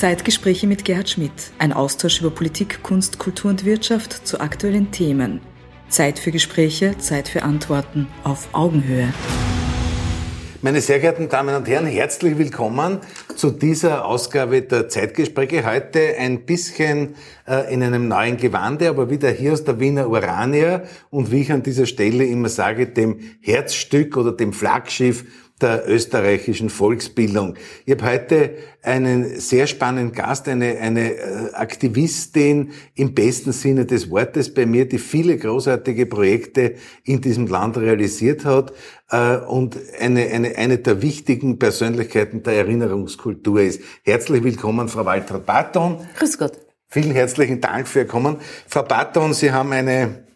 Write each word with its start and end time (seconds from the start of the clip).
Zeitgespräche 0.00 0.66
mit 0.66 0.86
Gerhard 0.86 1.10
Schmidt. 1.10 1.52
Ein 1.58 1.74
Austausch 1.74 2.22
über 2.22 2.30
Politik, 2.30 2.82
Kunst, 2.82 3.18
Kultur 3.18 3.50
und 3.50 3.66
Wirtschaft 3.66 4.26
zu 4.26 4.40
aktuellen 4.40 4.90
Themen. 4.92 5.42
Zeit 5.90 6.18
für 6.18 6.30
Gespräche, 6.30 6.96
Zeit 6.96 7.28
für 7.28 7.42
Antworten 7.42 8.06
auf 8.24 8.48
Augenhöhe. 8.52 9.12
Meine 10.62 10.80
sehr 10.80 11.00
geehrten 11.00 11.28
Damen 11.28 11.54
und 11.54 11.68
Herren, 11.68 11.84
herzlich 11.84 12.38
willkommen 12.38 13.00
zu 13.36 13.50
dieser 13.50 14.06
Ausgabe 14.06 14.62
der 14.62 14.88
Zeitgespräche. 14.88 15.66
Heute 15.66 16.16
ein 16.18 16.46
bisschen 16.46 17.14
äh, 17.46 17.70
in 17.70 17.82
einem 17.82 18.08
neuen 18.08 18.38
Gewande, 18.38 18.88
aber 18.88 19.10
wieder 19.10 19.28
hier 19.28 19.52
aus 19.52 19.64
der 19.64 19.80
Wiener 19.80 20.08
Urania 20.08 20.84
und 21.10 21.30
wie 21.30 21.42
ich 21.42 21.52
an 21.52 21.62
dieser 21.62 21.84
Stelle 21.84 22.24
immer 22.24 22.48
sage, 22.48 22.86
dem 22.86 23.20
Herzstück 23.42 24.16
oder 24.16 24.32
dem 24.32 24.54
Flaggschiff 24.54 25.26
der 25.62 25.88
österreichischen 25.88 26.70
Volksbildung. 26.70 27.54
Ich 27.84 27.92
habe 27.92 28.10
heute 28.10 28.54
einen 28.82 29.38
sehr 29.40 29.66
spannenden 29.66 30.12
Gast, 30.12 30.48
eine, 30.48 30.78
eine 30.78 31.12
äh, 31.14 31.52
Aktivistin 31.52 32.72
im 32.94 33.14
besten 33.14 33.52
Sinne 33.52 33.86
des 33.86 34.10
Wortes 34.10 34.52
bei 34.54 34.66
mir, 34.66 34.88
die 34.88 34.98
viele 34.98 35.36
großartige 35.36 36.06
Projekte 36.06 36.74
in 37.04 37.20
diesem 37.20 37.46
Land 37.46 37.76
realisiert 37.76 38.44
hat 38.44 38.72
äh, 39.10 39.36
und 39.36 39.76
eine, 40.00 40.26
eine, 40.28 40.56
eine 40.56 40.78
der 40.78 41.02
wichtigen 41.02 41.58
Persönlichkeiten 41.58 42.42
der 42.42 42.54
Erinnerungskultur 42.54 43.60
ist. 43.60 43.82
Herzlich 44.02 44.42
willkommen, 44.42 44.88
Frau 44.88 45.04
Walter 45.04 45.38
Barton. 45.38 45.98
Grüß 46.16 46.38
Gott. 46.38 46.52
Vielen 46.88 47.12
herzlichen 47.12 47.60
Dank 47.60 47.86
für 47.86 48.00
Ihr 48.00 48.06
Kommen. 48.06 48.38
Frau 48.66 48.82
Barton, 48.82 49.32
Sie 49.32 49.52
haben 49.52 49.72
eine 49.72 50.29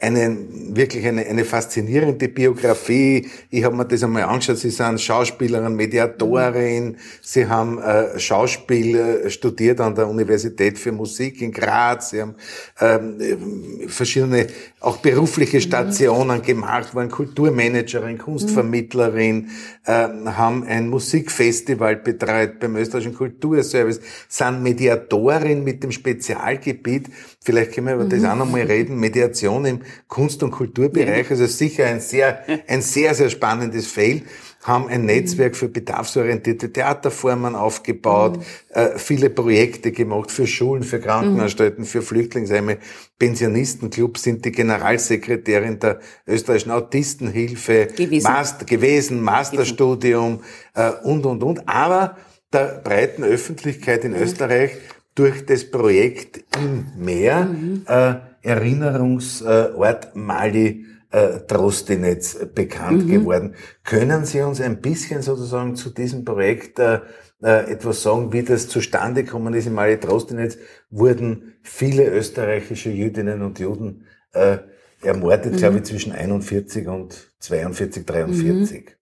eine, 0.00 0.36
wirklich 0.70 1.04
eine, 1.04 1.26
eine 1.26 1.44
faszinierende 1.44 2.28
Biografie. 2.28 3.28
Ich 3.50 3.64
habe 3.64 3.74
mir 3.74 3.84
das 3.84 4.04
einmal 4.04 4.22
angeschaut. 4.22 4.58
Sie 4.58 4.70
sind 4.70 5.00
Schauspielerin, 5.00 5.74
Mediatorin. 5.74 6.96
Sie 7.20 7.48
haben 7.48 7.82
äh, 7.82 8.16
Schauspiel 8.18 9.28
studiert 9.28 9.80
an 9.80 9.96
der 9.96 10.06
Universität 10.06 10.78
für 10.78 10.92
Musik 10.92 11.42
in 11.42 11.50
Graz. 11.50 12.10
Sie 12.10 12.22
haben 12.22 12.36
ähm, 12.80 13.88
verschiedene, 13.88 14.46
auch 14.80 14.98
berufliche. 14.98 15.60
Stationen 15.60 16.42
gemacht, 16.42 16.94
waren 16.94 17.10
Kulturmanagerin, 17.10 18.18
Kunstvermittlerin, 18.18 19.50
äh, 19.84 20.08
haben 20.26 20.64
ein 20.64 20.88
Musikfestival 20.88 21.96
betreut 21.96 22.60
beim 22.60 22.76
österreichischen 22.76 23.14
Kulturservice, 23.14 24.00
sind 24.28 24.62
Mediatorin 24.62 25.64
mit 25.64 25.82
dem 25.82 25.92
Spezialgebiet 25.92 27.08
Vielleicht 27.48 27.72
können 27.72 27.86
wir 27.86 27.94
über 27.94 28.04
das 28.04 28.20
mhm. 28.20 28.26
auch 28.26 28.36
nochmal 28.36 28.60
reden. 28.62 29.00
Mediation 29.00 29.64
im 29.64 29.80
Kunst- 30.06 30.42
und 30.42 30.50
Kulturbereich. 30.50 31.30
Also 31.30 31.46
sicher 31.46 31.86
ein 31.86 32.00
sehr, 32.00 32.44
ein 32.66 32.82
sehr, 32.82 33.14
sehr 33.14 33.30
spannendes 33.30 33.86
Feld 33.86 34.24
haben 34.62 34.88
ein 34.88 35.06
Netzwerk 35.06 35.56
für 35.56 35.68
bedarfsorientierte 35.68 36.72
Theaterformen 36.72 37.54
aufgebaut, 37.54 38.40
äh, 38.70 38.98
viele 38.98 39.30
Projekte 39.30 39.92
gemacht 39.92 40.30
für 40.30 40.46
Schulen, 40.46 40.82
für 40.82 41.00
Krankenanstalten, 41.00 41.84
für 41.84 42.02
Flüchtlingsheime, 42.02 42.78
Pensionistenclubs, 43.18 44.22
sind 44.22 44.44
die 44.44 44.52
Generalsekretärin 44.52 45.78
der 45.78 46.00
österreichischen 46.26 46.72
Autistenhilfe 46.72 47.86
gewesen, 47.86 48.24
Master, 48.24 48.64
gewesen 48.64 49.22
Masterstudium 49.22 50.40
äh, 50.74 50.90
und, 51.04 51.24
und, 51.24 51.42
und. 51.42 51.68
Aber 51.68 52.16
der 52.52 52.80
breiten 52.82 53.24
Öffentlichkeit 53.24 54.04
in. 54.04 54.14
Österreich 54.14 54.72
durch 55.14 55.44
das 55.46 55.70
Projekt 55.70 56.44
im 56.60 56.86
Meer 56.96 57.48
äh, 57.86 58.14
Erinnerungsort 58.46 60.14
Mali 60.14 60.87
äh, 61.10 61.40
Trostinetz 61.46 62.38
bekannt 62.54 63.06
mhm. 63.06 63.10
geworden. 63.10 63.54
Können 63.84 64.24
Sie 64.24 64.40
uns 64.40 64.60
ein 64.60 64.80
bisschen 64.80 65.22
sozusagen 65.22 65.76
zu 65.76 65.90
diesem 65.90 66.24
Projekt 66.24 66.78
äh, 66.78 67.00
äh, 67.42 67.70
etwas 67.70 68.02
sagen, 68.02 68.32
wie 68.32 68.42
das 68.42 68.68
zustande 68.68 69.24
gekommen 69.24 69.54
ist? 69.54 69.66
In 69.66 69.74
Mali 69.74 69.98
Trostinetz 69.98 70.58
wurden 70.90 71.54
viele 71.62 72.06
österreichische 72.06 72.90
Jüdinnen 72.90 73.42
und 73.42 73.58
Juden 73.58 74.04
äh, 74.32 74.58
ermordet, 75.02 75.52
mhm. 75.52 75.56
glaube 75.56 75.78
ich, 75.78 75.84
zwischen 75.84 76.12
41 76.12 76.88
und 76.88 77.32
42, 77.38 78.04
43. 78.04 78.84
Mhm. 78.84 78.92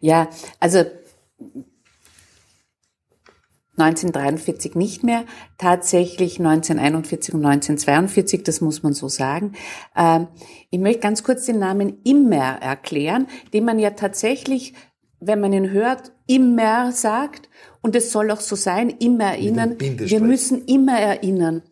Ja, 0.00 0.30
also 0.60 0.84
1943 3.78 4.74
nicht 4.74 5.02
mehr, 5.02 5.24
tatsächlich 5.58 6.38
1941 6.38 7.34
und 7.34 7.44
1942, 7.44 8.42
das 8.42 8.60
muss 8.60 8.82
man 8.82 8.92
so 8.92 9.08
sagen. 9.08 9.52
Ähm, 9.96 10.28
ich 10.70 10.78
möchte 10.78 11.00
ganz 11.00 11.22
kurz 11.22 11.46
den 11.46 11.58
Namen 11.58 11.98
Immer 12.04 12.60
erklären, 12.60 13.26
den 13.52 13.64
man 13.64 13.78
ja 13.78 13.90
tatsächlich, 13.90 14.74
wenn 15.20 15.40
man 15.40 15.52
ihn 15.52 15.70
hört, 15.70 16.12
immer 16.26 16.92
sagt, 16.92 17.48
und 17.82 17.94
es 17.94 18.10
soll 18.10 18.30
auch 18.30 18.40
so 18.40 18.56
sein, 18.56 18.90
immer 18.90 19.24
erinnern. 19.24 19.76
Wir 19.78 20.20
müssen 20.20 20.64
immer 20.64 20.98
erinnern. 20.98 21.62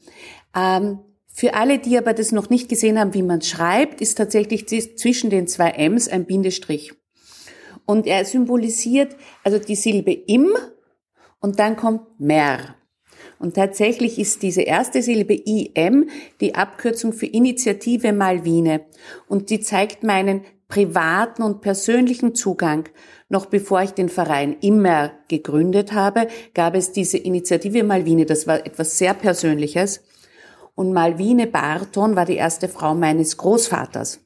Ähm, 0.54 1.00
für 1.36 1.54
alle, 1.54 1.80
die 1.80 1.98
aber 1.98 2.14
das 2.14 2.30
noch 2.30 2.48
nicht 2.48 2.68
gesehen 2.68 2.98
haben, 2.98 3.12
wie 3.14 3.22
man 3.22 3.42
schreibt, 3.42 4.00
ist 4.00 4.16
tatsächlich 4.16 4.68
zwischen 4.68 5.30
den 5.30 5.48
zwei 5.48 5.70
M's 5.70 6.06
ein 6.06 6.26
Bindestrich. 6.26 6.92
Und 7.86 8.06
er 8.06 8.24
symbolisiert 8.24 9.16
also 9.42 9.58
die 9.58 9.74
Silbe 9.74 10.12
im 10.12 10.50
und 11.44 11.58
dann 11.58 11.76
kommt 11.76 12.18
mer. 12.18 12.74
Und 13.38 13.52
tatsächlich 13.52 14.18
ist 14.18 14.42
diese 14.42 14.62
erste 14.62 15.02
Silbe 15.02 15.34
IM 15.34 16.08
die 16.40 16.54
Abkürzung 16.54 17.12
für 17.12 17.26
Initiative 17.26 18.14
Malvine. 18.14 18.86
Und 19.28 19.50
die 19.50 19.60
zeigt 19.60 20.02
meinen 20.04 20.40
privaten 20.68 21.42
und 21.42 21.60
persönlichen 21.60 22.34
Zugang. 22.34 22.88
Noch 23.28 23.44
bevor 23.44 23.82
ich 23.82 23.90
den 23.90 24.08
Verein 24.08 24.56
immer 24.62 25.12
gegründet 25.28 25.92
habe, 25.92 26.28
gab 26.54 26.74
es 26.74 26.92
diese 26.92 27.18
Initiative 27.18 27.84
Malvine. 27.84 28.24
Das 28.24 28.46
war 28.46 28.64
etwas 28.64 28.96
sehr 28.96 29.12
Persönliches. 29.12 30.02
Und 30.74 30.94
Malvine 30.94 31.46
Barton 31.46 32.16
war 32.16 32.24
die 32.24 32.36
erste 32.36 32.70
Frau 32.70 32.94
meines 32.94 33.36
Großvaters. 33.36 34.20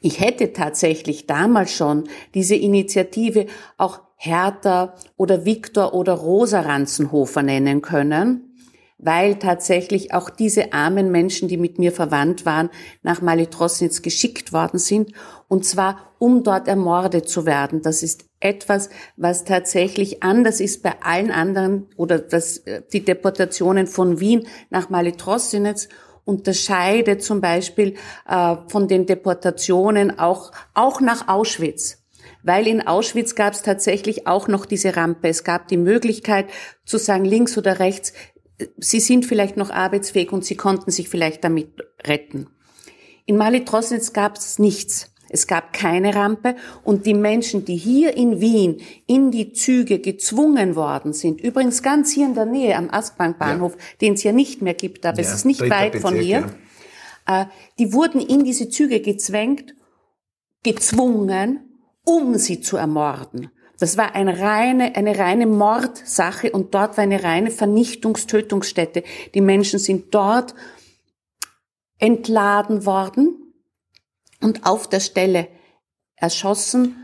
Ich 0.00 0.20
hätte 0.20 0.54
tatsächlich 0.54 1.26
damals 1.26 1.74
schon 1.74 2.04
diese 2.32 2.54
Initiative 2.54 3.44
auch 3.76 4.09
Hertha 4.22 4.92
oder 5.16 5.46
Viktor 5.46 5.94
oder 5.94 6.12
Rosa 6.12 6.60
Ranzenhofer 6.60 7.42
nennen 7.42 7.80
können, 7.80 8.54
weil 8.98 9.38
tatsächlich 9.38 10.12
auch 10.12 10.28
diese 10.28 10.74
armen 10.74 11.10
Menschen, 11.10 11.48
die 11.48 11.56
mit 11.56 11.78
mir 11.78 11.90
verwandt 11.90 12.44
waren, 12.44 12.68
nach 13.02 13.22
Malitrosnitz 13.22 14.02
geschickt 14.02 14.52
worden 14.52 14.78
sind, 14.78 15.12
und 15.48 15.64
zwar 15.64 16.12
um 16.18 16.42
dort 16.42 16.68
ermordet 16.68 17.30
zu 17.30 17.46
werden. 17.46 17.80
Das 17.80 18.02
ist 18.02 18.26
etwas, 18.40 18.90
was 19.16 19.44
tatsächlich 19.44 20.22
anders 20.22 20.60
ist 20.60 20.82
bei 20.82 21.00
allen 21.00 21.30
anderen 21.30 21.86
oder 21.96 22.18
das, 22.18 22.58
äh, 22.58 22.82
die 22.92 23.02
Deportationen 23.02 23.86
von 23.86 24.20
Wien 24.20 24.46
nach 24.68 24.90
Malitrosnitz. 24.90 25.88
Unterscheidet 26.26 27.22
zum 27.22 27.40
Beispiel 27.40 27.94
äh, 28.28 28.56
von 28.68 28.86
den 28.86 29.06
Deportationen 29.06 30.18
auch, 30.18 30.52
auch 30.74 31.00
nach 31.00 31.26
Auschwitz 31.26 31.99
weil 32.42 32.66
in 32.66 32.86
Auschwitz 32.86 33.34
gab 33.34 33.52
es 33.52 33.62
tatsächlich 33.62 34.26
auch 34.26 34.48
noch 34.48 34.66
diese 34.66 34.96
Rampe. 34.96 35.28
Es 35.28 35.44
gab 35.44 35.68
die 35.68 35.76
Möglichkeit 35.76 36.46
zu 36.84 36.98
sagen, 36.98 37.24
links 37.24 37.56
oder 37.58 37.78
rechts, 37.78 38.12
sie 38.78 39.00
sind 39.00 39.26
vielleicht 39.26 39.56
noch 39.56 39.70
arbeitsfähig 39.70 40.32
und 40.32 40.44
sie 40.44 40.56
konnten 40.56 40.90
sich 40.90 41.08
vielleicht 41.08 41.44
damit 41.44 41.68
retten. 42.04 42.48
In 43.26 43.36
Mali 43.36 43.64
Trosnitz 43.64 44.12
gab 44.12 44.36
es 44.36 44.58
nichts. 44.58 45.12
Es 45.32 45.46
gab 45.46 45.72
keine 45.72 46.16
Rampe 46.16 46.56
und 46.82 47.06
die 47.06 47.14
Menschen, 47.14 47.64
die 47.64 47.76
hier 47.76 48.16
in 48.16 48.40
Wien 48.40 48.80
in 49.06 49.30
die 49.30 49.52
Züge 49.52 50.00
gezwungen 50.00 50.74
worden 50.74 51.12
sind, 51.12 51.40
übrigens 51.40 51.84
ganz 51.84 52.10
hier 52.12 52.26
in 52.26 52.34
der 52.34 52.46
Nähe 52.46 52.76
am 52.76 52.90
Askbankbahnhof, 52.90 53.76
ja. 53.76 53.78
den 54.00 54.14
es 54.14 54.24
ja 54.24 54.32
nicht 54.32 54.60
mehr 54.60 54.74
gibt, 54.74 55.06
aber 55.06 55.18
ja, 55.18 55.28
es 55.28 55.32
ist 55.32 55.44
nicht 55.44 55.60
weit 55.60 55.92
Bezirk, 55.92 56.02
von 56.02 56.16
hier, 56.16 56.50
ja. 57.28 57.42
Äh, 57.42 57.46
die 57.78 57.92
wurden 57.92 58.20
in 58.20 58.42
diese 58.42 58.70
Züge 58.70 59.00
gezwängt, 59.00 59.76
gezwungen 60.64 61.69
um 62.04 62.36
sie 62.36 62.60
zu 62.60 62.76
ermorden. 62.76 63.50
Das 63.78 63.96
war 63.96 64.14
eine 64.14 64.38
reine, 64.40 64.94
eine 64.94 65.18
reine 65.18 65.46
Mordsache 65.46 66.50
und 66.50 66.74
dort 66.74 66.98
war 66.98 67.04
eine 67.04 67.22
reine 67.24 67.50
Vernichtungstötungsstätte. 67.50 69.02
Die 69.34 69.40
Menschen 69.40 69.78
sind 69.78 70.14
dort 70.14 70.54
entladen 71.98 72.84
worden 72.84 73.54
und 74.42 74.66
auf 74.66 74.88
der 74.88 75.00
Stelle 75.00 75.48
erschossen 76.16 76.96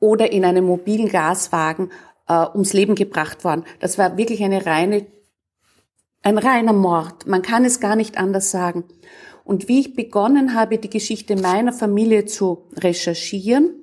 oder 0.00 0.32
in 0.32 0.44
einem 0.44 0.64
mobilen 0.64 1.08
Gaswagen 1.08 1.90
äh, 2.26 2.46
ums 2.54 2.72
Leben 2.72 2.94
gebracht 2.94 3.44
worden. 3.44 3.64
Das 3.80 3.98
war 3.98 4.16
wirklich 4.16 4.42
eine 4.42 4.64
reine, 4.64 5.06
ein 6.22 6.38
reiner 6.38 6.72
Mord. 6.72 7.26
Man 7.26 7.42
kann 7.42 7.64
es 7.66 7.80
gar 7.80 7.96
nicht 7.96 8.16
anders 8.16 8.50
sagen. 8.50 8.84
Und 9.44 9.68
wie 9.68 9.80
ich 9.80 9.94
begonnen 9.94 10.54
habe, 10.54 10.78
die 10.78 10.90
Geschichte 10.90 11.36
meiner 11.36 11.72
Familie 11.72 12.26
zu 12.26 12.66
recherchieren, 12.76 13.74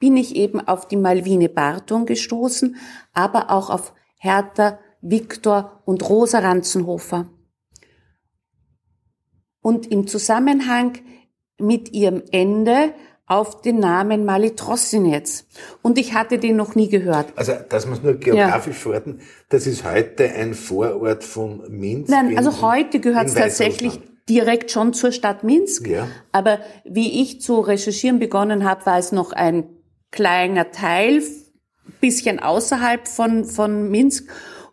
bin 0.00 0.16
ich 0.16 0.34
eben 0.34 0.60
auf 0.60 0.88
die 0.88 0.96
Malvine 0.96 1.48
Barton 1.48 2.06
gestoßen, 2.06 2.74
aber 3.12 3.50
auch 3.50 3.70
auf 3.70 3.92
Hertha, 4.16 4.80
Viktor 5.00 5.82
und 5.84 6.08
Rosa 6.08 6.40
Ranzenhofer. 6.40 7.28
Und 9.62 9.90
im 9.92 10.06
Zusammenhang 10.06 10.98
mit 11.58 11.92
ihrem 11.92 12.22
Ende 12.32 12.94
auf 13.26 13.60
den 13.60 13.78
Namen 13.78 14.24
Malitrossinetz. 14.24 15.46
Und 15.82 15.98
ich 15.98 16.14
hatte 16.14 16.38
den 16.38 16.56
noch 16.56 16.74
nie 16.74 16.88
gehört. 16.88 17.32
Also, 17.36 17.52
dass 17.68 17.86
man 17.86 17.98
es 17.98 18.02
nur 18.02 18.14
geografisch 18.14 18.76
ja. 18.76 18.82
verorten, 18.82 19.20
das 19.50 19.66
ist 19.66 19.84
heute 19.84 20.32
ein 20.32 20.54
Vorort 20.54 21.22
von 21.22 21.62
Minsk. 21.70 22.10
Nein, 22.10 22.36
also 22.36 22.60
heute 22.60 22.98
gehört 22.98 23.28
es 23.28 23.34
tatsächlich 23.34 24.00
direkt 24.28 24.70
schon 24.70 24.94
zur 24.94 25.12
Stadt 25.12 25.44
Minsk. 25.44 25.86
Ja. 25.86 26.08
Aber 26.32 26.58
wie 26.84 27.22
ich 27.22 27.40
zu 27.40 27.60
recherchieren 27.60 28.18
begonnen 28.18 28.64
habe, 28.64 28.86
war 28.86 28.98
es 28.98 29.12
noch 29.12 29.32
ein 29.32 29.64
kleiner 30.10 30.70
Teil, 30.70 31.22
bisschen 32.00 32.38
außerhalb 32.38 33.06
von, 33.06 33.44
von 33.44 33.90
Minsk. 33.90 34.28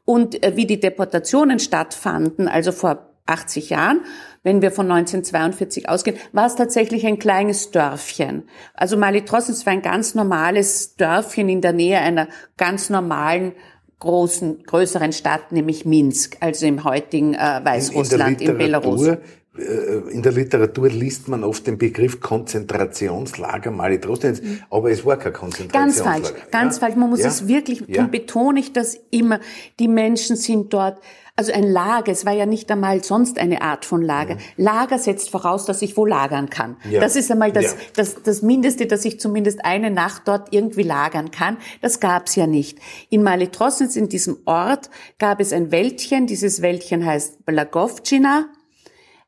Und 0.05 0.43
äh, 0.43 0.55
wie 0.55 0.65
die 0.65 0.79
Deportationen 0.79 1.59
stattfanden, 1.59 2.47
also 2.47 2.71
vor 2.71 3.13
80 3.25 3.71
Jahren, 3.71 4.01
wenn 4.43 4.61
wir 4.61 4.71
von 4.71 4.89
1942 4.89 5.89
ausgehen, 5.89 6.17
war 6.31 6.45
es 6.45 6.55
tatsächlich 6.55 7.05
ein 7.05 7.19
kleines 7.19 7.71
Dörfchen. 7.71 8.43
Also 8.73 8.95
Malitrossens 8.95 9.65
war 9.65 9.73
ein 9.73 9.81
ganz 9.81 10.15
normales 10.15 10.95
Dörfchen 10.95 11.49
in 11.49 11.61
der 11.61 11.73
Nähe 11.73 11.99
einer 11.99 12.29
ganz 12.55 12.89
normalen 12.89 13.51
großen, 13.99 14.63
größeren 14.63 15.11
Stadt, 15.11 15.51
nämlich 15.51 15.85
Minsk, 15.85 16.37
also 16.39 16.65
im 16.65 16.83
heutigen 16.83 17.33
äh, 17.33 17.59
Weißrussland, 17.63 18.41
in, 18.41 18.47
in, 18.47 18.53
in 18.53 18.57
Belarus 18.57 19.09
in 19.57 20.21
der 20.21 20.31
Literatur 20.31 20.89
liest 20.89 21.27
man 21.27 21.43
oft 21.43 21.65
den 21.67 21.77
Begriff 21.77 22.19
Konzentrationslager 22.19 23.71
Malitrostinets, 23.71 24.41
mhm. 24.41 24.61
aber 24.69 24.91
es 24.91 25.05
war 25.05 25.17
kein 25.17 25.33
Konzentrationslager. 25.33 26.11
Ganz 26.11 26.29
falsch, 26.29 26.51
ganz 26.51 26.75
ja? 26.75 26.79
falsch. 26.79 26.95
Man 26.95 27.09
muss 27.09 27.21
ja? 27.21 27.27
es 27.27 27.47
wirklich, 27.47 27.83
ja? 27.87 28.03
und 28.03 28.11
betone 28.11 28.59
ich 28.59 28.73
das 28.73 28.97
immer, 29.09 29.39
die 29.79 29.87
Menschen 29.87 30.35
sind 30.35 30.73
dort 30.73 30.99
also 31.37 31.51
ein 31.51 31.63
Lager, 31.63 32.11
es 32.11 32.25
war 32.25 32.33
ja 32.33 32.47
nicht 32.47 32.71
einmal 32.71 33.03
sonst 33.03 33.37
eine 33.37 33.61
Art 33.61 33.85
von 33.85 34.01
Lager. 34.01 34.35
Mhm. 34.35 34.39
Lager 34.57 34.97
setzt 34.97 35.29
voraus, 35.29 35.65
dass 35.65 35.83
ich 35.83 35.95
wo 35.95 36.03
lagern 36.03 36.49
kann. 36.49 36.77
Ja. 36.89 36.99
Das 36.99 37.15
ist 37.15 37.31
einmal 37.31 37.51
das, 37.51 37.65
ja. 37.65 37.71
das, 37.95 38.23
das 38.23 38.41
Mindeste, 38.41 38.87
dass 38.87 39.05
ich 39.05 39.19
zumindest 39.19 39.63
eine 39.63 39.91
Nacht 39.91 40.23
dort 40.25 40.51
irgendwie 40.51 40.81
lagern 40.81 41.29
kann. 41.29 41.57
Das 41.81 41.99
gab's 41.99 42.35
ja 42.35 42.47
nicht. 42.47 42.79
In 43.11 43.21
Malitrosnitz, 43.21 43.95
in 43.95 44.09
diesem 44.09 44.37
Ort, 44.45 44.89
gab 45.19 45.39
es 45.39 45.53
ein 45.53 45.71
Wäldchen. 45.71 46.25
Dieses 46.25 46.63
Wäldchen 46.63 47.05
heißt 47.05 47.45
Blagovcina. 47.45 48.47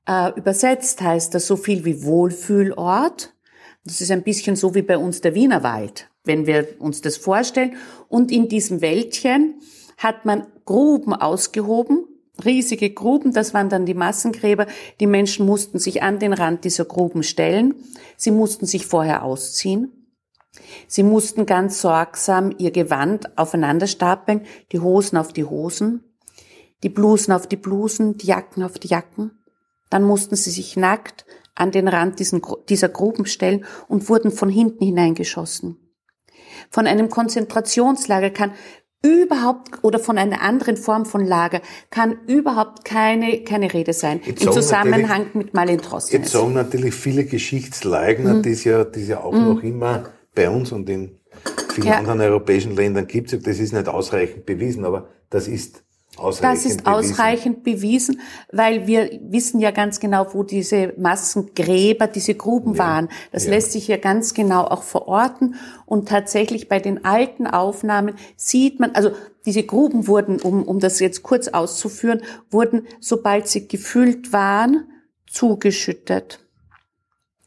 Äh, 0.08 0.32
übersetzt 0.38 1.02
heißt 1.02 1.34
das 1.34 1.48
so 1.48 1.56
viel 1.56 1.86
wie 1.86 2.04
Wohlfühlort. 2.04 3.34
Das 3.86 4.02
ist 4.02 4.12
ein 4.12 4.24
bisschen 4.24 4.56
so 4.56 4.76
wie 4.76 4.82
bei 4.82 4.98
uns 4.98 5.22
der 5.22 5.36
Wienerwald, 5.36 6.10
wenn 6.24 6.46
wir 6.46 6.68
uns 6.80 7.02
das 7.02 7.18
vorstellen. 7.18 7.76
Und 8.08 8.32
in 8.32 8.48
diesem 8.50 8.82
Wäldchen 8.82 9.56
hat 9.98 10.26
man 10.26 10.48
Gruben 10.66 11.14
ausgehoben, 11.14 12.06
riesige 12.44 12.90
Gruben, 12.90 13.34
das 13.34 13.54
waren 13.54 13.70
dann 13.70 13.86
die 13.86 13.94
Massengräber. 13.94 14.68
Die 15.00 15.08
Menschen 15.08 15.46
mussten 15.46 15.80
sich 15.80 16.04
an 16.04 16.20
den 16.20 16.34
Rand 16.34 16.64
dieser 16.64 16.86
Gruben 16.86 17.24
stellen. 17.24 17.76
Sie 18.18 18.32
mussten 18.32 18.66
sich 18.66 18.86
vorher 18.86 19.24
ausziehen. 19.24 20.00
Sie 20.88 21.04
mussten 21.04 21.46
ganz 21.46 21.82
sorgsam 21.82 22.54
ihr 22.58 22.72
Gewand 22.72 23.38
aufeinander 23.38 23.88
stapeln, 23.88 24.46
die 24.72 24.80
Hosen 24.80 25.18
auf 25.18 25.32
die 25.32 25.46
Hosen, 25.46 26.04
die 26.84 26.90
Blusen 26.90 27.32
auf 27.32 27.48
die 27.48 27.56
Blusen, 27.56 28.18
die 28.18 28.28
Jacken 28.28 28.64
auf 28.64 28.80
die 28.80 28.88
Jacken. 28.88 29.39
Dann 29.90 30.04
mussten 30.04 30.36
sie 30.36 30.52
sich 30.52 30.76
nackt 30.76 31.26
an 31.56 31.72
den 31.72 31.88
Rand 31.88 32.20
dieser 32.20 32.90
Gruben 32.90 33.26
stellen 33.26 33.66
und 33.88 34.10
wurden 34.10 34.32
von 34.32 34.50
hinten 34.50 34.86
hineingeschossen. 34.86 35.78
Von 36.70 36.88
einem 36.88 37.10
Konzentrationslager 37.10 38.30
kann 38.30 38.52
überhaupt 39.02 39.82
oder 39.82 40.00
von 40.00 40.18
einer 40.18 40.42
anderen 40.42 40.76
Form 40.76 41.06
von 41.06 41.26
Lager 41.26 41.62
kann 41.90 42.18
überhaupt 42.28 42.84
keine, 42.84 43.44
keine 43.44 43.74
Rede 43.74 43.94
sein 43.94 44.20
jetzt 44.26 44.44
im 44.44 44.52
Zusammenhang 44.52 45.28
mit 45.34 45.54
Malintrostinus. 45.54 46.12
Jetzt 46.12 46.32
sagen 46.34 46.54
natürlich 46.54 46.94
viele 46.94 47.24
Geschichtsleugner, 47.24 48.36
mhm. 48.36 48.42
die 48.44 48.52
es 48.52 48.66
ja, 48.66 48.84
die 48.84 49.02
es 49.02 49.08
ja 49.08 49.22
auch 49.22 49.32
mhm. 49.32 49.46
noch 49.46 49.64
immer 49.64 50.10
bei 50.36 50.50
uns 50.50 50.74
und 50.74 50.90
in 50.90 51.18
vielen 51.74 51.88
ja. 51.88 51.98
anderen 51.98 52.20
europäischen 52.20 52.76
Ländern 52.76 53.08
gibt, 53.08 53.32
das 53.32 53.60
ist 53.60 53.72
nicht 53.72 53.88
ausreichend 53.88 54.46
bewiesen, 54.46 54.84
aber 54.84 55.08
das 55.30 55.48
ist 55.48 55.84
das 56.42 56.66
ist 56.66 56.86
ausreichend 56.86 57.64
bewiesen, 57.64 58.22
weil 58.52 58.88
wir 58.88 59.20
wissen 59.24 59.60
ja 59.60 59.72
ganz 59.72 60.00
genau, 60.00 60.34
wo 60.34 60.44
diese 60.44 60.94
Massengräber, 60.98 62.08
diese 62.08 62.36
Gruben 62.36 62.74
ja, 62.74 62.80
waren. 62.80 63.10
Das 63.32 63.46
ja. 63.46 63.52
lässt 63.52 63.72
sich 63.72 63.88
ja 63.88 63.98
ganz 63.98 64.34
genau 64.34 64.64
auch 64.64 64.84
verorten. 64.84 65.56
Und 65.86 66.10
tatsächlich 66.10 66.70
bei 66.70 66.80
den 66.80 67.06
alten 67.06 67.48
Aufnahmen 67.48 68.16
sieht 68.36 68.80
man, 68.80 68.92
also 68.92 69.12
diese 69.46 69.64
Gruben 69.64 70.08
wurden, 70.08 70.40
um, 70.42 70.64
um 70.64 70.80
das 70.80 71.00
jetzt 71.00 71.24
kurz 71.24 71.48
auszuführen, 71.48 72.22
wurden, 72.50 72.88
sobald 73.00 73.48
sie 73.48 73.68
gefüllt 73.68 74.34
waren, 74.34 74.86
zugeschüttet. 75.28 76.40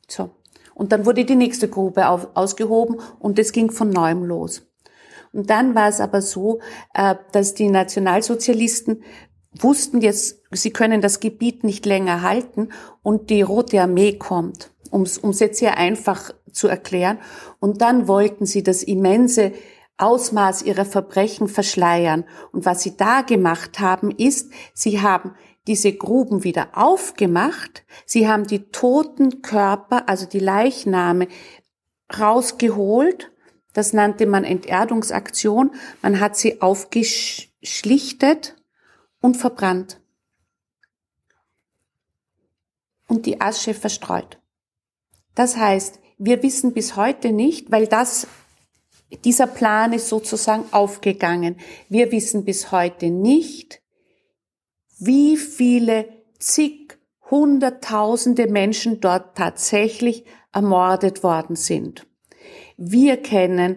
So. 0.09 0.31
Und 0.75 0.93
dann 0.93 1.07
wurde 1.07 1.25
die 1.25 1.37
nächste 1.37 1.69
Grube 1.69 2.09
auf, 2.09 2.29
ausgehoben 2.35 3.01
und 3.19 3.39
es 3.39 3.53
ging 3.53 3.71
von 3.71 3.91
neuem 3.91 4.25
los. 4.25 4.63
Und 5.33 5.51
dann 5.51 5.75
war 5.75 5.89
es 5.89 6.01
aber 6.01 6.23
so, 6.23 6.61
äh, 6.95 7.15
dass 7.33 7.55
die 7.55 7.69
Nationalsozialisten 7.69 9.03
wussten 9.59 10.01
jetzt, 10.01 10.43
sie 10.51 10.71
können 10.71 11.01
das 11.01 11.21
Gebiet 11.21 11.65
nicht 11.65 11.87
länger 11.87 12.23
halten 12.23 12.69
und 13.03 13.31
die 13.31 13.43
Rote 13.43 13.81
Armee 13.81 14.15
kommt, 14.15 14.71
um 14.91 15.03
es 15.03 15.41
jetzt 15.41 15.59
sehr 15.59 15.77
einfach 15.77 16.33
zu 16.53 16.69
erklären. 16.69 17.19
Und 17.61 17.81
dann 17.81 18.09
wollten 18.09 18.47
sie 18.47 18.63
das 18.63 18.83
immense 18.83 19.53
Ausmaß 19.99 20.63
ihrer 20.63 20.85
Verbrechen 20.85 21.49
verschleiern. 21.49 22.25
Und 22.53 22.65
was 22.67 22.83
sie 22.83 22.97
da 22.97 23.23
gemacht 23.23 23.79
haben, 23.79 24.11
ist, 24.11 24.51
sie 24.75 25.01
haben 25.01 25.35
diese 25.67 25.93
Gruben 25.93 26.45
wieder 26.45 26.71
aufgemacht, 26.73 27.85
sie 28.05 28.27
haben 28.27 28.47
die 28.47 28.71
toten 28.71 29.43
Körper, 29.43 30.09
also 30.09 30.27
die 30.27 30.41
Leichname, 30.41 31.29
rausgeholt 32.19 33.32
das 33.73 33.93
nannte 33.93 34.27
man 34.27 34.45
Enterdungsaktion. 34.45 35.73
Man 36.03 36.21
hat 36.21 36.37
sie 36.37 36.61
aufgeschlichtet 36.61 38.57
und 39.21 39.37
verbrannt. 39.37 40.01
Und 43.09 43.27
die 43.27 43.41
Asche 43.41 43.75
verstreut. 43.75 44.39
Das 45.35 45.57
heißt, 45.57 46.01
wir 46.19 46.43
wissen 46.43 46.73
bis 46.73 46.97
heute 46.97 47.33
nicht, 47.33 47.71
weil 47.71 47.87
das, 47.87 48.27
dieser 49.25 49.47
Plan 49.47 49.93
ist 49.93 50.09
sozusagen 50.09 50.65
aufgegangen. 50.73 51.57
Wir 51.89 52.13
wissen 52.13 52.45
bis 52.45 52.73
heute 52.73 53.11
nicht, 53.11 53.83
wie 54.99 55.37
viele 55.37 56.09
zig, 56.39 56.99
hunderttausende 57.31 58.47
Menschen 58.47 59.01
dort 59.01 59.37
tatsächlich 59.37 60.25
ermordet 60.53 61.23
worden 61.23 61.57
sind. 61.57 62.07
Wir 62.77 63.17
kennen 63.17 63.77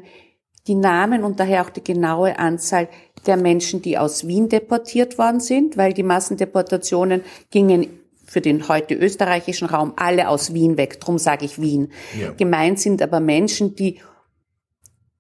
die 0.68 0.76
Namen 0.76 1.24
und 1.24 1.40
daher 1.40 1.64
auch 1.64 1.70
die 1.70 1.84
genaue 1.84 2.40
Anzahl 2.40 2.88
der 3.26 3.38
Menschen, 3.38 3.82
die 3.82 3.98
aus 3.98 4.28
Wien 4.28 4.50
deportiert 4.50 5.18
worden 5.18 5.40
sind, 5.40 5.78
weil 5.78 5.94
die 5.94 6.04
Massendeportationen 6.04 7.22
gingen 7.52 7.88
für 8.26 8.42
den 8.42 8.68
heute 8.68 8.96
österreichischen 8.96 9.68
Raum 9.68 9.94
alle 9.96 10.30
aus 10.30 10.54
Wien 10.54 10.78
weg. 10.78 11.00
Drum 11.00 11.20
sage 11.20 11.46
ich 11.46 11.62
Wien. 11.62 11.92
Ja. 12.20 12.32
Gemeint 12.32 12.80
sind 12.80 13.02
aber 13.02 13.20
Menschen, 13.20 13.76
die 13.76 14.00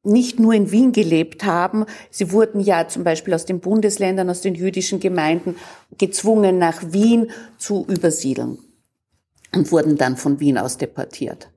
nicht 0.03 0.39
nur 0.39 0.53
in 0.53 0.72
Wien 0.72 0.91
gelebt 0.91 1.46
haben. 1.46 1.86
Sie 2.10 2.31
wurden 2.31 2.60
ja 2.60 2.88
zum 2.88 3.03
Beispiel 3.03 3.34
aus 3.34 3.46
den 3.46 3.60
Bundesländern, 3.60 4.29
aus 4.29 4.41
den 4.41 4.55
jüdischen 4.55 5.00
Gemeinden 5.00 5.55
gezwungen, 5.98 6.58
nach 6.58 6.81
Wien 6.91 7.31
zu 7.58 7.86
übersiedeln 7.88 8.60
und 9.53 9.72
wurden 9.72 9.98
dann 9.98 10.17
von 10.17 10.39
Wien 10.39 10.58
aus 10.58 10.77
deportiert. 10.77 11.50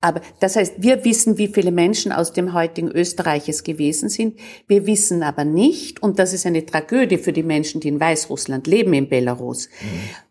Aber 0.00 0.20
das 0.38 0.54
heißt, 0.54 0.74
wir 0.78 1.04
wissen, 1.04 1.38
wie 1.38 1.48
viele 1.48 1.72
Menschen 1.72 2.12
aus 2.12 2.32
dem 2.32 2.52
heutigen 2.52 2.88
Österreich 2.88 3.48
es 3.48 3.64
gewesen 3.64 4.08
sind. 4.08 4.38
Wir 4.68 4.86
wissen 4.86 5.24
aber 5.24 5.44
nicht, 5.44 6.02
und 6.02 6.20
das 6.20 6.32
ist 6.32 6.46
eine 6.46 6.64
Tragödie 6.64 7.18
für 7.18 7.32
die 7.32 7.42
Menschen, 7.42 7.80
die 7.80 7.88
in 7.88 7.98
Weißrussland 7.98 8.68
leben, 8.68 8.94
in 8.94 9.08
Belarus. 9.08 9.68
Mhm. 9.80 10.27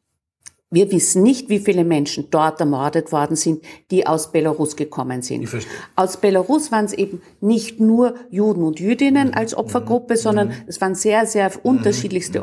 Wir 0.69 0.91
wissen 0.91 1.24
nicht, 1.24 1.47
wie 1.47 1.59
viele 1.59 1.86
Menschen 1.86 2.27
dort 2.29 2.59
ermordet 2.59 3.13
worden 3.13 3.38
sind, 3.38 3.63
die 3.89 4.05
aus 4.05 4.33
Belarus 4.33 4.75
gekommen 4.75 5.21
sind. 5.21 5.47
Aus 5.95 6.17
Belarus 6.17 6.74
waren 6.74 6.83
es 6.83 6.91
eben 6.91 7.21
nicht 7.39 7.79
nur 7.79 8.15
Juden 8.29 8.63
und 8.63 8.81
Jüdinnen 8.81 9.33
als 9.33 9.53
mhm. 9.53 9.59
Opfergruppe, 9.59 10.15
mhm. 10.15 10.19
sondern 10.19 10.51
es 10.67 10.81
waren 10.81 10.93
sehr, 10.93 11.25
sehr 11.25 11.51
unterschiedlichste 11.63 12.41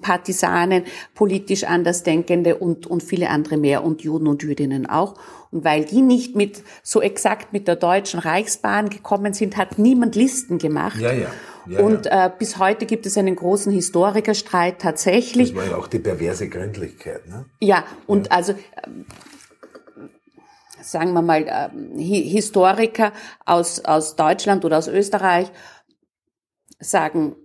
Partisanen, 0.00 0.84
politisch 1.14 1.64
Andersdenkende 1.64 2.56
und, 2.56 2.86
und 2.86 3.02
viele 3.02 3.28
andere 3.28 3.58
mehr 3.58 3.84
und 3.84 4.00
Juden 4.00 4.26
und 4.26 4.42
Jüdinnen 4.42 4.86
auch. 4.86 5.16
Und 5.50 5.62
weil 5.62 5.84
die 5.84 6.00
nicht 6.00 6.34
mit 6.36 6.62
so 6.82 7.02
exakt 7.02 7.52
mit 7.52 7.68
der 7.68 7.76
Deutschen 7.76 8.20
Reichsbahn 8.20 8.88
gekommen 8.88 9.34
sind, 9.34 9.58
hat 9.58 9.78
niemand 9.78 10.14
Listen 10.14 10.56
gemacht. 10.56 10.98
Ja, 10.98 11.12
ja. 11.12 11.28
Ja, 11.70 11.80
und 11.80 12.06
ja. 12.06 12.26
Äh, 12.26 12.32
bis 12.36 12.58
heute 12.58 12.84
gibt 12.84 13.06
es 13.06 13.16
einen 13.16 13.36
großen 13.36 13.70
Historikerstreit 13.70 14.80
tatsächlich. 14.80 15.54
Das 15.54 15.62
war 15.62 15.70
ja 15.70 15.76
auch 15.76 15.86
die 15.86 16.00
perverse 16.00 16.48
Gründlichkeit. 16.48 17.28
Ne? 17.28 17.44
Ja, 17.60 17.84
und 18.08 18.26
ja. 18.26 18.32
also 18.32 18.52
äh, 18.52 18.56
sagen 20.82 21.12
wir 21.12 21.22
mal 21.22 21.46
äh, 21.46 22.02
Historiker 22.02 23.12
aus, 23.46 23.84
aus 23.84 24.16
Deutschland 24.16 24.64
oder 24.64 24.78
aus 24.78 24.88
Österreich 24.88 25.52
sagen, 26.80 27.36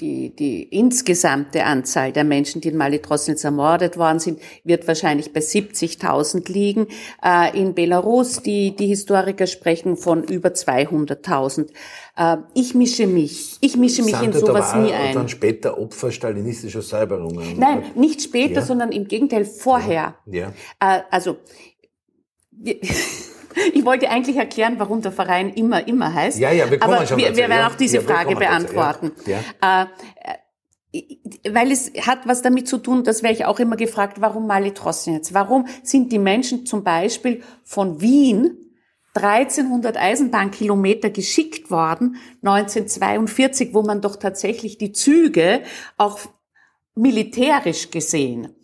die, 0.00 0.34
die 0.36 0.62
insgesamte 0.64 1.64
Anzahl 1.64 2.12
der 2.12 2.24
Menschen, 2.24 2.60
die 2.60 2.68
in 2.68 2.76
Mali 2.76 3.00
Trosnitz 3.00 3.44
ermordet 3.44 3.96
worden 3.96 4.18
sind, 4.18 4.40
wird 4.62 4.86
wahrscheinlich 4.86 5.32
bei 5.32 5.40
70.000 5.40 6.52
liegen. 6.52 6.88
Äh, 7.24 7.58
in 7.58 7.74
Belarus, 7.74 8.42
die, 8.42 8.76
die 8.76 8.88
Historiker 8.88 9.46
sprechen 9.46 9.96
von 9.96 10.22
über 10.24 10.50
200.000. 10.50 11.70
Äh, 12.16 12.36
ich 12.54 12.74
mische 12.74 13.06
mich. 13.06 13.56
Ich 13.62 13.76
mische 13.78 14.02
mich 14.02 14.16
Sandra, 14.16 14.38
in 14.38 14.46
sowas 14.46 14.74
nie 14.74 14.92
ein. 14.92 15.14
dann 15.14 15.28
später 15.30 15.78
Opfer 15.78 16.12
stalinistischer 16.12 16.82
Säuberungen. 16.82 17.58
Nein, 17.58 17.84
nicht 17.94 18.20
später, 18.20 18.56
ja. 18.56 18.62
sondern 18.62 18.92
im 18.92 19.08
Gegenteil 19.08 19.46
vorher. 19.46 20.16
Ja. 20.26 20.52
ja. 20.80 20.96
Äh, 20.96 21.02
also, 21.10 21.38
ich 23.72 23.84
wollte 23.84 24.10
eigentlich 24.10 24.36
erklären, 24.36 24.74
warum 24.78 25.02
der 25.02 25.12
Verein 25.12 25.52
immer, 25.52 25.86
immer 25.86 26.12
heißt. 26.12 26.38
Ja, 26.38 26.50
ja, 26.50 26.70
wir 26.70 26.78
kommen 26.78 26.94
aber 26.94 27.06
schon 27.06 27.18
wir, 27.18 27.36
wir 27.36 27.48
werden 27.48 27.66
auch 27.66 27.76
diese 27.76 27.98
ja, 27.98 28.02
Frage 28.02 28.36
beantworten. 28.36 29.12
Ja, 29.26 29.40
ja. 29.62 29.82
Äh, 29.82 29.86
weil 31.50 31.70
es 31.70 31.92
hat 32.06 32.26
was 32.26 32.42
damit 32.42 32.68
zu 32.68 32.78
tun, 32.78 33.04
das 33.04 33.22
wäre 33.22 33.32
ich 33.32 33.44
auch 33.44 33.58
immer 33.58 33.76
gefragt, 33.76 34.20
warum 34.20 34.46
Mali 34.46 34.72
jetzt? 35.06 35.34
Warum 35.34 35.66
sind 35.82 36.10
die 36.12 36.18
Menschen 36.18 36.64
zum 36.64 36.84
Beispiel 36.84 37.42
von 37.64 38.00
Wien 38.00 38.56
1300 39.14 39.96
Eisenbahnkilometer 39.96 41.10
geschickt 41.10 41.70
worden, 41.70 42.16
1942, 42.42 43.72
wo 43.72 43.82
man 43.82 44.00
doch 44.00 44.16
tatsächlich 44.16 44.78
die 44.78 44.92
Züge 44.92 45.62
auch 45.96 46.18
militärisch 46.94 47.90
gesehen 47.90 48.54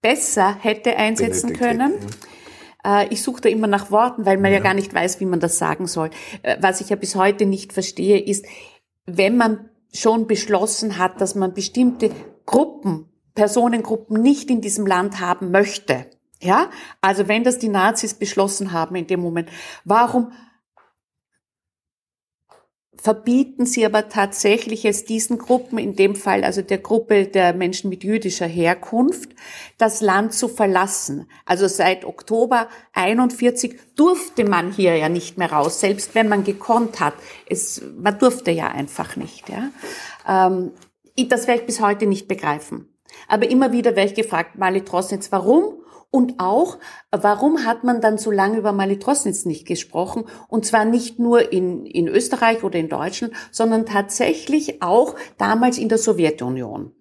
besser 0.00 0.56
hätte 0.60 0.96
einsetzen 0.96 1.52
können. 1.52 1.94
Ja. 2.84 3.02
Äh, 3.02 3.08
ich 3.10 3.22
suche 3.22 3.42
da 3.42 3.48
immer 3.48 3.66
nach 3.66 3.90
Worten, 3.90 4.26
weil 4.26 4.38
man 4.38 4.50
ja. 4.50 4.58
ja. 4.58 4.62
gar 4.62 4.74
nicht 4.74 4.94
weiß, 4.94 5.20
wie 5.20 5.26
man 5.26 5.40
das 5.40 5.58
sagen 5.58 5.86
soll. 5.86 6.10
Äh, 6.42 6.56
was 6.60 6.80
ich 6.80 6.88
ja 6.90 6.96
bis 6.96 7.14
heute 7.16 7.46
nicht 7.46 7.72
verstehe, 7.72 8.18
ist, 8.18 8.46
wenn 9.06 9.36
man 9.36 9.70
schon 9.92 10.26
beschlossen 10.26 10.98
hat, 10.98 11.20
dass 11.20 11.34
man 11.34 11.54
bestimmte 11.54 12.10
Gruppen, 12.46 13.06
Personengruppen 13.34 14.20
nicht 14.20 14.50
in 14.50 14.60
diesem 14.60 14.86
Land 14.86 15.20
haben 15.20 15.50
möchte. 15.50 16.06
Ja, 16.40 16.70
also 17.00 17.26
wenn 17.26 17.42
das 17.42 17.58
die 17.58 17.68
Nazis 17.68 18.14
beschlossen 18.14 18.72
haben 18.72 18.94
in 18.94 19.08
dem 19.08 19.20
Moment, 19.20 19.48
warum 19.84 20.30
verbieten 23.00 23.64
sie 23.64 23.86
aber 23.86 24.08
tatsächlich 24.08 24.84
es 24.84 25.04
diesen 25.04 25.38
Gruppen, 25.38 25.78
in 25.78 25.94
dem 25.94 26.16
Fall 26.16 26.42
also 26.44 26.62
der 26.62 26.78
Gruppe 26.78 27.26
der 27.26 27.54
Menschen 27.54 27.90
mit 27.90 28.02
jüdischer 28.02 28.46
Herkunft, 28.46 29.30
das 29.78 30.00
Land 30.00 30.34
zu 30.34 30.48
verlassen. 30.48 31.28
Also 31.46 31.68
seit 31.68 32.04
Oktober 32.04 32.68
41 32.94 33.78
durfte 33.94 34.44
man 34.44 34.72
hier 34.72 34.96
ja 34.96 35.08
nicht 35.08 35.38
mehr 35.38 35.52
raus, 35.52 35.80
selbst 35.80 36.14
wenn 36.14 36.28
man 36.28 36.44
gekonnt 36.44 37.00
hat. 37.00 37.14
Es, 37.48 37.82
man 37.96 38.18
durfte 38.18 38.50
ja 38.50 38.68
einfach 38.68 39.16
nicht. 39.16 39.48
Ja. 39.48 39.70
Ähm, 40.26 40.72
das 41.28 41.46
werde 41.46 41.60
ich 41.60 41.66
bis 41.66 41.80
heute 41.80 42.06
nicht 42.06 42.28
begreifen. 42.28 42.88
Aber 43.28 43.50
immer 43.50 43.72
wieder 43.72 43.96
werde 43.96 44.10
ich 44.10 44.14
gefragt, 44.14 44.58
Mali 44.58 44.82
Trosnitz, 44.82 45.30
warum? 45.32 45.74
Und 46.10 46.36
auch, 46.38 46.78
warum 47.10 47.66
hat 47.66 47.84
man 47.84 48.00
dann 48.00 48.16
so 48.16 48.30
lange 48.30 48.58
über 48.58 48.72
Malitrosnitz 48.72 49.44
nicht 49.44 49.66
gesprochen? 49.66 50.24
Und 50.48 50.64
zwar 50.64 50.86
nicht 50.86 51.18
nur 51.18 51.52
in, 51.52 51.84
in 51.84 52.08
Österreich 52.08 52.64
oder 52.64 52.78
in 52.78 52.88
Deutschland, 52.88 53.34
sondern 53.50 53.84
tatsächlich 53.84 54.82
auch 54.82 55.14
damals 55.36 55.76
in 55.76 55.90
der 55.90 55.98
Sowjetunion 55.98 56.92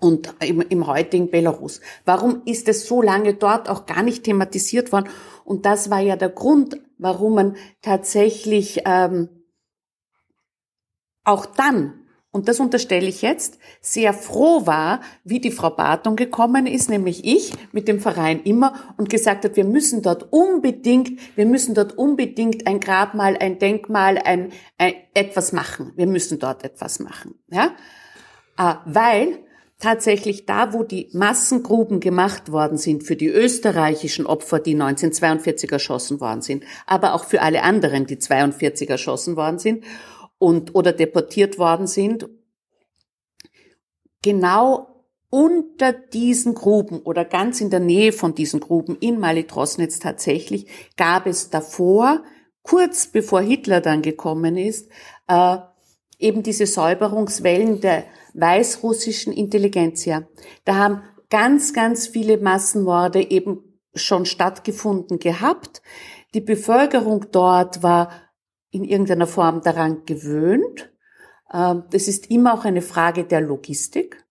und 0.00 0.34
im, 0.40 0.60
im 0.60 0.86
heutigen 0.88 1.30
Belarus. 1.30 1.80
Warum 2.04 2.42
ist 2.46 2.68
es 2.68 2.86
so 2.86 3.00
lange 3.00 3.34
dort 3.34 3.68
auch 3.68 3.86
gar 3.86 4.02
nicht 4.02 4.24
thematisiert 4.24 4.90
worden? 4.90 5.08
Und 5.44 5.64
das 5.64 5.90
war 5.90 6.00
ja 6.00 6.16
der 6.16 6.30
Grund, 6.30 6.80
warum 6.98 7.34
man 7.34 7.56
tatsächlich 7.80 8.82
ähm, 8.86 9.28
auch 11.22 11.46
dann 11.46 11.99
und 12.32 12.46
das 12.48 12.60
unterstelle 12.60 13.08
ich 13.08 13.22
jetzt, 13.22 13.58
sehr 13.80 14.12
froh 14.12 14.64
war, 14.64 15.00
wie 15.24 15.40
die 15.40 15.50
Frau 15.50 15.70
Barton 15.70 16.14
gekommen 16.14 16.66
ist, 16.66 16.88
nämlich 16.88 17.24
ich 17.24 17.52
mit 17.72 17.88
dem 17.88 17.98
Verein 17.98 18.42
immer 18.44 18.74
und 18.96 19.10
gesagt 19.10 19.44
hat, 19.44 19.56
wir 19.56 19.64
müssen 19.64 20.02
dort 20.02 20.32
unbedingt, 20.32 21.18
wir 21.34 21.46
müssen 21.46 21.74
dort 21.74 21.98
unbedingt 21.98 22.68
ein 22.68 22.78
Grabmal, 22.78 23.36
ein 23.36 23.58
Denkmal, 23.58 24.16
ein, 24.18 24.52
ein 24.78 24.94
etwas 25.12 25.52
machen. 25.52 25.92
Wir 25.96 26.06
müssen 26.06 26.38
dort 26.38 26.62
etwas 26.62 27.00
machen, 27.00 27.34
ja, 27.50 27.72
äh, 28.56 28.74
weil 28.84 29.40
tatsächlich 29.80 30.46
da, 30.46 30.72
wo 30.72 30.84
die 30.84 31.08
Massengruben 31.12 31.98
gemacht 31.98 32.52
worden 32.52 32.78
sind 32.78 33.02
für 33.02 33.16
die 33.16 33.28
österreichischen 33.28 34.26
Opfer, 34.26 34.60
die 34.60 34.74
1942 34.74 35.72
erschossen 35.72 36.20
worden 36.20 36.42
sind, 36.42 36.64
aber 36.86 37.14
auch 37.14 37.24
für 37.24 37.42
alle 37.42 37.62
anderen, 37.64 38.06
die 38.06 38.18
42 38.18 38.88
erschossen 38.88 39.34
worden 39.34 39.58
sind 39.58 39.84
und 40.40 40.74
oder 40.74 40.92
deportiert 40.92 41.58
worden 41.58 41.86
sind, 41.86 42.28
genau 44.22 45.04
unter 45.28 45.92
diesen 45.92 46.54
Gruben 46.54 47.00
oder 47.00 47.24
ganz 47.24 47.60
in 47.60 47.70
der 47.70 47.78
Nähe 47.78 48.12
von 48.12 48.34
diesen 48.34 48.58
Gruben 48.58 48.96
in 48.98 49.20
Malitrosnitz 49.20 50.00
tatsächlich 50.00 50.66
gab 50.96 51.26
es 51.26 51.50
davor, 51.50 52.24
kurz 52.62 53.06
bevor 53.06 53.40
Hitler 53.40 53.80
dann 53.80 54.02
gekommen 54.02 54.56
ist, 54.56 54.90
äh, 55.28 55.58
eben 56.18 56.42
diese 56.42 56.66
Säuberungswellen 56.66 57.80
der 57.80 58.04
weißrussischen 58.34 59.32
Intelligenzia. 59.32 60.26
Da 60.64 60.74
haben 60.76 61.02
ganz, 61.28 61.72
ganz 61.72 62.08
viele 62.08 62.38
Massenmorde 62.38 63.30
eben 63.30 63.78
schon 63.94 64.24
stattgefunden 64.24 65.18
gehabt. 65.18 65.82
Die 66.34 66.40
Bevölkerung 66.40 67.26
dort 67.30 67.82
war 67.82 68.10
in 68.70 68.84
irgendeiner 68.84 69.26
Form 69.26 69.62
daran 69.62 70.04
gewöhnt. 70.06 70.92
Ähm, 71.52 71.84
das 71.90 72.08
ist 72.08 72.30
immer 72.30 72.54
auch 72.54 72.64
eine 72.64 72.82
Frage 72.82 73.24
der 73.24 73.40
Logistik. 73.40 74.24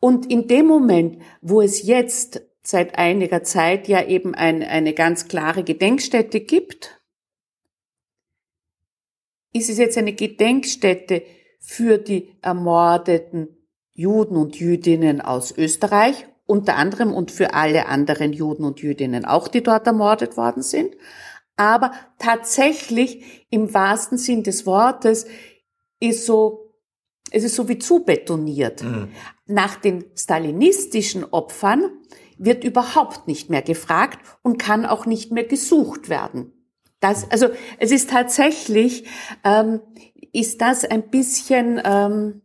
Und 0.00 0.30
in 0.30 0.46
dem 0.48 0.66
Moment, 0.66 1.22
wo 1.40 1.60
es 1.60 1.82
jetzt 1.82 2.42
seit 2.62 2.98
einiger 2.98 3.42
Zeit 3.42 3.88
ja 3.88 4.04
eben 4.04 4.34
ein, 4.34 4.62
eine 4.62 4.94
ganz 4.94 5.28
klare 5.28 5.64
Gedenkstätte 5.64 6.40
gibt, 6.40 7.00
ist 9.52 9.70
es 9.70 9.78
jetzt 9.78 9.98
eine 9.98 10.12
Gedenkstätte 10.12 11.22
für 11.58 11.98
die 11.98 12.36
ermordeten 12.42 13.56
Juden 13.92 14.36
und 14.36 14.56
Jüdinnen 14.56 15.20
aus 15.20 15.56
Österreich, 15.56 16.26
unter 16.46 16.76
anderem 16.76 17.12
und 17.12 17.30
für 17.30 17.54
alle 17.54 17.86
anderen 17.86 18.32
Juden 18.32 18.64
und 18.64 18.80
Jüdinnen 18.80 19.24
auch, 19.24 19.48
die 19.48 19.62
dort 19.62 19.86
ermordet 19.86 20.36
worden 20.36 20.62
sind 20.62 20.94
aber 21.58 21.92
tatsächlich 22.18 23.46
im 23.50 23.74
wahrsten 23.74 24.16
Sinn 24.16 24.42
des 24.42 24.64
Wortes 24.64 25.26
ist 26.00 26.24
so, 26.24 26.74
es 27.30 27.44
ist 27.44 27.56
so 27.56 27.68
wie 27.68 27.78
zubetoniert. 27.78 28.82
Mhm. 28.82 29.08
Nach 29.46 29.76
den 29.76 30.04
stalinistischen 30.16 31.24
Opfern 31.24 31.90
wird 32.38 32.64
überhaupt 32.64 33.26
nicht 33.26 33.50
mehr 33.50 33.62
gefragt 33.62 34.20
und 34.42 34.58
kann 34.58 34.86
auch 34.86 35.04
nicht 35.04 35.32
mehr 35.32 35.44
gesucht 35.44 36.08
werden. 36.08 36.52
Das, 37.00 37.30
also 37.30 37.48
es 37.78 37.90
ist 37.90 38.10
tatsächlich, 38.10 39.06
ähm, 39.44 39.80
ist 40.32 40.60
das 40.60 40.84
ein 40.84 41.10
bisschen 41.10 41.80
ähm, 41.84 42.42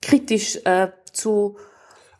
kritisch 0.00 0.58
äh, 0.64 0.88
zu 1.12 1.56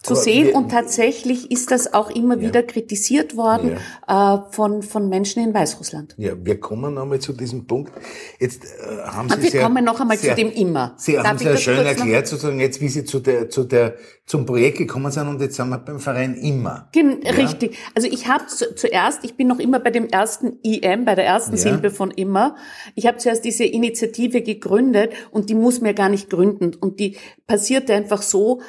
zu 0.02 0.14
sehen. 0.14 0.54
Und 0.54 0.71
tatsächlich 0.71 1.50
ist 1.50 1.71
das 1.71 1.94
auch 1.94 2.11
immer 2.11 2.37
ja. 2.37 2.49
wieder 2.49 2.62
kritisiert 2.62 3.37
worden 3.37 3.78
ja. 4.09 4.35
äh, 4.35 4.52
von, 4.52 4.82
von 4.82 5.09
Menschen 5.09 5.44
in 5.44 5.54
Weißrussland. 5.54 6.14
Ja, 6.18 6.32
wir 6.42 6.59
kommen 6.59 6.94
nochmal 6.94 7.21
zu 7.21 7.32
diesem 7.32 7.66
Punkt. 7.66 7.92
Jetzt 8.38 8.64
äh, 8.64 8.68
haben 9.06 9.28
Sie 9.28 9.35
Aber 9.35 9.42
wir 9.42 9.50
sehr, 9.50 9.62
kommen 9.62 9.85
noch 9.85 10.00
einmal 10.00 10.18
sehr, 10.18 10.35
zu 10.35 10.42
dem 10.42 10.52
immer. 10.52 10.94
Sie 10.97 11.14
Darf 11.14 11.26
haben 11.26 11.38
sehr 11.38 11.56
schön 11.56 11.87
erklärt, 11.87 12.26
sozusagen 12.26 12.61
jetzt, 12.61 12.80
wie 12.80 12.88
Sie 12.88 13.04
zu 13.04 13.21
der, 13.21 13.49
zu 13.49 13.64
der, 13.64 13.94
zum 14.26 14.47
Projekt 14.47 14.78
gekommen 14.78 15.11
sind 15.12 15.28
und 15.28 15.40
jetzt 15.40 15.56
sind 15.56 15.68
wir 15.68 15.78
beim 15.78 16.00
Verein 16.00 16.35
immer. 16.35 16.88
Gen 16.92 17.21
ja? 17.23 17.32
Richtig. 17.32 17.76
Also 17.94 18.09
ich 18.09 18.28
habe 18.28 18.47
zu, 18.47 18.75
zuerst, 18.75 19.25
ich 19.25 19.37
bin 19.37 19.47
noch 19.47 19.59
immer 19.59 19.78
bei 19.78 19.90
dem 19.90 20.09
ersten 20.09 20.59
IM, 20.62 21.04
bei 21.04 21.14
der 21.14 21.26
ersten 21.26 21.56
Silbe 21.56 21.90
von 21.90 22.11
immer. 22.11 22.56
Ich 22.94 23.06
habe 23.06 23.18
zuerst 23.18 23.44
diese 23.44 23.64
Initiative 23.64 24.42
gegründet 24.42 25.12
und 25.30 25.50
die 25.50 25.54
muss 25.54 25.80
mir 25.80 25.94
gar 25.94 26.09
nicht 26.09 26.30
gründen. 26.30 26.75
Und 26.75 26.99
die 26.99 27.16
passierte 27.47 27.94
einfach 27.94 28.23
so, 28.23 28.61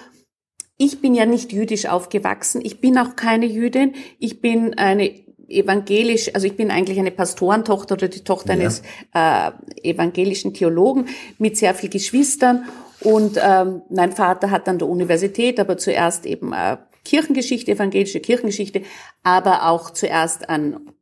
ich 0.83 0.99
bin 0.99 1.15
ja 1.15 1.25
nicht 1.25 1.53
jüdisch 1.53 1.85
aufgewachsen. 1.85 2.61
Ich 2.63 2.81
bin 2.81 2.97
auch 2.97 3.15
keine 3.15 3.45
Jüdin. 3.45 3.93
Ich 4.19 4.41
bin 4.41 4.73
eine 4.73 5.11
evangelisch, 5.47 6.33
also 6.33 6.45
ich 6.45 6.57
bin 6.57 6.71
eigentlich 6.71 6.99
eine 6.99 7.11
Pastorentochter 7.11 7.95
oder 7.95 8.07
die 8.09 8.23
Tochter 8.23 8.53
ja. 8.53 8.59
eines 8.59 8.81
äh, 9.13 9.51
evangelischen 9.81 10.53
Theologen 10.53 11.05
mit 11.37 11.57
sehr 11.57 11.73
viel 11.73 11.89
Geschwistern. 11.89 12.65
Und 12.99 13.39
ähm, 13.41 13.81
mein 13.89 14.11
Vater 14.11 14.51
hat 14.51 14.67
an 14.67 14.77
der 14.77 14.89
Universität, 14.89 15.59
aber 15.59 15.77
zuerst 15.77 16.25
eben 16.25 16.53
äh, 16.53 16.77
Kirchengeschichte, 17.05 17.71
evangelische 17.71 18.19
Kirchengeschichte, 18.19 18.81
aber 19.23 19.69
auch 19.69 19.89
zuerst 19.89 20.49
an 20.49 20.93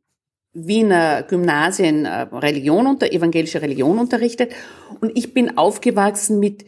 Wiener 0.54 1.22
Gymnasien 1.22 2.04
äh, 2.04 2.22
Religion 2.32 2.86
unter 2.86 3.10
evangelische 3.10 3.62
Religion 3.62 3.98
unterrichtet. 3.98 4.52
Und 5.00 5.16
ich 5.16 5.32
bin 5.32 5.56
aufgewachsen 5.56 6.38
mit 6.40 6.64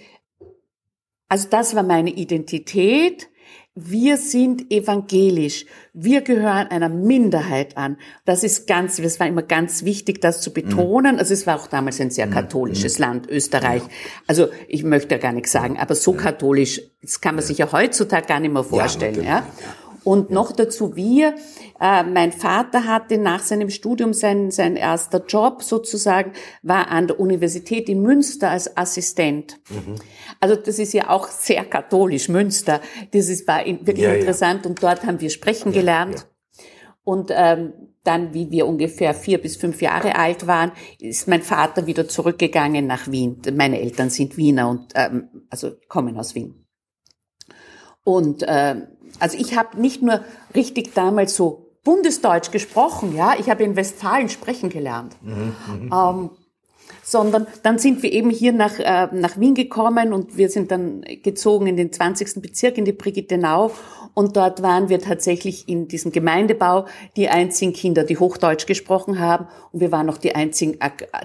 also 1.29 1.49
das 1.49 1.75
war 1.75 1.83
meine 1.83 2.11
Identität. 2.11 3.29
wir 3.77 4.19
sind 4.19 4.71
evangelisch. 4.71 5.67
Wir 5.93 6.21
gehören 6.21 6.69
einer 6.69 6.89
Minderheit 6.89 7.77
an. 7.77 7.97
Das 8.25 8.45
ist 8.45 8.69
ganz, 8.69 8.99
das 8.99 9.19
war 9.19 9.27
immer 9.27 9.43
ganz 9.43 9.85
wichtig, 9.85 10.21
das 10.21 10.41
zu 10.43 10.53
betonen. 10.53 11.19
Also 11.19 11.35
es 11.35 11.45
war 11.47 11.59
auch 11.59 11.67
damals 11.67 12.01
ein 12.01 12.11
sehr 12.11 12.29
katholisches 12.29 13.01
Land, 13.01 13.29
Österreich. 13.29 13.83
Also 14.29 14.47
ich 14.69 14.85
möchte 14.85 15.17
ja 15.17 15.21
gar 15.21 15.33
nichts 15.33 15.51
sagen, 15.51 15.77
aber 15.77 15.97
so 15.97 16.13
katholisch, 16.13 16.83
das 17.03 17.21
kann 17.21 17.35
man 17.35 17.43
sich 17.43 17.59
ja 17.59 17.73
heutzutage 17.73 18.29
gar 18.29 18.39
nicht 18.39 18.53
mehr 18.53 18.63
vorstellen, 18.63 19.25
ja. 19.25 19.45
Und 20.05 20.31
noch 20.31 20.53
dazu 20.53 20.97
wir. 20.97 21.35
Äh, 21.81 22.05
mein 22.05 22.31
Vater 22.33 22.85
hatte 22.85 23.19
nach 23.19 23.43
seinem 23.43 23.71
Studium 23.71 24.13
sein, 24.13 24.51
sein 24.51 24.77
erster 24.77 25.25
Job 25.27 25.63
sozusagen, 25.63 26.33
war 26.63 26.89
an 26.89 27.07
der 27.07 27.19
Universität 27.19 27.89
in 27.89 28.03
Münster 28.03 28.51
als 28.51 28.77
Assistent. 28.77 29.59
Mhm. 29.71 29.97
Also 30.41 30.57
das 30.57 30.79
ist 30.79 30.93
ja 30.93 31.09
auch 31.09 31.29
sehr 31.29 31.65
katholisch, 31.65 32.29
Münster. 32.29 32.81
Das 33.13 33.29
ist, 33.29 33.49
war 33.49 33.65
wirklich 33.65 33.99
ja, 33.99 34.15
interessant 34.15 34.65
ja. 34.65 34.71
und 34.71 34.83
dort 34.83 35.05
haben 35.07 35.21
wir 35.21 35.31
sprechen 35.31 35.73
ja, 35.73 35.81
gelernt. 35.81 36.27
Und 37.03 37.31
ähm, 37.35 37.73
dann, 38.03 38.35
wie 38.35 38.51
wir 38.51 38.67
ungefähr 38.67 39.15
vier 39.15 39.41
bis 39.41 39.57
fünf 39.57 39.81
Jahre 39.83 40.17
alt 40.17 40.47
waren, 40.47 40.73
ist 41.01 41.27
mein 41.27 41.43
Vater 41.43 41.87
wieder 41.87 42.07
zurückgegangen 42.07 42.87
nach 42.87 43.11
Wien. 43.11 43.41
Meine 43.55 43.81
Eltern 43.81 44.11
sind 44.11 44.37
Wiener 44.37 44.69
und 44.69 44.93
ähm, 44.95 45.29
also 45.51 45.73
kommen 45.89 46.19
aus 46.19 46.35
Wien. 46.35 46.67
Und 48.05 48.43
äh, 48.43 48.77
also 49.21 49.37
ich 49.39 49.57
habe 49.57 49.81
nicht 49.81 50.03
nur 50.03 50.21
richtig 50.55 50.95
damals 50.95 51.35
so 51.35 51.67
Bundesdeutsch 51.85 52.51
gesprochen, 52.51 53.15
ja, 53.15 53.35
ich 53.39 53.51
habe 53.51 53.63
in 53.63 53.77
Westfalen 53.77 54.29
sprechen 54.29 54.71
gelernt. 54.71 55.17
Mhm, 55.23 55.55
mhm. 55.69 55.93
ähm, 55.93 56.31
sondern 57.05 57.47
dann 57.63 57.79
sind 57.79 58.03
wir 58.03 58.13
eben 58.13 58.31
hier 58.31 58.53
nach, 58.53 58.79
äh, 58.79 59.09
nach 59.13 59.39
Wien 59.39 59.55
gekommen 59.55 60.13
und 60.13 60.37
wir 60.37 60.49
sind 60.49 60.71
dann 60.71 61.03
gezogen 61.23 61.67
in 61.67 61.77
den 61.77 61.93
20. 61.93 62.41
Bezirk, 62.41 62.79
in 62.79 62.85
die 62.85 62.93
Brigittenau 62.93 63.71
und 64.15 64.37
dort 64.37 64.63
waren 64.63 64.89
wir 64.89 65.01
tatsächlich 65.01 65.69
in 65.69 65.87
diesem 65.89 66.13
Gemeindebau 66.13 66.87
die 67.17 67.29
einzigen 67.29 67.73
Kinder, 67.73 68.05
die 68.05 68.17
Hochdeutsch 68.17 68.67
gesprochen 68.67 69.19
haben 69.19 69.47
und 69.73 69.81
wir 69.81 69.93
waren 69.93 70.07
noch 70.07 70.19
die 70.19 70.35
einzigen, 70.35 70.79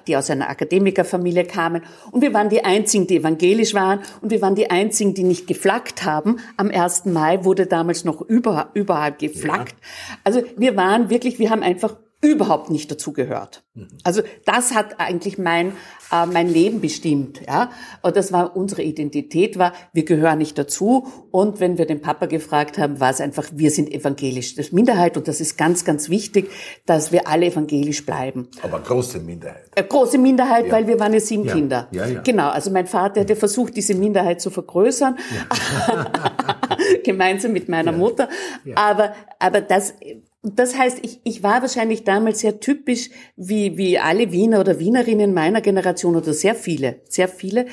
die 0.08 0.18
aus 0.18 0.30
einer 0.30 0.50
Akademikerfamilie 0.50 1.46
kamen 1.46 1.84
und 2.12 2.22
wir 2.22 2.34
waren 2.34 2.50
die 2.50 2.66
einzigen, 2.66 3.08
die 3.08 3.18
evangelisch 3.18 3.74
waren 3.74 4.02
und 4.22 4.32
wir 4.32 4.42
waren 4.42 4.56
die 4.56 4.70
einzigen, 4.70 5.14
die 5.14 5.24
nicht 5.24 5.48
geflaggt 5.48 6.04
haben. 6.04 6.38
Am 6.58 6.70
1. 6.70 7.06
Mai 7.06 7.46
wurde 7.46 7.68
damals 7.68 8.04
noch 8.04 8.22
überall, 8.22 8.68
überall 8.74 9.14
geflaggt. 9.14 9.76
Ja. 9.80 10.18
Also 10.24 10.42
wir 10.58 10.76
waren 10.76 11.10
wirklich, 11.10 11.40
wir 11.40 11.52
haben 11.52 11.64
einfach 11.64 11.96
überhaupt 12.22 12.70
nicht 12.70 12.92
dazugehört. 12.92 13.64
Also 14.04 14.22
das 14.46 14.74
hat 14.74 15.00
eigentlich 15.00 15.38
mein 15.38 15.74
äh, 16.12 16.26
mein 16.26 16.50
Leben 16.50 16.82
bestimmt, 16.82 17.42
ja. 17.48 17.70
Und 18.02 18.16
das 18.16 18.32
war 18.32 18.56
unsere 18.56 18.82
Identität 18.82 19.58
war, 19.60 19.74
wir 19.94 20.06
gehören 20.06 20.40
nicht 20.40 20.58
dazu. 20.58 21.08
Und 21.32 21.60
wenn 21.60 21.78
wir 21.78 21.86
den 21.86 22.02
Papa 22.02 22.26
gefragt 22.26 22.78
haben, 22.78 23.00
war 23.00 23.12
es 23.12 23.22
einfach, 23.22 23.48
wir 23.54 23.72
sind 23.72 23.92
evangelisch, 23.92 24.56
das 24.56 24.68
ist 24.68 24.74
Minderheit 24.74 25.18
und 25.18 25.28
das 25.28 25.40
ist 25.40 25.58
ganz, 25.58 25.86
ganz 25.86 26.10
wichtig, 26.10 26.50
dass 26.86 27.12
wir 27.12 27.28
alle 27.28 27.48
evangelisch 27.48 28.06
bleiben. 28.06 28.48
Aber 28.64 28.80
große 28.80 29.20
Minderheit. 29.20 29.70
Äh, 29.76 29.84
große 29.84 30.18
Minderheit, 30.18 30.68
ja. 30.68 30.72
weil 30.72 30.88
wir 30.88 31.00
waren 31.00 31.14
ja 31.14 31.20
sieben 31.20 31.46
ja. 31.46 31.54
Kinder. 31.54 31.88
Ja, 31.92 32.08
ja. 32.08 32.22
Genau. 32.22 32.50
Also 32.50 32.72
mein 32.72 32.88
Vater 32.88 33.22
hatte 33.22 33.36
versucht, 33.36 33.76
diese 33.78 33.94
Minderheit 33.94 34.42
zu 34.42 34.50
vergrößern, 34.50 35.18
ja. 35.36 36.12
gemeinsam 37.04 37.54
mit 37.54 37.70
meiner 37.70 37.92
Mutter. 37.92 38.30
Aber 38.76 39.14
aber 39.38 39.62
das 39.62 39.94
das 40.42 40.78
heißt, 40.78 41.00
ich, 41.04 41.20
ich 41.24 41.44
war 41.44 41.62
wahrscheinlich 41.62 42.06
damals 42.06 42.40
sehr 42.40 42.60
typisch, 42.60 43.10
wie, 43.36 43.78
wie 43.78 44.00
alle 44.00 44.32
Wiener 44.32 44.62
oder 44.62 44.80
Wienerinnen 44.80 45.34
meiner 45.34 45.62
Generation 45.62 46.16
oder 46.16 46.34
sehr 46.34 46.56
viele, 46.56 47.02
sehr 47.10 47.28
viele. 47.28 47.66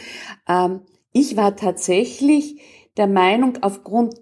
Ähm, 0.49 0.81
ich 1.13 1.37
war 1.37 1.57
tatsächlich 1.57 2.61
der 2.97 3.07
Meinung, 3.07 3.59
aufgrund 3.63 4.21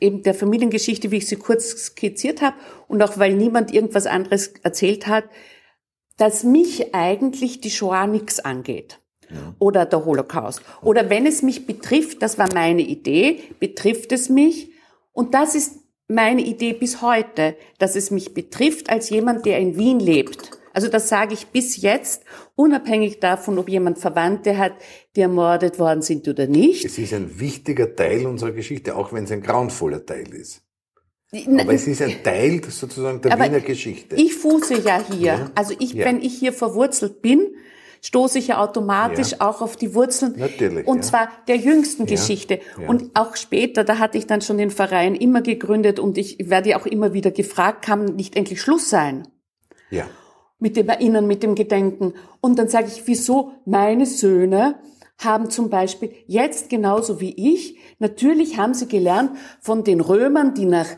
eben 0.00 0.22
der 0.22 0.34
Familiengeschichte, 0.34 1.10
wie 1.10 1.18
ich 1.18 1.28
sie 1.28 1.36
kurz 1.36 1.70
skizziert 1.70 2.40
habe, 2.40 2.56
und 2.88 3.02
auch 3.02 3.18
weil 3.18 3.34
niemand 3.34 3.72
irgendwas 3.72 4.06
anderes 4.06 4.54
erzählt 4.62 5.06
hat, 5.06 5.24
dass 6.16 6.44
mich 6.44 6.94
eigentlich 6.94 7.60
die 7.60 7.70
Shoah 7.70 8.06
nichts 8.06 8.40
angeht. 8.40 9.00
Ja. 9.28 9.54
Oder 9.58 9.86
der 9.86 10.04
Holocaust. 10.04 10.62
Oder 10.82 11.10
wenn 11.10 11.26
es 11.26 11.42
mich 11.42 11.66
betrifft, 11.66 12.22
das 12.22 12.38
war 12.38 12.52
meine 12.54 12.82
Idee, 12.82 13.42
betrifft 13.58 14.12
es 14.12 14.28
mich. 14.28 14.72
Und 15.12 15.34
das 15.34 15.54
ist 15.54 15.85
meine 16.08 16.42
Idee 16.42 16.72
bis 16.72 17.02
heute, 17.02 17.56
dass 17.78 17.96
es 17.96 18.10
mich 18.10 18.34
betrifft 18.34 18.90
als 18.90 19.10
jemand, 19.10 19.44
der 19.46 19.58
in 19.58 19.76
Wien 19.76 20.00
lebt. 20.00 20.50
Also 20.72 20.88
das 20.88 21.08
sage 21.08 21.32
ich 21.32 21.46
bis 21.46 21.80
jetzt, 21.80 22.22
unabhängig 22.54 23.18
davon, 23.18 23.58
ob 23.58 23.68
jemand 23.68 23.98
Verwandte 23.98 24.58
hat, 24.58 24.74
die 25.16 25.22
ermordet 25.22 25.78
worden 25.78 26.02
sind 26.02 26.28
oder 26.28 26.46
nicht. 26.46 26.84
Es 26.84 26.98
ist 26.98 27.14
ein 27.14 27.40
wichtiger 27.40 27.96
Teil 27.96 28.26
unserer 28.26 28.52
Geschichte, 28.52 28.94
auch 28.94 29.12
wenn 29.12 29.24
es 29.24 29.32
ein 29.32 29.40
grauenvoller 29.40 30.04
Teil 30.04 30.34
ist. 30.34 30.62
Aber 31.32 31.72
es 31.72 31.86
ist 31.86 32.02
ein 32.02 32.22
Teil 32.22 32.62
sozusagen 32.68 33.20
der 33.20 33.38
Wiener 33.38 33.60
Geschichte. 33.60 34.16
Ich 34.16 34.34
fuße 34.34 34.80
ja 34.80 35.02
hier. 35.10 35.26
Ja. 35.26 35.50
Also 35.54 35.74
ich, 35.78 35.94
ja. 35.94 36.04
wenn 36.04 36.20
ich 36.20 36.38
hier 36.38 36.52
verwurzelt 36.52 37.22
bin, 37.22 37.54
stoße 38.06 38.38
ich 38.38 38.48
ja 38.48 38.58
automatisch 38.62 39.32
ja. 39.32 39.40
auch 39.40 39.60
auf 39.60 39.76
die 39.76 39.92
Wurzeln. 39.92 40.34
Natürlich. 40.36 40.86
Und 40.86 40.98
ja. 40.98 41.02
zwar 41.02 41.28
der 41.48 41.56
jüngsten 41.56 42.04
ja. 42.04 42.10
Geschichte. 42.10 42.60
Und 42.86 43.10
auch 43.14 43.34
später, 43.34 43.82
da 43.82 43.98
hatte 43.98 44.16
ich 44.16 44.28
dann 44.28 44.42
schon 44.42 44.58
den 44.58 44.70
Verein 44.70 45.16
immer 45.16 45.42
gegründet 45.42 45.98
und 45.98 46.16
ich 46.16 46.38
werde 46.48 46.70
ja 46.70 46.80
auch 46.80 46.86
immer 46.86 47.12
wieder 47.14 47.32
gefragt, 47.32 47.84
kann 47.84 48.04
nicht 48.14 48.36
endlich 48.36 48.60
Schluss 48.60 48.88
sein? 48.88 49.26
Ja. 49.90 50.04
Mit 50.60 50.76
dem 50.76 50.88
Erinnern, 50.88 51.26
mit 51.26 51.42
dem 51.42 51.56
Gedenken. 51.56 52.14
Und 52.40 52.60
dann 52.60 52.68
sage 52.68 52.86
ich, 52.86 53.06
wieso 53.06 53.52
meine 53.64 54.06
Söhne 54.06 54.76
haben 55.18 55.50
zum 55.50 55.68
Beispiel 55.68 56.12
jetzt 56.26 56.70
genauso 56.70 57.20
wie 57.20 57.56
ich, 57.56 57.78
natürlich 57.98 58.56
haben 58.56 58.74
sie 58.74 58.86
gelernt 58.86 59.32
von 59.60 59.82
den 59.82 60.00
Römern, 60.00 60.54
die 60.54 60.66
nach 60.66 60.90
äh, 60.90 60.96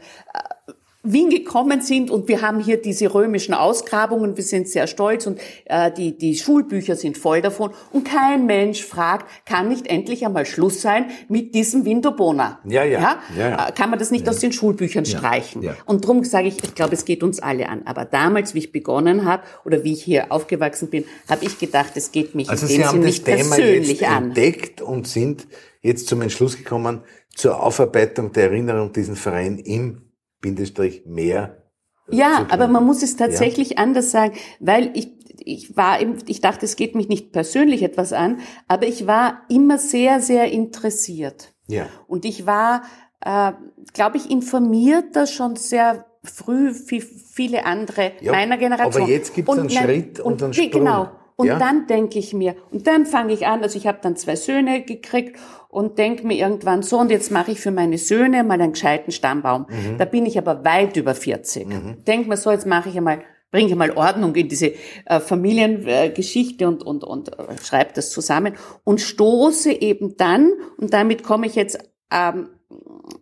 Wien 1.12 1.30
gekommen 1.30 1.80
sind 1.80 2.10
und 2.10 2.28
wir 2.28 2.42
haben 2.42 2.60
hier 2.60 2.80
diese 2.80 3.12
römischen 3.12 3.54
Ausgrabungen, 3.54 4.36
wir 4.36 4.44
sind 4.44 4.68
sehr 4.68 4.86
stolz 4.86 5.26
und 5.26 5.40
äh, 5.64 5.90
die, 5.90 6.16
die 6.16 6.36
Schulbücher 6.36 6.96
sind 6.96 7.18
voll 7.18 7.42
davon 7.42 7.70
und 7.92 8.04
kein 8.04 8.46
Mensch 8.46 8.84
fragt, 8.84 9.26
kann 9.46 9.68
nicht 9.68 9.86
endlich 9.86 10.24
einmal 10.24 10.46
Schluss 10.46 10.80
sein 10.80 11.06
mit 11.28 11.54
diesem 11.54 11.84
Windobona? 11.84 12.60
Ja, 12.64 12.84
ja. 12.84 13.00
ja? 13.00 13.18
ja, 13.36 13.48
ja. 13.48 13.68
Äh, 13.68 13.72
kann 13.72 13.90
man 13.90 13.98
das 13.98 14.10
nicht 14.10 14.26
ja. 14.26 14.32
aus 14.32 14.40
den 14.40 14.52
Schulbüchern 14.52 15.04
streichen? 15.04 15.62
Ja. 15.62 15.76
Und 15.86 16.04
darum 16.04 16.24
sage 16.24 16.48
ich, 16.48 16.62
ich 16.62 16.74
glaube, 16.74 16.94
es 16.94 17.04
geht 17.04 17.22
uns 17.22 17.40
alle 17.40 17.68
an. 17.68 17.82
Aber 17.86 18.04
damals, 18.04 18.54
wie 18.54 18.58
ich 18.58 18.72
begonnen 18.72 19.24
habe 19.24 19.42
oder 19.64 19.84
wie 19.84 19.92
ich 19.92 20.02
hier 20.02 20.30
aufgewachsen 20.30 20.90
bin, 20.90 21.04
habe 21.28 21.44
ich 21.44 21.58
gedacht, 21.58 21.92
es 21.96 22.12
geht 22.12 22.34
mich 22.34 22.48
also 22.48 22.66
in 22.66 22.72
dem 22.72 22.76
Sie 22.76 22.86
haben 22.86 23.00
nicht 23.00 23.24
Thema 23.24 23.56
persönlich 23.56 24.00
jetzt 24.00 24.10
an. 24.10 24.24
entdeckt 24.24 24.82
und 24.82 25.06
sind 25.06 25.46
jetzt 25.80 26.08
zum 26.08 26.22
Entschluss 26.22 26.56
gekommen, 26.56 27.02
zur 27.34 27.62
Aufarbeitung 27.62 28.32
der 28.32 28.44
Erinnerung 28.44 28.92
diesen 28.92 29.16
Verein 29.16 29.58
im 29.58 30.07
Bindestrich 30.40 31.04
mehr. 31.06 31.62
Ja, 32.10 32.46
aber 32.48 32.68
man 32.68 32.84
muss 32.86 33.02
es 33.02 33.16
tatsächlich 33.16 33.70
ja. 33.70 33.76
anders 33.78 34.10
sagen, 34.10 34.34
weil 34.60 34.90
ich, 34.94 35.12
ich 35.40 35.76
war, 35.76 36.00
im, 36.00 36.16
ich 36.26 36.40
dachte, 36.40 36.64
es 36.64 36.76
geht 36.76 36.94
mich 36.94 37.08
nicht 37.08 37.32
persönlich 37.32 37.82
etwas 37.82 38.12
an, 38.12 38.40
aber 38.66 38.86
ich 38.86 39.06
war 39.06 39.42
immer 39.48 39.78
sehr, 39.78 40.20
sehr 40.20 40.50
interessiert. 40.50 41.54
Ja. 41.66 41.86
Und 42.06 42.24
ich 42.24 42.46
war, 42.46 42.82
äh, 43.20 43.52
glaube 43.92 44.16
ich, 44.16 44.30
informierter 44.30 45.26
schon 45.26 45.56
sehr 45.56 46.06
früh 46.24 46.72
wie 46.86 47.00
viele 47.00 47.66
andere 47.66 48.12
ja, 48.20 48.32
meiner 48.32 48.56
Generation. 48.56 49.02
Aber 49.02 49.10
jetzt 49.10 49.34
gibt 49.34 49.48
es 49.48 49.58
einen 49.58 49.70
Schritt 49.70 50.20
und, 50.20 50.32
und 50.32 50.42
einen 50.42 50.54
Sprung. 50.54 50.70
Genau. 50.70 51.10
Und 51.40 51.46
ja? 51.46 51.58
dann 51.58 51.86
denke 51.86 52.18
ich 52.18 52.34
mir, 52.34 52.56
und 52.72 52.88
dann 52.88 53.06
fange 53.06 53.32
ich 53.32 53.46
an, 53.46 53.62
also 53.62 53.78
ich 53.78 53.86
habe 53.86 53.98
dann 54.02 54.16
zwei 54.16 54.34
Söhne 54.34 54.82
gekriegt 54.82 55.38
und 55.68 55.96
denke 55.96 56.26
mir 56.26 56.36
irgendwann 56.36 56.82
so, 56.82 56.98
und 56.98 57.12
jetzt 57.12 57.30
mache 57.30 57.52
ich 57.52 57.60
für 57.60 57.70
meine 57.70 57.96
Söhne 57.96 58.42
mal 58.42 58.60
einen 58.60 58.72
gescheiten 58.72 59.12
Stammbaum. 59.12 59.66
Mhm. 59.68 59.98
Da 59.98 60.04
bin 60.04 60.26
ich 60.26 60.36
aber 60.36 60.64
weit 60.64 60.96
über 60.96 61.14
40. 61.14 61.68
Mhm. 61.68 62.04
Denk 62.04 62.26
mir 62.26 62.36
so, 62.36 62.50
jetzt 62.50 62.66
mache 62.66 62.88
ich 62.88 62.96
einmal 62.96 63.20
bringe 63.52 63.70
ich 63.70 63.76
mal 63.76 63.92
Ordnung 63.92 64.34
in 64.34 64.48
diese 64.48 64.74
äh, 65.06 65.20
Familiengeschichte 65.20 66.64
äh, 66.64 66.66
und, 66.66 66.82
und, 66.82 67.04
und 67.04 67.38
äh, 67.38 67.56
schreibe 67.62 67.92
das 67.94 68.10
zusammen 68.10 68.54
und 68.84 69.00
stoße 69.00 69.72
eben 69.72 70.16
dann, 70.16 70.52
und 70.76 70.92
damit 70.92 71.22
komme 71.22 71.46
ich 71.46 71.54
jetzt 71.54 71.78
ähm, 72.10 72.48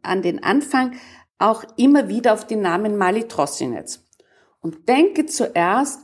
an 0.03 0.23
den 0.23 0.43
Anfang, 0.43 0.95
auch 1.39 1.65
immer 1.77 2.09
wieder 2.09 2.33
auf 2.33 2.47
den 2.47 2.63
Namen 2.63 2.97
Mali 2.97 3.29
Trossinetz. 3.29 4.03
Und 4.61 4.89
denke 4.89 5.27
zuerst, 5.27 6.01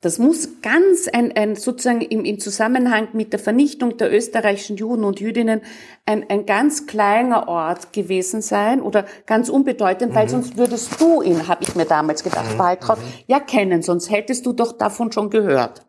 das 0.00 0.20
muss 0.20 0.60
ganz 0.62 1.08
ein, 1.12 1.32
ein 1.36 1.56
sozusagen 1.56 2.02
im, 2.02 2.24
im 2.24 2.38
Zusammenhang 2.38 3.08
mit 3.14 3.32
der 3.32 3.40
Vernichtung 3.40 3.96
der 3.96 4.14
österreichischen 4.14 4.76
Juden 4.76 5.02
und 5.02 5.18
Jüdinnen 5.18 5.60
ein, 6.06 6.24
ein 6.30 6.46
ganz 6.46 6.86
kleiner 6.86 7.48
Ort 7.48 7.92
gewesen 7.92 8.40
sein 8.40 8.80
oder 8.80 9.06
ganz 9.26 9.48
unbedeutend, 9.48 10.12
mhm. 10.12 10.16
weil 10.16 10.28
sonst 10.28 10.56
würdest 10.56 11.00
du 11.00 11.20
ihn, 11.22 11.48
habe 11.48 11.64
ich 11.64 11.74
mir 11.74 11.84
damals 11.84 12.22
gedacht, 12.22 12.54
mhm. 12.54 12.58
Waltraud, 12.58 12.98
mhm. 12.98 13.02
ja 13.26 13.40
kennen, 13.40 13.82
sonst 13.82 14.08
hättest 14.08 14.46
du 14.46 14.52
doch 14.52 14.78
davon 14.78 15.10
schon 15.10 15.30
gehört. 15.30 15.84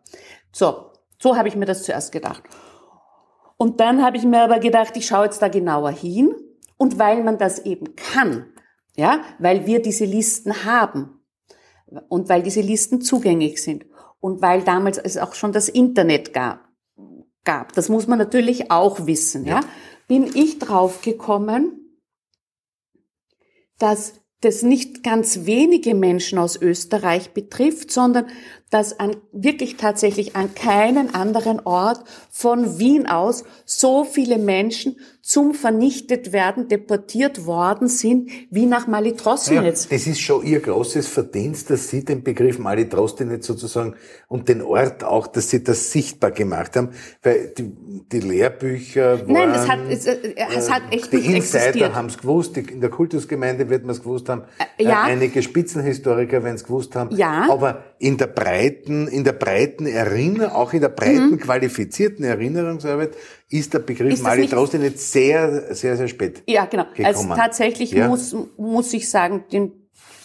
So, 0.50 0.90
so 1.20 1.36
habe 1.36 1.46
ich 1.46 1.54
mir 1.54 1.66
das 1.66 1.84
zuerst 1.84 2.10
gedacht. 2.10 2.42
Und 3.58 3.78
dann 3.78 4.02
habe 4.02 4.16
ich 4.16 4.24
mir 4.24 4.42
aber 4.42 4.58
gedacht, 4.58 4.96
ich 4.96 5.06
schaue 5.06 5.26
jetzt 5.26 5.40
da 5.40 5.46
genauer 5.46 5.90
hin 5.90 6.34
und 6.78 6.98
weil 6.98 7.22
man 7.22 7.38
das 7.38 7.60
eben 7.60 7.94
kann, 7.94 8.46
ja, 8.96 9.20
weil 9.38 9.66
wir 9.66 9.80
diese 9.80 10.04
Listen 10.04 10.64
haben 10.64 11.20
und 12.08 12.28
weil 12.28 12.42
diese 12.42 12.60
Listen 12.60 13.02
zugänglich 13.02 13.62
sind 13.62 13.84
und 14.20 14.42
weil 14.42 14.62
damals 14.62 14.98
es 14.98 15.16
auch 15.16 15.34
schon 15.34 15.52
das 15.52 15.68
Internet 15.68 16.32
gab, 16.32 16.68
gab. 17.44 17.72
Das 17.72 17.88
muss 17.88 18.06
man 18.06 18.18
natürlich 18.18 18.70
auch 18.70 19.06
wissen, 19.06 19.44
ja, 19.44 19.60
ja. 19.60 19.66
Bin 20.06 20.28
ich 20.34 20.58
draufgekommen, 20.58 22.00
dass 23.78 24.14
das 24.40 24.62
nicht 24.62 25.02
ganz 25.04 25.44
wenige 25.44 25.94
Menschen 25.94 26.38
aus 26.38 26.56
Österreich 26.56 27.32
betrifft, 27.32 27.90
sondern 27.90 28.26
dass 28.70 28.98
an 28.98 29.16
wirklich 29.32 29.76
tatsächlich 29.76 30.34
an 30.34 30.54
keinen 30.54 31.14
anderen 31.14 31.60
Ort 31.60 32.04
von 32.30 32.78
Wien 32.78 33.06
aus 33.06 33.44
so 33.66 34.04
viele 34.04 34.38
Menschen 34.38 34.96
zum 35.22 35.54
vernichtet 35.54 36.32
werden 36.32 36.68
deportiert 36.68 37.46
worden 37.46 37.88
sind 37.88 38.30
wie 38.50 38.66
nach 38.66 38.86
Malitrosnitz. 38.86 39.84
Ja, 39.90 39.96
das 39.96 40.06
ist 40.06 40.20
schon 40.20 40.44
ihr 40.44 40.60
großes 40.60 41.06
Verdienst, 41.08 41.70
dass 41.70 41.88
Sie 41.88 42.04
den 42.04 42.22
Begriff 42.22 42.58
Malitrosnitz 42.58 43.46
sozusagen 43.46 43.94
und 44.28 44.48
den 44.48 44.62
Ort 44.62 45.04
auch, 45.04 45.26
dass 45.26 45.50
Sie 45.50 45.62
das 45.62 45.92
sichtbar 45.92 46.30
gemacht 46.30 46.76
haben, 46.76 46.90
weil 47.22 47.52
die, 47.56 47.70
die 48.12 48.20
Lehrbücher 48.20 49.20
waren, 49.28 49.32
Nein, 49.32 49.50
es 49.50 49.68
hat, 49.68 49.78
es, 49.90 50.06
äh, 50.06 50.16
es 50.56 50.70
hat 50.70 50.82
echt 50.90 51.12
die 51.12 51.16
nicht 51.16 51.28
Insider 51.36 51.58
existiert. 51.66 51.94
haben 51.94 52.06
es 52.06 52.18
gewusst, 52.18 52.56
die, 52.56 52.60
in 52.60 52.80
der 52.80 52.90
Kultusgemeinde 52.90 53.68
wird 53.68 53.82
man 53.84 53.94
es 53.94 54.00
gewusst 54.02 54.28
haben, 54.28 54.42
Äh, 54.78 54.84
ja. 54.84 55.06
äh, 55.08 55.12
einige 55.12 55.42
Spitzenhistoriker 55.42 56.42
werden 56.42 56.56
es 56.56 56.64
gewusst 56.64 56.96
haben, 56.96 57.14
Ja. 57.16 57.46
aber 57.50 57.84
in 57.98 58.16
der 58.16 58.26
breiten, 58.28 59.06
in 59.08 59.24
der 59.24 59.32
breiten 59.32 59.86
Erinnerung, 59.86 60.50
auch 60.52 60.72
in 60.72 60.80
der 60.80 60.88
breiten 60.88 61.38
qualifizierten 61.38 62.24
Erinnerungsarbeit 62.24 63.10
ist 63.50 63.74
der 63.74 63.80
Begriff 63.80 64.20
Mhm. 64.20 64.24
Sehr, 65.12 65.74
sehr, 65.74 65.96
sehr 65.96 66.08
spät. 66.08 66.42
Ja, 66.46 66.66
genau. 66.66 66.84
Also 67.02 67.22
gekommen. 67.22 67.38
tatsächlich 67.38 67.92
Ja. 67.92 68.08
muss, 68.08 68.34
muss 68.56 68.92
ich 68.92 69.10
sagen, 69.10 69.44
den, 69.52 69.72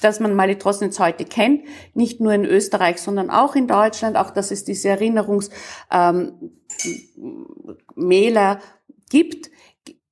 dass 0.01 0.19
man 0.19 0.35
Malitrosnitz 0.35 0.99
heute 0.99 1.25
kennt, 1.25 1.63
nicht 1.93 2.19
nur 2.21 2.33
in 2.33 2.45
Österreich, 2.45 2.97
sondern 2.99 3.29
auch 3.29 3.55
in 3.55 3.67
Deutschland, 3.67 4.17
auch 4.17 4.31
dass 4.31 4.51
es 4.51 4.63
diese 4.63 4.89
Erinnerungsmäler 4.89 5.51
ähm, 5.91 6.33
gibt, 9.09 9.51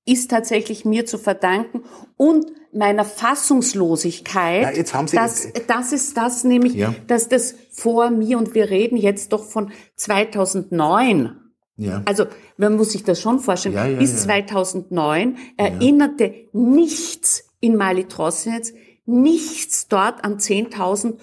ist 0.05 0.31
tatsächlich 0.31 0.85
mir 0.85 1.05
zu 1.05 1.17
verdanken 1.17 1.83
und 2.17 2.45
meiner 2.73 3.05
Fassungslosigkeit, 3.05 4.63
Ja, 4.63 4.71
jetzt 4.71 4.93
haben 4.93 5.07
Sie- 5.07 5.15
dass, 5.15 5.47
das 5.67 5.93
ist 5.93 6.17
das 6.17 6.43
nämlich, 6.43 6.73
Ja. 6.73 6.93
dass 7.07 7.29
das 7.29 7.55
vor 7.71 8.09
mir, 8.09 8.37
und 8.37 8.53
wir 8.55 8.69
reden 8.69 8.97
jetzt 8.97 9.31
doch 9.31 9.45
von 9.45 9.71
2009, 9.95 11.37
Ja. 11.75 12.03
also 12.05 12.25
man 12.57 12.75
muss 12.75 12.91
sich 12.91 13.03
das 13.03 13.19
schon 13.19 13.39
vorstellen. 13.39 13.75
Ja, 13.75 13.85
ja, 13.87 13.97
Bis 13.97 14.11
ja. 14.11 14.17
2009 14.19 15.37
erinnerte 15.57 16.33
nichts 16.53 17.45
in 17.59 17.77
Malitrosnitz, 17.77 18.73
nichts 19.05 19.87
dort 19.87 20.23
an 20.23 20.37
10.000 20.37 21.15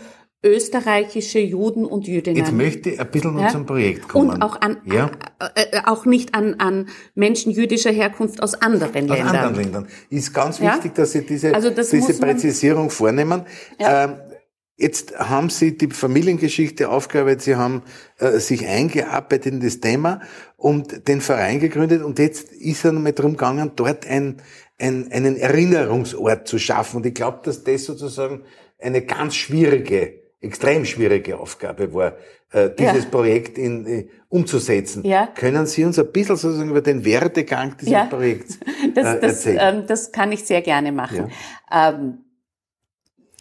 österreichische 0.43 1.39
Juden 1.39 1.85
und 1.85 2.07
Jüdinnen. 2.07 2.39
Jetzt 2.39 2.53
möchte 2.53 2.91
ich 2.91 3.01
ein 3.01 3.11
bisschen 3.11 3.39
Ja. 3.39 3.49
zum 3.49 3.67
Projekt 3.67 4.09
kommen. 4.09 4.31
Und 4.31 4.43
auch 4.43 4.61
an, 4.61 4.79
ja? 4.87 5.11
äh, 5.55 5.61
äh, 5.73 5.81
auch 5.85 6.07
nicht 6.07 6.35
an, 6.35 6.55
an 6.59 6.89
Menschen 7.15 7.53
jüdischer 7.53 7.91
Herkunft 7.93 8.43
aus 8.43 8.55
anderen 8.55 8.89
Aus 8.89 8.95
Ländern. 9.19 9.27
anderen 9.37 9.55
Ländern. 9.55 9.89
Ist 10.09 10.33
ganz 10.33 10.59
Ja? 10.59 10.75
wichtig, 10.77 10.95
dass 10.95 11.13
Sie 11.13 11.27
diese, 11.27 11.55
Also 11.55 11.71
diese 11.71 12.15
Präzisierung 12.19 12.89
vornehmen. 12.91 13.43
Ja. 13.79 14.05
Ähm, 14.05 14.15
jetzt 14.81 15.19
haben 15.19 15.51
Sie 15.51 15.77
die 15.77 15.89
Familiengeschichte 15.91 16.89
aufgearbeitet, 16.89 17.43
Sie 17.43 17.57
haben 17.57 17.83
äh, 18.19 18.39
sich 18.39 18.67
eingearbeitet 18.67 19.53
in 19.53 19.61
das 19.61 19.81
Thema 19.81 20.21
und 20.57 21.07
den 21.09 21.21
Verein 21.21 21.61
gegründet 21.61 22.03
und 22.03 22.19
jetzt 22.19 22.53
ist 22.53 22.85
er 22.85 22.93
nochmal 22.93 23.13
darum 23.13 23.33
gegangen, 23.33 23.73
dort 23.77 24.07
ein, 24.07 24.37
ein, 24.79 25.11
einen 25.13 25.37
Erinnerungsort 25.37 26.49
zu 26.49 26.59
schaffen. 26.59 26.99
Und 26.99 27.07
ich 27.07 27.15
glaube, 27.15 27.41
dass 27.45 27.63
das 27.65 27.85
sozusagen 27.85 28.43
eine 28.79 29.03
ganz 29.03 29.35
schwierige, 29.37 30.15
extrem 30.41 30.85
schwierige 30.87 31.39
Aufgabe 31.39 31.93
war, 31.93 32.17
äh, 32.53 32.71
dieses 32.77 33.05
Ja. 33.05 33.11
Projekt 33.11 33.59
in, 33.59 33.87
äh, 33.87 34.09
umzusetzen. 34.29 35.05
Ja. 35.05 35.27
Können 35.27 35.67
Sie 35.67 35.85
uns 35.85 35.99
ein 35.99 36.11
bisschen 36.11 36.37
sozusagen 36.37 36.71
über 36.71 36.81
den 36.81 37.05
Werdegang 37.05 37.77
dieses 37.79 37.93
Ja. 37.93 38.05
Projekts 38.07 38.59
Das, 38.95 39.07
äh, 39.17 39.21
das, 39.21 39.47
erzählen? 39.47 39.59
ähm, 39.81 39.85
das 39.87 40.11
kann 40.13 40.33
ich 40.33 40.45
sehr 40.45 40.63
gerne 40.63 40.93
machen. 40.93 41.31
Ähm, 41.71 42.25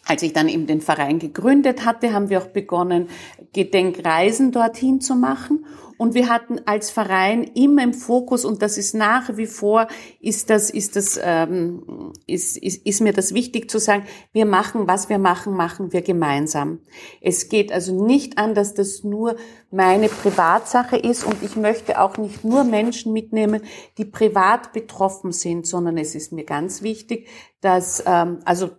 als 0.10 0.24
ich 0.24 0.34
dann 0.34 0.50
eben 0.50 0.66
den 0.66 0.82
Verein 0.82 1.20
gegründet 1.20 1.86
hatte, 1.86 2.14
haben 2.14 2.30
wir 2.30 2.42
auch 2.42 2.48
begonnen, 2.48 3.10
Gedenkreisen 3.54 4.52
dorthin 4.52 5.02
zu 5.02 5.16
machen. 5.16 5.66
Und 6.00 6.16
wir 6.16 6.30
hatten 6.30 6.62
als 6.66 6.90
Verein 6.90 7.44
immer 7.44 7.84
im 7.84 7.94
Fokus, 7.94 8.44
und 8.44 8.62
das 8.62 8.78
ist 8.78 8.96
nach 8.96 9.38
wie 9.38 9.46
vor, 9.46 9.88
ist 10.20 10.50
das, 10.50 10.70
ist 10.72 10.96
das, 10.96 11.20
ähm, 11.22 12.14
ist, 12.26 12.58
ist, 12.58 12.88
ist 12.88 13.02
mir 13.02 13.14
das 13.14 13.36
wichtig 13.36 13.70
zu 13.70 13.80
sagen, 13.80 14.04
wir 14.32 14.46
machen, 14.46 14.88
was 14.88 15.10
wir 15.10 15.20
machen, 15.20 15.54
machen 15.54 15.94
wir 15.94 16.02
gemeinsam. 16.02 16.80
Es 17.22 17.50
geht 17.50 17.72
also 17.72 18.04
nicht 18.04 18.38
an, 18.38 18.56
dass 18.56 18.74
das 18.74 19.04
nur 19.04 19.36
meine 19.70 20.08
Privatsache 20.08 20.96
ist 20.96 21.24
und 21.24 21.44
ich 21.44 21.56
möchte 21.56 22.02
auch 22.02 22.18
nicht 22.18 22.44
nur 22.44 22.64
Menschen 22.64 23.14
mitnehmen, 23.14 23.62
die 24.00 24.06
privat 24.06 24.74
betroffen 24.74 25.34
sind, 25.34 25.68
sondern 25.68 25.98
es 25.98 26.16
ist 26.16 26.32
mir 26.32 26.46
ganz 26.46 26.82
wichtig, 26.82 27.28
dass, 27.62 28.04
ähm, 28.08 28.40
also 28.46 28.70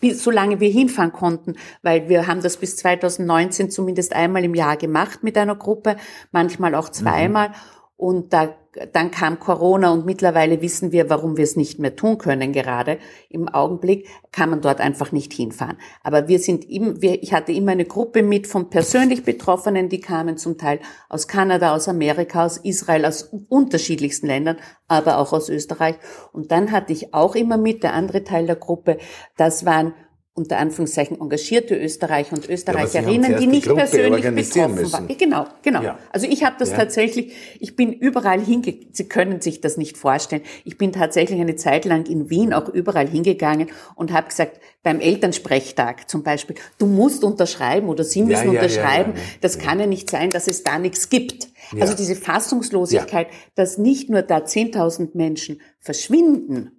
bis, 0.00 0.22
solange 0.22 0.60
wir 0.60 0.70
hinfahren 0.70 1.12
konnten, 1.12 1.56
weil 1.82 2.08
wir 2.08 2.26
haben 2.26 2.42
das 2.42 2.56
bis 2.56 2.76
2019 2.76 3.70
zumindest 3.70 4.14
einmal 4.14 4.44
im 4.44 4.54
Jahr 4.54 4.76
gemacht 4.76 5.22
mit 5.22 5.36
einer 5.36 5.56
Gruppe, 5.56 5.96
manchmal 6.32 6.74
auch 6.74 6.88
zweimal. 6.88 7.52
Und 7.98 8.32
da, 8.32 8.54
dann 8.92 9.10
kam 9.10 9.40
Corona 9.40 9.90
und 9.90 10.06
mittlerweile 10.06 10.62
wissen 10.62 10.92
wir, 10.92 11.10
warum 11.10 11.36
wir 11.36 11.42
es 11.42 11.56
nicht 11.56 11.80
mehr 11.80 11.96
tun 11.96 12.16
können 12.16 12.52
gerade. 12.52 12.98
Im 13.28 13.48
Augenblick 13.48 14.06
kann 14.30 14.50
man 14.50 14.60
dort 14.60 14.80
einfach 14.80 15.10
nicht 15.10 15.32
hinfahren. 15.32 15.76
Aber 16.04 16.28
wir 16.28 16.38
sind 16.38 16.64
im, 16.70 17.02
wir, 17.02 17.20
ich 17.20 17.32
hatte 17.32 17.50
immer 17.50 17.72
eine 17.72 17.86
Gruppe 17.86 18.22
mit 18.22 18.46
von 18.46 18.70
persönlich 18.70 19.24
Betroffenen, 19.24 19.88
die 19.88 20.00
kamen 20.00 20.36
zum 20.36 20.58
Teil 20.58 20.78
aus 21.08 21.26
Kanada, 21.26 21.74
aus 21.74 21.88
Amerika, 21.88 22.46
aus 22.46 22.58
Israel, 22.58 23.04
aus 23.04 23.30
unterschiedlichsten 23.48 24.28
Ländern, 24.28 24.58
aber 24.86 25.18
auch 25.18 25.32
aus 25.32 25.48
Österreich. 25.48 25.96
Und 26.32 26.52
dann 26.52 26.70
hatte 26.70 26.92
ich 26.92 27.12
auch 27.14 27.34
immer 27.34 27.58
mit, 27.58 27.82
der 27.82 27.94
andere 27.94 28.22
Teil 28.22 28.46
der 28.46 28.54
Gruppe, 28.54 28.98
das 29.36 29.66
waren 29.66 29.92
unter 30.38 30.56
Anführungszeichen 30.58 31.20
engagierte 31.20 31.74
Österreicher 31.76 32.34
und 32.36 32.48
Österreicherinnen, 32.48 33.24
zuerst 33.24 33.42
die 33.42 33.46
die 33.46 33.52
nicht 33.52 33.66
Gruppe 33.66 33.80
persönlich 33.80 34.22
betroffen 34.24 34.92
waren. 34.92 35.06
müssen. 35.06 35.18
Genau, 35.18 35.46
genau. 35.62 35.82
Ja. 35.82 35.98
Also 36.10 36.26
ich 36.26 36.44
habe 36.44 36.56
das 36.58 36.70
Ja. 36.70 36.76
tatsächlich, 36.76 37.32
ich 37.60 37.76
bin 37.76 37.92
überall 37.92 38.40
hinge, 38.40 38.74
Sie 38.92 39.08
können 39.08 39.40
sich 39.40 39.60
das 39.60 39.76
nicht 39.76 39.98
vorstellen. 39.98 40.42
Ich 40.64 40.78
bin 40.78 40.92
tatsächlich 40.92 41.40
eine 41.40 41.56
Zeit 41.56 41.84
lang 41.84 42.06
in 42.06 42.30
Wien 42.30 42.52
auch 42.54 42.68
überall 42.68 43.06
hingegangen 43.08 43.68
und 43.96 44.12
habe 44.12 44.28
gesagt, 44.28 44.60
beim 44.82 45.00
Elternsprechtag 45.00 46.08
zum 46.08 46.22
Beispiel, 46.22 46.56
du 46.78 46.86
musst 46.86 47.24
unterschreiben 47.24 47.88
oder 47.88 48.04
Sie 48.04 48.22
müssen 48.22 48.46
ja, 48.46 48.52
ja, 48.54 48.60
unterschreiben. 48.62 49.12
ja, 49.14 49.18
ja. 49.20 49.24
Das 49.40 49.58
kann 49.58 49.80
ja 49.80 49.86
nicht 49.86 50.08
sein, 50.08 50.30
dass 50.30 50.46
es 50.48 50.62
da 50.62 50.78
nichts 50.78 51.10
gibt. 51.10 51.48
Ja. 51.72 51.82
Also 51.82 51.94
diese 51.94 52.14
Fassungslosigkeit, 52.14 53.26
dass 53.56 53.76
nicht 53.76 54.08
nur 54.08 54.22
da 54.22 54.38
10.000 54.38 55.10
Menschen 55.14 55.60
verschwinden, 55.80 56.78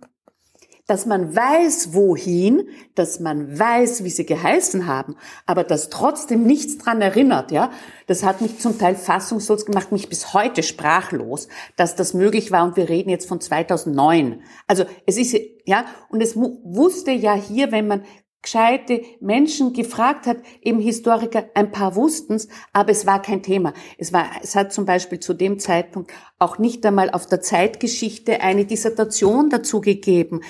dass 0.89 1.05
man 1.05 1.35
weiß, 1.35 1.93
wohin, 1.93 2.67
dass 2.95 3.19
man 3.19 3.59
weiß, 3.59 4.03
wie 4.03 4.09
sie 4.09 4.25
geheißen 4.25 4.87
haben, 4.87 5.15
aber 5.45 5.63
dass 5.63 5.89
trotzdem 5.89 6.43
nichts 6.43 6.79
dran 6.79 6.99
erinnert, 6.99 7.51
ja, 7.51 7.71
das 8.07 8.23
hat 8.23 8.41
mich 8.41 8.59
zum 8.59 8.79
Teil 8.79 8.95
fassungslos 8.95 9.67
gemacht, 9.67 9.91
mich 9.91 10.09
bis 10.09 10.33
heute 10.33 10.63
sprachlos, 10.63 11.47
dass 11.75 11.95
das 11.95 12.15
möglich 12.15 12.51
war 12.51 12.63
und 12.63 12.75
wir 12.75 12.89
reden 12.89 13.11
jetzt 13.11 13.27
von 13.27 13.39
2009. 13.39 14.41
Also 14.65 14.85
es 15.05 15.17
ist, 15.17 15.37
ja, 15.65 15.85
und 16.09 16.21
es 16.21 16.35
wusste 16.35 17.11
ja 17.11 17.35
hier, 17.35 17.71
wenn 17.71 17.87
man 17.87 18.03
gescheite 18.41 19.03
Menschen 19.19 19.73
gefragt 19.73 20.25
hat, 20.25 20.37
eben 20.61 20.79
Historiker, 20.79 21.49
ein 21.55 21.71
paar 21.71 21.95
wussten's, 21.95 22.47
aber 22.71 22.91
es 22.91 23.05
war 23.05 23.21
kein 23.21 23.43
Thema. 23.43 23.73
Es 23.97 24.13
war, 24.13 24.29
es 24.41 24.55
hat 24.55 24.71
zum 24.71 24.85
Beispiel 24.85 25.19
zu 25.19 25.33
dem 25.33 25.59
Zeitpunkt 25.59 26.11
auch 26.37 26.57
nicht 26.57 26.85
einmal 26.85 27.09
auf 27.09 27.25
der 27.25 27.41
Zeitgeschichte 27.41 28.41
eine 28.41 28.65
Dissertation 28.65 29.49
dazu 29.49 29.81
gegeben. 29.81 30.41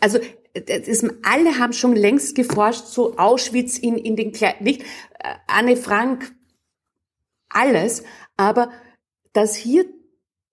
Also 0.00 0.18
das, 0.54 1.04
alle 1.22 1.58
haben 1.58 1.72
schon 1.72 1.94
längst 1.94 2.34
geforscht, 2.34 2.86
so 2.86 3.16
Auschwitz 3.16 3.78
in, 3.78 3.96
in 3.96 4.16
den 4.16 4.32
Kle 4.32 4.54
nicht 4.60 4.82
äh, 5.18 5.34
Anne 5.46 5.76
Frank, 5.76 6.34
alles, 7.48 8.02
aber 8.36 8.70
dass 9.32 9.54
hier 9.56 9.84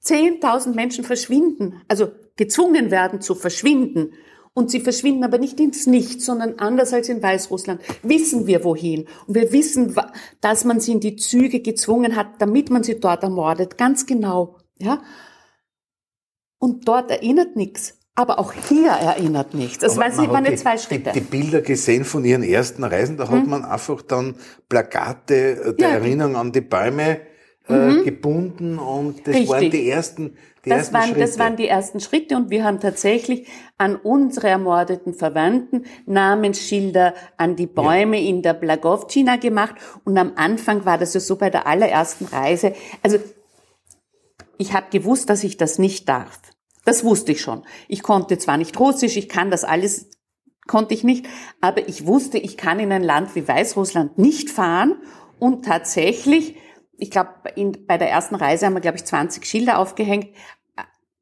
10.000 0.03 0.73
Menschen 0.73 1.03
verschwinden, 1.03 1.81
also 1.87 2.11
gezwungen 2.35 2.91
werden 2.91 3.21
zu 3.21 3.35
verschwinden, 3.35 4.13
und 4.55 4.69
sie 4.69 4.81
verschwinden 4.81 5.23
aber 5.23 5.39
nicht 5.39 5.59
ins 5.59 5.87
Nichts, 5.87 6.25
sondern 6.25 6.59
anders 6.59 6.93
als 6.93 7.09
in 7.09 7.23
Weißrussland, 7.23 7.81
wissen 8.03 8.45
wir 8.45 8.63
wohin. 8.63 9.07
Und 9.25 9.33
wir 9.33 9.51
wissen, 9.51 9.95
dass 10.41 10.63
man 10.63 10.79
sie 10.79 10.91
in 10.91 10.99
die 10.99 11.15
Züge 11.15 11.61
gezwungen 11.61 12.15
hat, 12.15 12.39
damit 12.39 12.69
man 12.69 12.83
sie 12.83 12.99
dort 12.99 13.23
ermordet, 13.23 13.77
ganz 13.77 14.05
genau, 14.05 14.57
ja. 14.77 15.01
Und 16.59 16.87
dort 16.87 17.09
erinnert 17.09 17.55
nichts. 17.55 17.99
Aber 18.15 18.37
auch 18.37 18.53
hier 18.53 18.91
erinnert 18.91 19.55
nichts. 19.55 19.79
Das 19.79 19.97
waren, 19.97 20.15
hat 20.15 20.47
jetzt 20.47 20.61
zwei 20.61 20.77
Schritte. 20.77 21.11
Die, 21.13 21.19
die 21.19 21.25
Bilder 21.25 21.61
gesehen 21.61 22.05
von 22.05 22.23
ihren 22.23 22.43
ersten 22.43 22.83
Reisen, 22.83 23.17
da 23.17 23.27
hat 23.29 23.47
man 23.47 23.65
einfach 23.65 24.03
dann 24.03 24.35
Plakate 24.69 25.33
äh, 25.35 25.73
der 25.75 25.89
Ja. 25.89 25.95
Erinnerung 25.95 26.35
an 26.35 26.51
die 26.51 26.61
Bäume 26.61 27.21
äh, 27.67 28.03
gebunden 28.03 28.77
und 28.77 29.25
das 29.25 29.33
Richtig. 29.35 29.49
waren 29.49 29.71
die 29.71 29.89
ersten, 29.89 30.37
die 30.63 30.69
Das 30.69 30.77
ersten 30.79 30.93
waren, 30.93 31.03
Schritte. 31.05 31.19
das 31.21 31.39
waren 31.39 31.55
die 31.55 31.67
ersten 31.67 31.99
Schritte 32.01 32.35
und 32.35 32.49
wir 32.51 32.63
haben 32.65 32.79
tatsächlich 32.79 33.47
an 33.79 33.95
unsere 33.95 34.49
ermordeten 34.49 35.13
Verwandten 35.15 35.85
Namensschilder 36.05 37.15
an 37.37 37.55
die 37.55 37.67
Bäume 37.67 38.21
in 38.21 38.43
der 38.43 38.53
Blagowczyna 38.53 39.37
gemacht 39.37 39.75
und 40.03 40.17
am 40.19 40.33
Anfang 40.35 40.85
war 40.85 40.97
das 40.99 41.15
ja 41.15 41.19
so 41.19 41.35
bei 41.37 41.49
der 41.49 41.65
allerersten 41.65 42.25
Reise. 42.25 42.73
Also 43.01 43.17
ich 44.59 44.73
habe 44.73 44.85
gewusst, 44.91 45.29
dass 45.31 45.43
ich 45.43 45.57
das 45.57 45.79
nicht 45.79 46.07
darf. 46.09 46.39
Das 46.85 47.03
wusste 47.03 47.31
ich 47.31 47.41
schon. 47.41 47.63
Ich 47.87 48.03
konnte 48.03 48.37
zwar 48.37 48.57
nicht 48.57 48.79
Russisch, 48.79 49.17
ich 49.17 49.29
kann 49.29 49.51
das 49.51 49.63
alles 49.63 50.09
konnte 50.67 50.93
ich 50.93 51.03
nicht. 51.03 51.25
Aber 51.61 51.87
ich 51.87 52.05
wusste, 52.05 52.37
ich 52.37 52.57
kann 52.57 52.79
in 52.79 52.91
ein 52.91 53.03
Land 53.03 53.35
wie 53.35 53.47
Weißrussland 53.47 54.17
nicht 54.17 54.49
fahren. 54.49 54.95
Und 55.39 55.65
tatsächlich, 55.65 56.55
ich 56.97 57.11
glaube, 57.11 57.31
bei 57.87 57.97
der 57.97 58.09
ersten 58.09 58.35
Reise 58.35 58.65
haben 58.65 58.73
wir, 58.73 58.81
glaube 58.81 58.97
ich, 58.97 59.05
20 59.05 59.45
Schilder 59.45 59.79
aufgehängt 59.79 60.27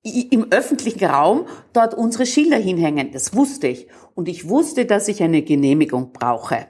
im 0.03 0.47
öffentlichen 0.51 1.05
Raum 1.05 1.45
dort 1.73 1.93
unsere 1.93 2.25
Schilder 2.25 2.57
hinhängen. 2.57 3.11
Das 3.11 3.35
wusste 3.35 3.67
ich. 3.67 3.87
Und 4.15 4.27
ich 4.27 4.49
wusste, 4.49 4.85
dass 4.85 5.07
ich 5.07 5.21
eine 5.21 5.43
Genehmigung 5.43 6.11
brauche. 6.11 6.67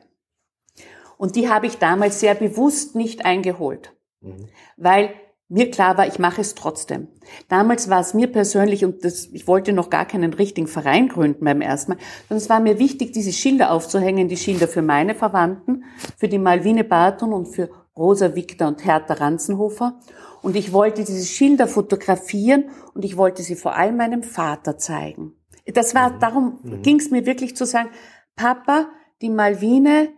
Und 1.18 1.36
die 1.36 1.50
habe 1.50 1.68
ich 1.68 1.78
damals 1.78 2.20
sehr 2.20 2.36
bewusst 2.36 2.96
nicht 2.96 3.26
eingeholt. 3.26 3.96
Mhm. 4.20 4.50
Weil 4.76 5.14
mir 5.52 5.70
klar 5.70 5.98
war, 5.98 6.08
ich 6.08 6.18
mache 6.18 6.40
es 6.40 6.56
trotzdem. 6.56 7.10
Damals 7.50 7.90
war 7.90 8.00
es 8.00 8.14
mir 8.14 8.28
persönlich, 8.28 8.86
und 8.86 9.04
das, 9.04 9.28
ich 9.34 9.48
wollte 9.48 9.74
noch 9.74 9.90
gar 9.90 10.06
keinen 10.06 10.34
richtigen 10.34 10.68
Verein 10.68 11.10
gründen 11.10 11.44
beim 11.44 11.60
ersten 11.60 11.92
Mal, 11.92 11.98
sondern 12.30 12.42
es 12.42 12.50
war 12.50 12.62
mir 12.62 12.80
wichtig, 12.80 13.12
diese 13.12 13.34
Schilder 13.34 13.72
aufzuhängen, 13.72 14.30
die 14.30 14.38
Schilder 14.38 14.70
für 14.70 14.82
meine 14.82 15.14
Verwandten, 15.14 15.84
für 16.18 16.30
die 16.30 16.38
Malvine 16.38 16.86
Barton 16.86 17.34
und 17.34 17.48
für 17.48 17.70
Rosa 17.98 18.34
Victor 18.34 18.70
und 18.70 18.86
Hertha 18.86 19.16
Ranzenhofer. 19.16 20.00
Und 20.42 20.56
ich 20.56 20.72
wollte 20.72 21.04
diese 21.04 21.26
Schilder 21.26 21.68
fotografieren 21.68 22.70
und 22.94 23.04
ich 23.04 23.18
wollte 23.18 23.44
sie 23.44 23.56
vor 23.56 23.76
allem 23.76 23.98
meinem 23.98 24.24
Vater 24.24 24.78
zeigen. 24.78 25.34
Das 25.66 25.94
war, 25.94 26.14
mhm. 26.14 26.20
darum 26.20 26.60
mhm. 26.64 26.82
ging 26.82 26.98
es 26.98 27.12
mir 27.12 27.26
wirklich 27.26 27.58
zu 27.58 27.66
sagen, 27.66 27.90
Papa, 28.38 28.88
die 29.22 29.30
Malvine, 29.30 30.14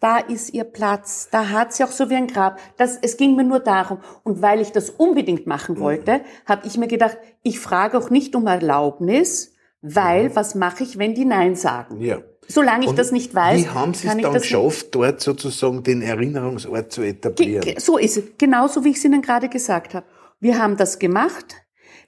da 0.00 0.18
ist 0.18 0.54
ihr 0.54 0.64
Platz, 0.64 1.28
da 1.30 1.48
hat 1.48 1.72
sie 1.72 1.84
auch 1.84 1.90
so 1.90 2.08
wie 2.08 2.14
ein 2.14 2.28
Grab. 2.28 2.60
Das, 2.76 2.98
es 3.00 3.16
ging 3.16 3.34
mir 3.34 3.44
nur 3.44 3.60
darum. 3.60 3.98
Und 4.22 4.42
weil 4.42 4.60
ich 4.60 4.70
das 4.70 4.90
unbedingt 4.90 5.46
machen 5.46 5.76
mhm. 5.76 5.80
wollte, 5.80 6.20
habe 6.46 6.66
ich 6.66 6.76
mir 6.76 6.88
gedacht, 6.88 7.18
ich 7.42 7.58
frage 7.58 7.98
auch 7.98 8.10
nicht 8.10 8.36
um 8.36 8.46
Erlaubnis, 8.46 9.54
weil 9.82 10.28
mhm. 10.28 10.36
was 10.36 10.54
mache 10.54 10.84
ich, 10.84 10.98
wenn 10.98 11.14
die 11.14 11.24
Nein 11.24 11.56
sagen? 11.56 12.00
Ja. 12.00 12.18
Solange 12.46 12.84
ich 12.84 12.90
und 12.90 12.98
das 12.98 13.12
nicht 13.12 13.34
weiß. 13.34 13.60
Wie 13.60 13.68
haben 13.68 13.92
Sie 13.92 14.08
es 14.08 14.16
dann 14.16 14.32
geschafft, 14.32 14.88
dort 14.92 15.20
sozusagen 15.20 15.82
den 15.82 16.00
Erinnerungsort 16.00 16.90
zu 16.90 17.02
etablieren? 17.02 17.62
So 17.78 17.98
ist 17.98 18.16
es. 18.16 18.24
Genauso 18.38 18.84
wie 18.84 18.90
ich 18.90 18.96
es 18.96 19.04
Ihnen 19.04 19.20
gerade 19.20 19.50
gesagt 19.50 19.94
habe. 19.94 20.06
Wir 20.40 20.58
haben 20.58 20.78
das 20.78 20.98
gemacht. 20.98 21.56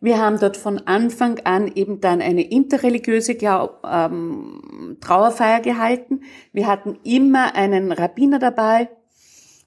Wir 0.00 0.18
haben 0.18 0.40
dort 0.40 0.56
von 0.56 0.78
Anfang 0.86 1.40
an 1.44 1.68
eben 1.68 2.00
dann 2.00 2.22
eine 2.22 2.42
interreligiöse 2.42 3.34
Glaub, 3.34 3.82
ähm, 3.84 4.96
Trauerfeier 5.00 5.60
gehalten. 5.60 6.22
Wir 6.52 6.66
hatten 6.66 6.98
immer 7.04 7.54
einen 7.54 7.92
Rabbiner 7.92 8.38
dabei. 8.38 8.88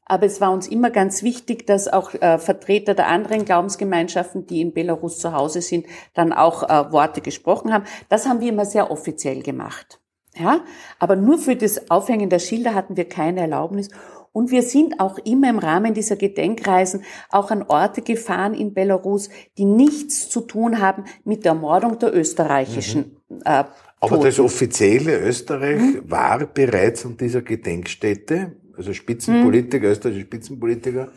Aber 0.06 0.26
es 0.26 0.42
war 0.42 0.52
uns 0.52 0.68
immer 0.68 0.90
ganz 0.90 1.24
wichtig, 1.24 1.66
dass 1.66 1.88
auch 1.88 2.14
äh, 2.16 2.38
Vertreter 2.38 2.94
der 2.94 3.08
anderen 3.08 3.46
Glaubensgemeinschaften, 3.46 4.46
die 4.46 4.60
in 4.60 4.74
Belarus 4.74 5.20
zu 5.20 5.32
Hause 5.32 5.62
sind, 5.62 5.86
dann 6.14 6.34
auch 6.34 6.64
äh, 6.64 6.92
Worte 6.92 7.22
gesprochen 7.22 7.72
haben. 7.72 7.86
Das 8.10 8.28
haben 8.28 8.42
wir 8.42 8.50
immer 8.50 8.66
sehr 8.66 8.92
offiziell 8.92 9.42
gemacht. 9.44 10.02
Ja, 10.36 10.62
aber 11.00 11.16
nur 11.16 11.38
für 11.38 11.56
das 11.56 11.92
Aufhängen 11.92 12.30
der 12.30 12.40
Schilder 12.40 12.74
hatten 12.74 12.98
wir 12.98 13.08
keine 13.08 13.42
Erlaubnis. 13.42 13.90
Und 14.34 14.50
wir 14.50 14.64
sind 14.64 15.00
auch 15.00 15.20
immer 15.20 15.50
im 15.50 15.60
Rahmen 15.60 15.94
dieser 15.94 16.16
Gedenkreisen 16.16 17.04
auch 17.30 17.52
an 17.52 17.62
Orte 17.64 18.02
gefahren 18.02 18.56
in 18.56 18.74
Belarus, 18.74 19.30
die 19.60 19.66
nichts 19.66 20.28
zu 20.28 20.42
tun 20.42 20.82
haben 20.82 21.06
mit 21.24 21.46
der 21.46 21.52
Ermordung 21.52 22.00
der 22.00 22.14
österreichischen. 22.16 23.18
Mhm. 23.30 23.42
Äh, 23.46 23.64
aber 24.00 24.18
das 24.18 24.40
offizielle 24.40 25.20
Österreich 25.20 25.80
mhm. 25.80 26.12
war 26.12 26.46
bereits 26.48 27.06
an 27.06 27.16
dieser 27.16 27.44
Gedenkstätte, 27.44 28.58
also 28.76 28.92
Spitzenpolitiker, 28.92 29.86
mhm. 29.86 29.92
österreichische 29.92 30.26
Spitzenpolitiker, 30.26 31.12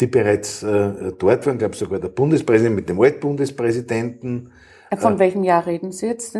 die 0.00 0.06
bereits 0.06 0.62
äh, 0.62 1.12
dort 1.18 1.46
waren, 1.46 1.58
glaube 1.58 1.76
sogar 1.76 1.98
der 1.98 2.08
Bundespräsident 2.08 2.76
mit 2.76 2.88
dem 2.88 3.00
Altbundespräsidenten. 3.00 4.52
Von 4.96 5.16
äh, 5.16 5.18
welchem 5.18 5.42
Jahr 5.42 5.66
reden 5.66 5.90
Sie 5.90 6.06
jetzt? 6.06 6.36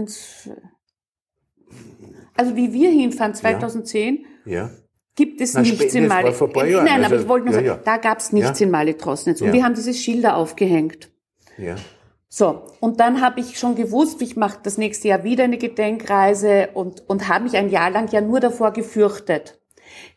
Also 2.36 2.56
wie 2.56 2.72
wir 2.72 2.90
hinfahren 2.90 3.34
2010, 3.34 4.24
ja. 4.46 4.52
ja. 4.52 4.70
Gibt 5.20 5.40
es 5.42 5.52
Na, 5.52 5.61
nichts 5.61 5.94
in 5.94 6.09
Mali. 6.09 6.33
Nein, 6.33 6.88
also, 6.88 7.04
aber 7.04 7.16
ich 7.16 7.28
wollte 7.28 7.46
nur 7.50 7.61
ja, 7.61 7.72
sagen, 7.72 7.83
da 7.85 7.96
gab 7.98 8.20
es 8.20 8.33
nichts 8.33 8.59
in 8.59 8.70
Mali 8.70 8.94
Trosnitz. 8.94 9.42
Und 9.42 9.52
wir 9.52 9.62
haben 9.62 9.74
diese 9.74 9.92
Schilder 9.92 10.35
aufgehängt. 10.37 11.11
Ja. 11.59 11.76
So, 12.30 12.62
und 12.80 13.00
dann 13.00 13.20
habe 13.20 13.40
ich 13.40 13.59
schon 13.59 13.74
gewusst, 13.74 14.22
ich 14.22 14.37
mache 14.37 14.61
das 14.62 14.78
nächste 14.78 15.09
Jahr 15.09 15.22
wieder 15.22 15.44
eine 15.44 15.59
Gedenkreise 15.59 16.70
und, 16.72 17.06
und 17.06 17.28
habe 17.28 17.44
mich 17.44 17.56
ein 17.56 17.68
Jahr 17.68 17.90
lang 17.90 18.11
ja 18.12 18.22
nur 18.22 18.40
davor 18.40 18.72
gefürchtet. 18.72 19.61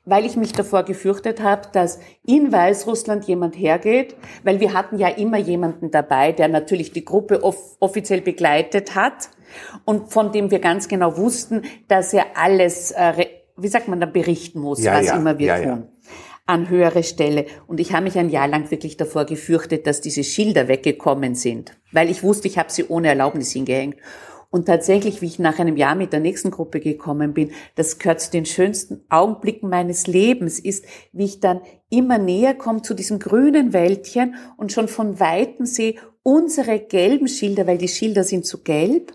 Weil 0.05 0.25
ich 0.25 0.37
mich 0.37 0.53
davor 0.53 0.83
gefürchtet 0.83 1.41
habe, 1.41 1.67
dass 1.73 1.99
in 2.25 2.51
Weißrussland 2.51 3.25
jemand 3.25 3.57
hergeht, 3.57 4.15
weil 4.43 4.61
wir 4.61 4.73
hatten 4.73 4.99
ja 4.99 5.09
immer 5.09 5.37
jemanden 5.37 5.91
dabei, 5.91 6.31
der 6.31 6.47
natürlich 6.47 6.93
die 6.93 7.03
Gruppe 7.03 7.43
off 7.43 7.75
offiziell 7.79 8.21
begleitet 8.21 8.95
hat 8.95 9.29
und 9.83 10.13
von 10.13 10.31
dem 10.31 10.49
wir 10.49 10.59
ganz 10.59 10.87
genau 10.87 11.17
wussten, 11.17 11.63
dass 11.89 12.13
er 12.13 12.37
alles, 12.37 12.91
äh, 12.91 13.25
wie 13.57 13.67
sagt 13.67 13.87
man 13.87 13.99
da, 13.99 14.05
berichten 14.05 14.59
muss, 14.59 14.83
ja, 14.83 14.95
was 14.95 15.07
ja, 15.07 15.17
immer 15.17 15.37
wir 15.39 15.47
ja, 15.47 15.63
tun. 15.63 15.87
An 16.45 16.69
höhere 16.69 17.03
Stelle. 17.03 17.45
Und 17.67 17.79
ich 17.79 17.93
habe 17.93 18.03
mich 18.03 18.17
ein 18.17 18.29
Jahr 18.29 18.47
lang 18.47 18.69
wirklich 18.69 18.97
davor 18.97 19.25
gefürchtet, 19.25 19.87
dass 19.87 20.01
diese 20.01 20.23
Schilder 20.23 20.67
weggekommen 20.67 21.35
sind, 21.35 21.77
weil 21.91 22.09
ich 22.09 22.23
wusste, 22.23 22.47
ich 22.47 22.57
habe 22.57 22.71
sie 22.71 22.85
ohne 22.87 23.09
Erlaubnis 23.09 23.51
hingehängt. 23.51 23.95
Und 24.49 24.67
tatsächlich, 24.67 25.23
wie 25.23 25.25
ich 25.25 25.39
nach 25.39 25.57
einem 25.57 25.77
Jahr 25.77 25.95
mit 25.95 26.13
der 26.13 26.19
nächsten 26.19 26.51
Gruppe 26.51 26.79
gekommen 26.79 27.33
bin, 27.33 27.49
das 27.73 27.97
gehört 27.97 28.21
zu 28.21 28.29
den 28.29 28.45
schönsten 28.45 29.03
Augenblicken 29.09 29.67
meines 29.67 30.05
Lebens, 30.05 30.59
ist, 30.59 30.85
wie 31.11 31.25
ich 31.25 31.39
dann 31.39 31.61
immer 31.89 32.19
näher 32.19 32.53
komme 32.53 32.83
zu 32.83 32.93
diesem 32.93 33.17
grünen 33.17 33.73
Wäldchen 33.73 34.35
und 34.55 34.71
schon 34.71 34.87
von 34.87 35.19
Weitem 35.19 35.65
sehe 35.65 35.95
unsere 36.21 36.79
gelben 36.79 37.27
Schilder, 37.27 37.65
weil 37.65 37.79
die 37.79 37.87
Schilder 37.87 38.23
sind 38.23 38.45
zu 38.45 38.61
gelb 38.61 39.13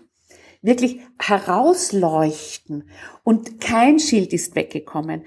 wirklich 0.62 1.00
herausleuchten. 1.20 2.88
Und 3.22 3.60
kein 3.60 3.98
Schild 3.98 4.32
ist 4.32 4.54
weggekommen. 4.54 5.24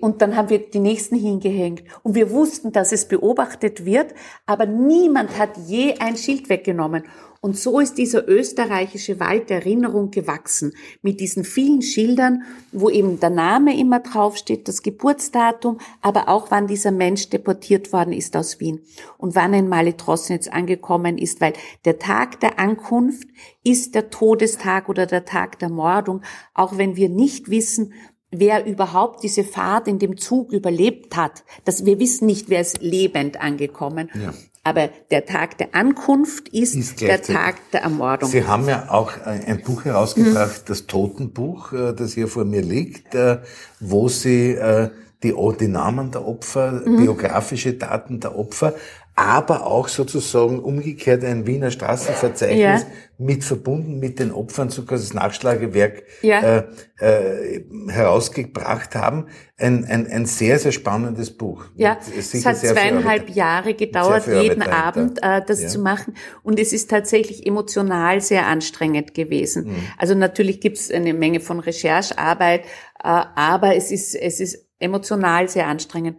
Und 0.00 0.22
dann 0.22 0.36
haben 0.36 0.48
wir 0.48 0.58
die 0.58 0.78
nächsten 0.78 1.16
hingehängt. 1.16 1.82
Und 2.02 2.14
wir 2.14 2.30
wussten, 2.30 2.72
dass 2.72 2.92
es 2.92 3.08
beobachtet 3.08 3.84
wird, 3.84 4.14
aber 4.46 4.66
niemand 4.66 5.38
hat 5.38 5.56
je 5.66 5.98
ein 5.98 6.16
Schild 6.16 6.48
weggenommen. 6.48 7.04
Und 7.44 7.58
so 7.58 7.80
ist 7.80 7.98
dieser 7.98 8.28
österreichische 8.28 9.18
Wald 9.18 9.50
der 9.50 9.58
Erinnerung 9.58 10.12
gewachsen, 10.12 10.74
mit 11.02 11.18
diesen 11.18 11.42
vielen 11.42 11.82
Schildern, 11.82 12.44
wo 12.70 12.88
eben 12.88 13.18
der 13.18 13.30
Name 13.30 13.76
immer 13.76 13.98
draufsteht, 13.98 14.68
das 14.68 14.82
Geburtsdatum, 14.82 15.80
aber 16.02 16.28
auch 16.28 16.52
wann 16.52 16.68
dieser 16.68 16.92
Mensch 16.92 17.30
deportiert 17.30 17.92
worden 17.92 18.12
ist 18.12 18.36
aus 18.36 18.60
Wien 18.60 18.80
und 19.18 19.34
wann 19.34 19.54
ein 19.54 19.68
Mali 19.68 19.94
Trosnitz 19.94 20.46
angekommen 20.46 21.18
ist, 21.18 21.40
weil 21.40 21.54
der 21.84 21.98
Tag 21.98 22.38
der 22.38 22.60
Ankunft 22.60 23.26
ist 23.64 23.96
der 23.96 24.10
Todestag 24.10 24.88
oder 24.88 25.06
der 25.06 25.24
Tag 25.24 25.58
der 25.58 25.68
Mordung, 25.68 26.22
auch 26.54 26.78
wenn 26.78 26.94
wir 26.94 27.08
nicht 27.08 27.50
wissen, 27.50 27.92
wer 28.30 28.66
überhaupt 28.66 29.24
diese 29.24 29.42
Fahrt 29.42 29.88
in 29.88 29.98
dem 29.98 30.16
Zug 30.16 30.52
überlebt 30.52 31.16
hat. 31.16 31.42
Das, 31.64 31.84
wir 31.84 31.98
wissen 31.98 32.26
nicht, 32.26 32.48
wer 32.50 32.60
ist 32.60 32.80
lebend 32.80 33.40
angekommen. 33.40 34.10
Ja. 34.14 34.32
Aber 34.64 34.90
der 35.10 35.26
Tag 35.26 35.58
der 35.58 35.74
Ankunft 35.74 36.48
ist, 36.50 36.76
ist 36.76 37.00
der 37.00 37.20
Tag 37.20 37.56
der 37.72 37.82
Ermordung. 37.82 38.30
Sie 38.30 38.46
haben 38.46 38.68
ja 38.68 38.90
auch 38.90 39.12
ein 39.24 39.60
Buch 39.62 39.84
herausgebracht, 39.84 40.62
mhm. 40.62 40.66
das 40.66 40.86
Totenbuch, 40.86 41.72
äh, 41.72 41.92
das 41.92 42.12
hier 42.12 42.28
vor 42.28 42.44
mir 42.44 42.62
liegt, 42.62 43.14
äh, 43.14 43.38
wo 43.80 44.08
Sie 44.08 44.52
äh, 44.52 44.90
die, 45.24 45.34
die 45.58 45.68
Namen 45.68 46.12
der 46.12 46.26
Opfer, 46.26 46.82
mhm. 46.84 46.98
biografische 46.98 47.74
Daten 47.74 48.20
der 48.20 48.38
Opfer, 48.38 48.74
aber 49.14 49.66
auch 49.66 49.88
sozusagen 49.88 50.60
umgekehrt 50.60 51.24
ein 51.24 51.46
Wiener 51.46 51.70
Straßenverzeichnis 51.70 52.82
ja. 52.82 52.86
Mit 53.22 53.44
verbunden 53.44 53.98
mit 53.98 54.18
den 54.18 54.32
Opfern 54.32 54.70
sogar 54.70 54.98
das 54.98 55.14
Nachschlagewerk 55.14 56.02
ja. 56.22 56.40
äh, 56.40 56.64
äh, 56.98 57.64
herausgebracht 57.88 58.94
haben. 58.94 59.28
Ein, 59.56 59.84
ein, 59.84 60.06
ein 60.08 60.26
sehr, 60.26 60.58
sehr 60.58 60.72
spannendes 60.72 61.36
Buch. 61.36 61.64
Ja, 61.76 61.98
es 62.16 62.44
hat 62.44 62.56
zweieinhalb 62.58 63.30
Jahre 63.30 63.74
gedauert, 63.74 64.26
jeden 64.26 64.62
Abend 64.62 65.22
äh, 65.22 65.40
das 65.46 65.62
ja. 65.62 65.68
zu 65.68 65.78
machen. 65.78 66.14
Und 66.42 66.58
es 66.58 66.72
ist 66.72 66.90
tatsächlich 66.90 67.46
emotional 67.46 68.20
sehr 68.20 68.46
anstrengend 68.46 69.14
gewesen. 69.14 69.66
Mhm. 69.66 69.76
Also 69.98 70.14
natürlich 70.14 70.60
gibt 70.60 70.78
es 70.78 70.90
eine 70.90 71.14
Menge 71.14 71.40
von 71.40 71.60
Recherchearbeit, 71.60 72.62
äh, 72.62 72.66
aber 73.04 73.76
es 73.76 73.90
ist, 73.90 74.14
es 74.14 74.40
ist 74.40 74.66
emotional 74.80 75.48
sehr 75.48 75.68
anstrengend 75.68 76.18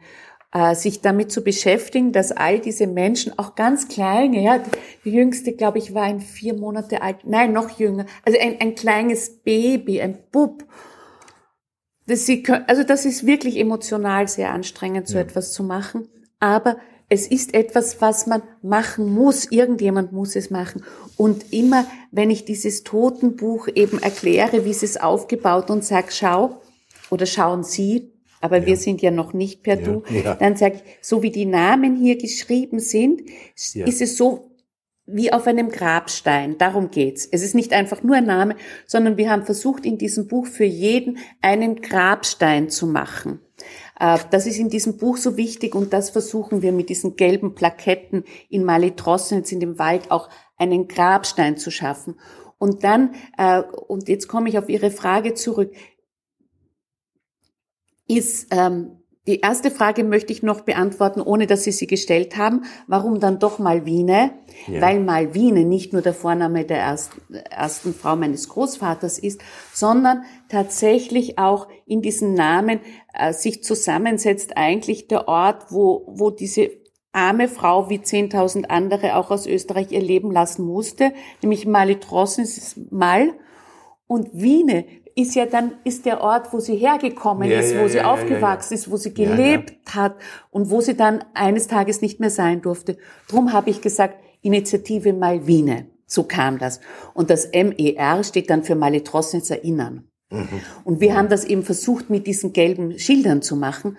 sich 0.75 1.01
damit 1.01 1.31
zu 1.31 1.43
beschäftigen, 1.43 2.11
dass 2.11 2.31
all 2.31 2.59
diese 2.59 2.85
Menschen, 2.85 3.37
auch 3.39 3.55
ganz 3.55 3.87
kleine, 3.87 4.41
ja, 4.43 4.63
die 5.03 5.11
jüngste, 5.11 5.53
glaube 5.53 5.79
ich, 5.79 5.95
war 5.95 6.03
ein 6.03 6.21
vier 6.21 6.53
Monate 6.53 7.01
alt, 7.01 7.17
nein, 7.23 7.53
noch 7.53 7.79
jünger, 7.79 8.05
also 8.23 8.37
ein, 8.39 8.61
ein 8.61 8.75
kleines 8.75 9.41
Baby, 9.41 9.99
ein 9.99 10.19
Bub, 10.31 10.63
dass 12.05 12.27
sie, 12.27 12.43
können, 12.43 12.65
also 12.67 12.83
das 12.83 13.05
ist 13.05 13.25
wirklich 13.25 13.57
emotional 13.57 14.27
sehr 14.27 14.51
anstrengend, 14.51 15.07
so 15.07 15.15
ja. 15.15 15.21
etwas 15.21 15.53
zu 15.53 15.63
machen, 15.63 16.07
aber 16.39 16.77
es 17.09 17.27
ist 17.27 17.53
etwas, 17.53 18.01
was 18.01 18.27
man 18.27 18.41
machen 18.61 19.13
muss. 19.13 19.45
Irgendjemand 19.51 20.13
muss 20.13 20.35
es 20.35 20.49
machen. 20.49 20.83
Und 21.15 21.53
immer, 21.53 21.85
wenn 22.11 22.31
ich 22.31 22.43
dieses 22.43 22.83
Totenbuch 22.83 23.67
eben 23.75 24.01
erkläre, 24.01 24.65
wie 24.65 24.71
es 24.71 24.81
ist 24.81 25.01
aufgebaut 25.01 25.69
und 25.69 25.85
sage, 25.85 26.07
schau, 26.09 26.61
oder 27.11 27.27
schauen 27.27 27.63
Sie, 27.63 28.12
aber 28.43 28.57
ja. 28.57 28.65
wir 28.65 28.77
sind 28.77 29.01
ja 29.01 29.09
noch 29.09 29.31
nicht 29.31 29.63
per 29.63 29.79
ja. 29.79 29.85
Du, 29.85 30.03
ja. 30.23 30.35
dann 30.35 30.57
sage 30.57 30.75
ich, 30.75 30.81
so 31.01 31.23
wie 31.23 31.31
die 31.31 31.45
Namen 31.45 31.95
hier 31.95 32.17
geschrieben 32.17 32.79
sind, 32.79 33.21
ist 33.55 34.01
es 34.01 34.17
so, 34.17 34.51
wie 35.05 35.31
auf 35.31 35.47
einem 35.47 35.69
Grabstein. 35.69 36.57
Darum 36.57 36.91
geht's. 36.91 37.27
Es 37.29 37.41
ist 37.41 37.55
nicht 37.55 37.73
einfach 37.73 38.03
nur 38.03 38.17
ein 38.17 38.25
Name, 38.25 38.55
sondern 38.85 39.17
wir 39.17 39.29
haben 39.29 39.43
versucht, 39.45 39.85
in 39.85 39.97
diesem 39.97 40.27
Buch 40.27 40.45
für 40.45 40.65
jeden 40.65 41.17
einen 41.41 41.81
Grabstein 41.81 42.69
zu 42.69 42.85
machen. 42.85 43.39
Äh, 43.99 44.19
das 44.31 44.45
ist 44.45 44.59
in 44.59 44.69
diesem 44.69 44.97
Buch 44.97 45.17
so 45.17 45.37
wichtig 45.37 45.73
und 45.73 45.93
das 45.93 46.09
versuchen 46.09 46.61
wir 46.61 46.73
mit 46.73 46.89
diesen 46.89 47.15
gelben 47.15 47.55
Plaketten 47.55 48.25
in 48.49 48.65
Malitrossen, 48.65 49.43
in 49.49 49.59
dem 49.61 49.79
Wald, 49.79 50.11
auch 50.11 50.29
einen 50.57 50.87
Grabstein 50.89 51.57
zu 51.57 51.71
schaffen. 51.71 52.15
Und 52.57 52.85
dann, 52.85 53.15
äh, 53.37 53.61
und 53.61 54.07
jetzt 54.07 54.27
komme 54.27 54.47
ich 54.47 54.57
auf 54.57 54.69
Ihre 54.69 54.89
Frage 54.89 55.33
zurück, 55.33 55.73
ist 58.17 58.47
ähm, 58.51 59.03
die 59.25 59.39
erste 59.39 59.71
Frage 59.71 60.03
möchte 60.03 60.33
ich 60.33 60.43
noch 60.43 60.61
beantworten, 60.61 61.21
ohne 61.21 61.47
dass 61.47 61.63
Sie 61.63 61.71
sie 61.71 61.87
gestellt 61.87 62.35
haben. 62.35 62.65
Warum 62.87 63.21
dann 63.21 63.39
doch 63.39 63.57
Malvine? 63.57 64.31
Ja. 64.67 64.81
Weil 64.81 64.99
Malvine 64.99 65.63
nicht 65.63 65.93
nur 65.93 66.01
der 66.01 66.13
Vorname 66.13 66.65
der 66.65 66.79
ersten, 66.79 67.33
ersten 67.33 67.93
Frau 67.93 68.17
meines 68.17 68.49
Großvaters 68.49 69.19
ist, 69.19 69.41
sondern 69.73 70.23
tatsächlich 70.49 71.39
auch 71.39 71.69
in 71.85 72.01
diesem 72.01 72.33
Namen 72.33 72.81
äh, 73.13 73.31
sich 73.31 73.63
zusammensetzt 73.63 74.57
eigentlich 74.57 75.07
der 75.07 75.29
Ort, 75.29 75.67
wo, 75.71 76.03
wo 76.07 76.29
diese 76.29 76.71
arme 77.13 77.47
Frau 77.47 77.89
wie 77.89 77.99
10.000 77.99 78.65
andere 78.65 79.15
auch 79.15 79.31
aus 79.31 79.47
Österreich 79.47 79.93
ihr 79.93 80.01
Leben 80.01 80.31
lassen 80.31 80.65
musste, 80.65 81.13
nämlich 81.41 81.65
Malitrossen, 81.65 82.43
ist 82.43 82.91
Mal. 82.91 83.33
Und 84.05 84.29
Wiene 84.33 84.85
ist 85.15 85.35
ja 85.35 85.45
dann, 85.45 85.73
ist 85.83 86.05
der 86.05 86.21
Ort, 86.21 86.53
wo 86.53 86.59
sie 86.59 86.75
hergekommen 86.75 87.49
ja, 87.49 87.59
ist, 87.59 87.73
ja, 87.73 87.81
wo 87.81 87.87
sie 87.87 88.01
aufgewachsen 88.01 88.73
ist, 88.73 88.89
wo 88.89 88.97
sie 88.97 89.13
gelebt 89.13 89.95
hat 89.95 90.15
und 90.49 90.69
wo 90.69 90.81
sie 90.81 90.95
dann 90.95 91.23
eines 91.33 91.67
Tages 91.67 92.01
nicht 92.01 92.19
mehr 92.19 92.29
sein 92.29 92.61
durfte. 92.61 92.97
Drum 93.27 93.53
habe 93.53 93.69
ich 93.69 93.81
gesagt, 93.81 94.15
Initiative 94.41 95.13
Malvine. 95.13 95.87
So 96.05 96.23
kam 96.23 96.57
das. 96.57 96.79
Und 97.13 97.29
das 97.29 97.49
MER 97.53 98.23
steht 98.23 98.49
dann 98.49 98.63
für 98.63 98.75
Malitrossens 98.75 99.49
Erinnern. 99.49 100.07
Mhm. 100.29 100.47
Und 100.83 100.99
wir 100.99 101.15
haben 101.15 101.29
das 101.29 101.45
eben 101.45 101.63
versucht, 101.63 102.09
mit 102.09 102.27
diesen 102.27 102.53
gelben 102.53 102.99
Schildern 102.99 103.41
zu 103.41 103.55
machen 103.55 103.97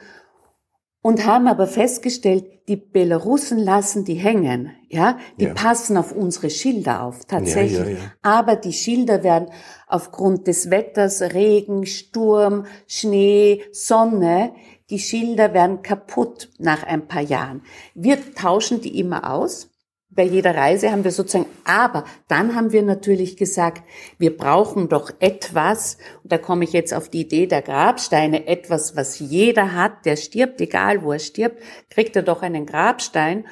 und 1.05 1.27
haben 1.27 1.49
aber 1.49 1.67
festgestellt, 1.67 2.47
die 2.67 2.77
Belarussen 2.77 3.59
lassen 3.59 4.07
die 4.07 4.15
hängen, 4.15 4.71
ja, 4.89 5.19
die 5.39 5.45
ja. 5.45 5.53
passen 5.53 5.99
auf 5.99 6.13
unsere 6.13 6.49
Schilder 6.49 7.03
auf, 7.03 7.27
tatsächlich. 7.27 7.79
Ja, 7.79 8.05
ja, 8.05 8.13
aber 8.23 8.57
die 8.57 8.73
Schilder 8.73 9.23
werden 9.23 9.51
aufgrund 9.95 10.47
des 10.47 10.71
Wetters, 10.71 11.23
Regen, 11.23 11.87
Sturm, 11.87 12.67
Schnee, 12.87 13.63
Sonne, 13.73 14.55
die 14.91 14.99
Schilder 14.99 15.55
werden 15.55 15.83
kaputt 15.83 16.51
nach 16.59 16.83
ein 16.83 17.07
paar 17.07 17.23
Jahren. 17.23 17.63
Wir 17.95 18.35
tauschen 18.35 18.81
die 18.81 18.99
immer 18.99 19.33
aus 19.33 19.71
bei 20.15 20.23
jeder 20.23 20.55
Reise 20.55 20.93
haben 20.93 21.05
wir 21.05 21.11
sozusagen, 21.11 21.51
aber 21.65 22.05
dann 22.29 22.55
haben 22.55 22.73
wir 22.73 22.83
natürlich 22.83 23.37
gesagt, 23.37 23.83
wir 24.19 24.37
brauchen 24.37 24.89
doch 24.89 25.11
etwas, 25.19 25.99
und 26.23 26.31
da 26.31 26.39
komme 26.39 26.65
ich 26.65 26.73
jetzt 26.73 26.95
auf 26.95 27.09
die 27.09 27.23
Idee 27.23 27.47
der 27.47 27.63
Grabsteine, 27.63 28.47
etwas, 28.47 28.97
was 28.97 29.19
jeder 29.19 29.75
hat, 29.75 30.07
der 30.07 30.17
stirbt, 30.17 30.61
egal 30.61 31.03
wo 31.03 31.13
er 31.13 31.19
stirbt, 31.19 31.61
kriegt 31.91 32.15
er 32.15 32.23
doch 32.23 32.43
einen 32.43 32.67
Grabstein. 32.67 33.45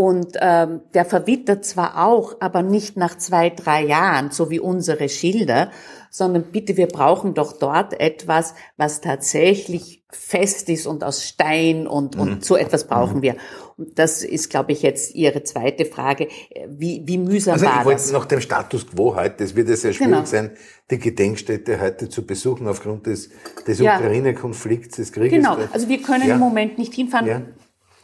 Und 0.00 0.38
ähm, 0.40 0.80
der 0.94 1.04
verwittert 1.04 1.66
zwar 1.66 2.06
auch, 2.06 2.36
aber 2.40 2.62
nicht 2.62 2.96
nach 2.96 3.18
zwei, 3.18 3.50
drei 3.50 3.84
Jahren, 3.84 4.30
so 4.30 4.48
wie 4.48 4.58
unsere 4.58 5.10
Schilder, 5.10 5.70
sondern 6.08 6.44
bitte, 6.44 6.78
wir 6.78 6.86
brauchen 6.86 7.34
doch 7.34 7.52
dort 7.52 8.00
etwas, 8.00 8.54
was 8.78 9.02
tatsächlich 9.02 10.02
fest 10.08 10.70
ist 10.70 10.86
und 10.86 11.04
aus 11.04 11.22
Stein 11.26 11.86
und, 11.86 12.16
und 12.16 12.30
mhm. 12.30 12.40
so 12.40 12.56
etwas 12.56 12.86
brauchen 12.86 13.18
mhm. 13.18 13.22
wir. 13.22 13.36
Und 13.76 13.98
das 13.98 14.22
ist, 14.22 14.48
glaube 14.48 14.72
ich, 14.72 14.80
jetzt 14.80 15.14
Ihre 15.14 15.42
zweite 15.42 15.84
Frage. 15.84 16.28
Wie, 16.66 17.02
wie 17.04 17.18
mühsam 17.18 17.52
also 17.52 17.66
war 17.66 17.80
ich 17.80 17.84
wollte 17.84 18.12
nach 18.14 18.24
dem 18.24 18.40
Status 18.40 18.86
quo 18.86 19.14
heute, 19.14 19.44
es 19.44 19.54
wird 19.54 19.68
ja 19.68 19.76
sehr 19.76 19.92
schwierig 19.92 20.14
genau. 20.14 20.24
sein, 20.24 20.52
die 20.90 20.98
Gedenkstätte 20.98 21.78
heute 21.78 22.08
zu 22.08 22.26
besuchen 22.26 22.66
aufgrund 22.68 23.04
des, 23.04 23.28
des 23.66 23.80
ja. 23.80 23.98
Ukraine-Konflikts, 23.98 24.96
des 24.96 25.12
Krieges. 25.12 25.32
Genau, 25.32 25.58
also 25.70 25.90
wir 25.90 26.00
können 26.00 26.26
ja. 26.26 26.36
im 26.36 26.40
Moment 26.40 26.78
nicht 26.78 26.94
hinfahren. 26.94 27.26
Ja. 27.26 27.42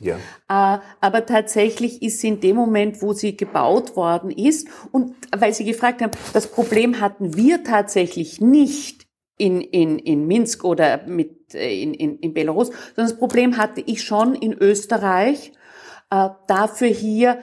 Ja. 0.01 0.17
Äh, 0.49 0.81
aber 1.01 1.27
tatsächlich 1.27 2.03
ist 2.03 2.21
sie 2.21 2.29
in 2.29 2.41
dem 2.41 2.57
Moment, 2.57 3.03
wo 3.03 3.13
sie 3.13 3.37
gebaut 3.37 3.97
worden 3.97 4.31
ist, 4.31 4.69
und 4.93 5.15
weil 5.37 5.55
Sie 5.55 5.65
gefragt 5.65 6.03
haben, 6.03 6.13
das 6.33 6.49
Problem 6.49 7.01
hatten 7.01 7.37
wir 7.37 7.65
tatsächlich 7.65 8.41
nicht 8.41 9.07
in, 9.39 9.61
in, 9.61 9.99
in 9.99 10.27
Minsk 10.27 10.65
oder 10.65 11.07
mit, 11.07 11.55
äh, 11.55 11.83
in, 11.83 11.95
in, 11.95 12.19
in 12.19 12.35
Belarus, 12.35 12.69
sondern 12.69 13.11
das 13.11 13.19
Problem 13.19 13.57
hatte 13.57 13.83
ich 13.85 14.03
schon 14.03 14.35
in 14.35 14.53
Österreich, 14.53 15.53
äh, 16.11 16.29
dafür 16.47 16.89
hier 16.89 17.39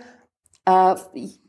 äh, 0.65 0.95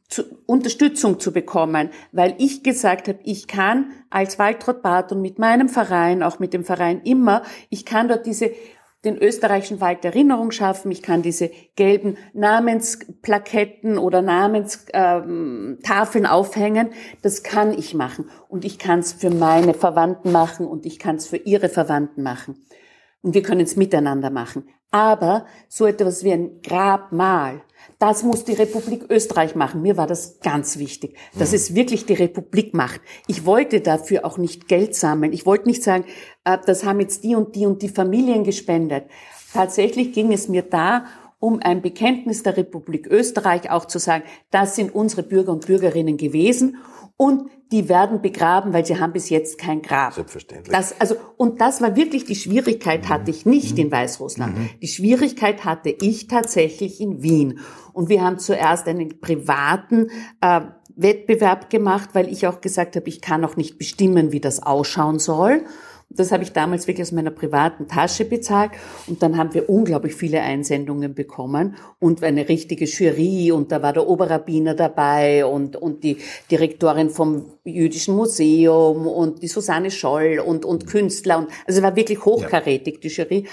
zu, 0.08 0.24
Unterstützung 0.46 1.18
zu 1.18 1.32
bekommen, 1.32 1.90
weil 2.12 2.34
ich 2.38 2.62
gesagt 2.62 3.08
habe, 3.08 3.18
ich 3.24 3.48
kann 3.48 3.92
als 4.10 4.38
Waltraud 4.38 4.82
Barton 4.82 5.20
mit 5.22 5.38
meinem 5.38 5.68
Verein, 5.68 6.22
auch 6.22 6.38
mit 6.38 6.52
dem 6.52 6.64
Verein 6.64 7.00
immer, 7.02 7.42
ich 7.70 7.84
kann 7.84 8.08
dort 8.08 8.26
diese 8.26 8.50
den 9.04 9.18
österreichischen 9.18 9.80
Wald 9.80 10.04
Erinnerung 10.04 10.50
schaffen. 10.50 10.90
Ich 10.90 11.02
kann 11.02 11.22
diese 11.22 11.50
gelben 11.76 12.16
Namensplaketten 12.32 13.98
oder 13.98 14.22
Namenstafeln 14.22 16.26
aufhängen. 16.26 16.90
Das 17.22 17.42
kann 17.42 17.72
ich 17.72 17.94
machen. 17.94 18.30
Und 18.48 18.64
ich 18.64 18.78
kann 18.78 19.00
es 19.00 19.12
für 19.12 19.30
meine 19.30 19.74
Verwandten 19.74 20.32
machen 20.32 20.66
und 20.66 20.86
ich 20.86 20.98
kann 20.98 21.16
es 21.16 21.26
für 21.26 21.36
ihre 21.36 21.68
Verwandten 21.68 22.22
machen. 22.22 22.66
Und 23.22 23.34
wir 23.34 23.42
können 23.42 23.62
es 23.62 23.76
miteinander 23.76 24.30
machen. 24.30 24.68
Aber 24.90 25.46
so 25.68 25.86
etwas 25.86 26.22
wie 26.22 26.32
ein 26.32 26.60
Grabmal, 26.62 27.62
das 27.98 28.22
muss 28.22 28.44
die 28.44 28.52
Republik 28.52 29.10
Österreich 29.10 29.54
machen. 29.54 29.82
Mir 29.82 29.96
war 29.96 30.06
das 30.06 30.40
ganz 30.40 30.78
wichtig, 30.78 31.16
dass 31.38 31.50
mhm. 31.50 31.56
es 31.56 31.74
wirklich 31.74 32.06
die 32.06 32.14
Republik 32.14 32.74
macht. 32.74 33.00
Ich 33.26 33.44
wollte 33.44 33.80
dafür 33.80 34.24
auch 34.24 34.38
nicht 34.38 34.68
Geld 34.68 34.94
sammeln. 34.94 35.32
Ich 35.32 35.46
wollte 35.46 35.66
nicht 35.66 35.82
sagen, 35.82 36.04
das 36.44 36.84
haben 36.84 37.00
jetzt 37.00 37.24
die 37.24 37.34
und 37.34 37.54
die 37.56 37.66
und 37.66 37.82
die 37.82 37.88
Familien 37.88 38.44
gespendet. 38.44 39.04
Tatsächlich 39.52 40.12
ging 40.12 40.32
es 40.32 40.48
mir 40.48 40.62
da 40.62 41.06
um 41.38 41.60
ein 41.62 41.82
Bekenntnis 41.82 42.42
der 42.42 42.56
Republik 42.56 43.06
Österreich 43.06 43.70
auch 43.70 43.84
zu 43.84 43.98
sagen, 43.98 44.24
das 44.50 44.76
sind 44.76 44.94
unsere 44.94 45.22
Bürger 45.22 45.52
und 45.52 45.66
Bürgerinnen 45.66 46.16
gewesen 46.16 46.78
und 47.16 47.50
die 47.70 47.88
werden 47.88 48.22
begraben, 48.22 48.72
weil 48.72 48.86
sie 48.86 48.98
haben 48.98 49.12
bis 49.12 49.30
jetzt 49.30 49.58
kein 49.58 49.82
Grab. 49.82 50.14
Selbstverständlich. 50.14 50.74
Das, 50.74 51.00
also, 51.00 51.16
und 51.36 51.60
das 51.60 51.80
war 51.80 51.96
wirklich 51.96 52.24
die 52.24 52.34
Schwierigkeit, 52.34 53.08
hatte 53.08 53.30
ich 53.30 53.46
nicht 53.46 53.72
mhm. 53.72 53.84
in 53.84 53.92
Weißrussland. 53.92 54.58
Mhm. 54.58 54.70
Die 54.80 54.88
Schwierigkeit 54.88 55.64
hatte 55.64 55.90
ich 55.90 56.28
tatsächlich 56.28 57.00
in 57.00 57.22
Wien. 57.22 57.60
Und 57.92 58.08
wir 58.08 58.22
haben 58.22 58.38
zuerst 58.38 58.86
einen 58.86 59.20
privaten 59.20 60.08
äh, 60.40 60.62
Wettbewerb 60.96 61.70
gemacht, 61.70 62.10
weil 62.12 62.28
ich 62.28 62.46
auch 62.46 62.60
gesagt 62.60 62.96
habe, 62.96 63.08
ich 63.08 63.20
kann 63.20 63.44
auch 63.44 63.56
nicht 63.56 63.78
bestimmen, 63.78 64.32
wie 64.32 64.40
das 64.40 64.62
ausschauen 64.62 65.18
soll. 65.18 65.64
Das 66.10 66.30
habe 66.30 66.44
ich 66.44 66.52
damals 66.52 66.86
wirklich 66.86 67.02
aus 67.02 67.12
meiner 67.12 67.30
privaten 67.30 67.88
Tasche 67.88 68.24
bezahlt. 68.24 68.70
Und 69.06 69.22
dann 69.22 69.36
haben 69.36 69.52
wir 69.52 69.68
unglaublich 69.68 70.14
viele 70.14 70.40
Einsendungen 70.40 71.14
bekommen 71.14 71.76
und 71.98 72.22
eine 72.22 72.48
richtige 72.48 72.84
Jury. 72.84 73.50
Und 73.50 73.72
da 73.72 73.82
war 73.82 73.92
der 73.92 74.06
Oberrabbiner 74.06 74.74
dabei 74.74 75.44
und, 75.44 75.76
und 75.76 76.04
die 76.04 76.18
Direktorin 76.50 77.10
vom 77.10 77.46
Jüdischen 77.64 78.14
Museum 78.14 79.06
und 79.06 79.42
die 79.42 79.48
Susanne 79.48 79.90
Scholl 79.90 80.38
und, 80.44 80.64
und 80.64 80.86
Künstler. 80.86 81.38
Und, 81.38 81.48
also 81.66 81.78
es 81.78 81.82
war 81.82 81.96
wirklich 81.96 82.24
hochkarätig, 82.24 83.00
die 83.00 83.08
Jury. 83.08 83.46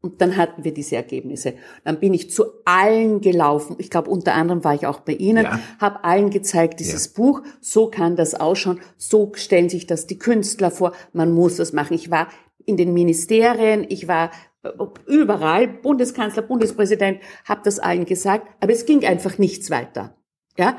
Und 0.00 0.20
dann 0.20 0.36
hatten 0.36 0.62
wir 0.62 0.72
diese 0.72 0.94
Ergebnisse. 0.94 1.54
Dann 1.82 1.98
bin 1.98 2.14
ich 2.14 2.30
zu 2.30 2.44
allen 2.64 3.20
gelaufen. 3.20 3.76
Ich 3.78 3.90
glaube, 3.90 4.10
unter 4.10 4.34
anderem 4.34 4.62
war 4.62 4.74
ich 4.74 4.86
auch 4.86 5.00
bei 5.00 5.14
Ihnen, 5.14 5.44
ja. 5.44 5.58
habe 5.80 6.04
allen 6.04 6.30
gezeigt, 6.30 6.78
dieses 6.78 7.06
ja. 7.06 7.12
Buch, 7.16 7.42
so 7.60 7.90
kann 7.90 8.14
das 8.14 8.34
ausschauen, 8.34 8.80
so 8.96 9.32
stellen 9.34 9.68
sich 9.68 9.86
das 9.86 10.06
die 10.06 10.18
Künstler 10.18 10.70
vor, 10.70 10.92
man 11.12 11.32
muss 11.32 11.56
das 11.56 11.72
machen. 11.72 11.94
Ich 11.94 12.12
war 12.12 12.28
in 12.64 12.76
den 12.76 12.92
Ministerien, 12.92 13.84
ich 13.88 14.06
war 14.06 14.30
äh, 14.62 14.70
überall, 15.06 15.66
Bundeskanzler, 15.66 16.42
Bundespräsident, 16.42 17.20
habe 17.44 17.62
das 17.64 17.80
allen 17.80 18.04
gesagt, 18.04 18.46
aber 18.60 18.72
es 18.72 18.86
ging 18.86 19.04
einfach 19.04 19.38
nichts 19.38 19.68
weiter. 19.68 20.14
Ja, 20.56 20.76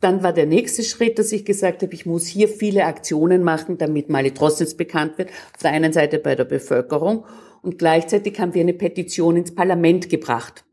dann 0.00 0.22
war 0.22 0.32
der 0.32 0.46
nächste 0.46 0.82
Schritt, 0.82 1.18
dass 1.18 1.30
ich 1.32 1.44
gesagt 1.44 1.82
habe, 1.82 1.94
ich 1.94 2.06
muss 2.06 2.26
hier 2.26 2.48
viele 2.48 2.84
Aktionen 2.84 3.42
machen, 3.42 3.78
damit 3.78 4.08
Mali 4.08 4.32
Drossens 4.32 4.76
bekannt 4.76 5.18
wird. 5.18 5.30
Auf 5.54 5.62
der 5.62 5.72
einen 5.72 5.92
Seite 5.92 6.18
bei 6.18 6.34
der 6.34 6.44
Bevölkerung 6.44 7.24
und 7.62 7.78
gleichzeitig 7.78 8.40
haben 8.40 8.54
wir 8.54 8.62
eine 8.62 8.72
Petition 8.72 9.36
ins 9.36 9.54
Parlament 9.54 10.08
gebracht. 10.08 10.64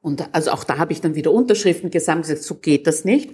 Und 0.00 0.34
also 0.34 0.50
auch 0.50 0.64
da 0.64 0.78
habe 0.78 0.92
ich 0.92 1.00
dann 1.00 1.14
wieder 1.14 1.32
Unterschriften 1.32 1.90
gesammelt, 1.90 2.26
gesagt, 2.26 2.42
so 2.42 2.56
geht 2.56 2.86
das 2.86 3.04
nicht. 3.04 3.30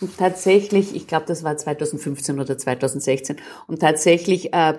Und 0.00 0.16
tatsächlich, 0.16 0.94
ich 0.94 1.06
glaube, 1.06 1.26
das 1.26 1.42
war 1.42 1.56
2015 1.56 2.38
oder 2.38 2.56
2016, 2.56 3.36
und 3.66 3.80
tatsächlich 3.80 4.54
äh, 4.54 4.74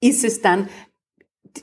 ist 0.00 0.24
es 0.24 0.42
dann, 0.42 0.68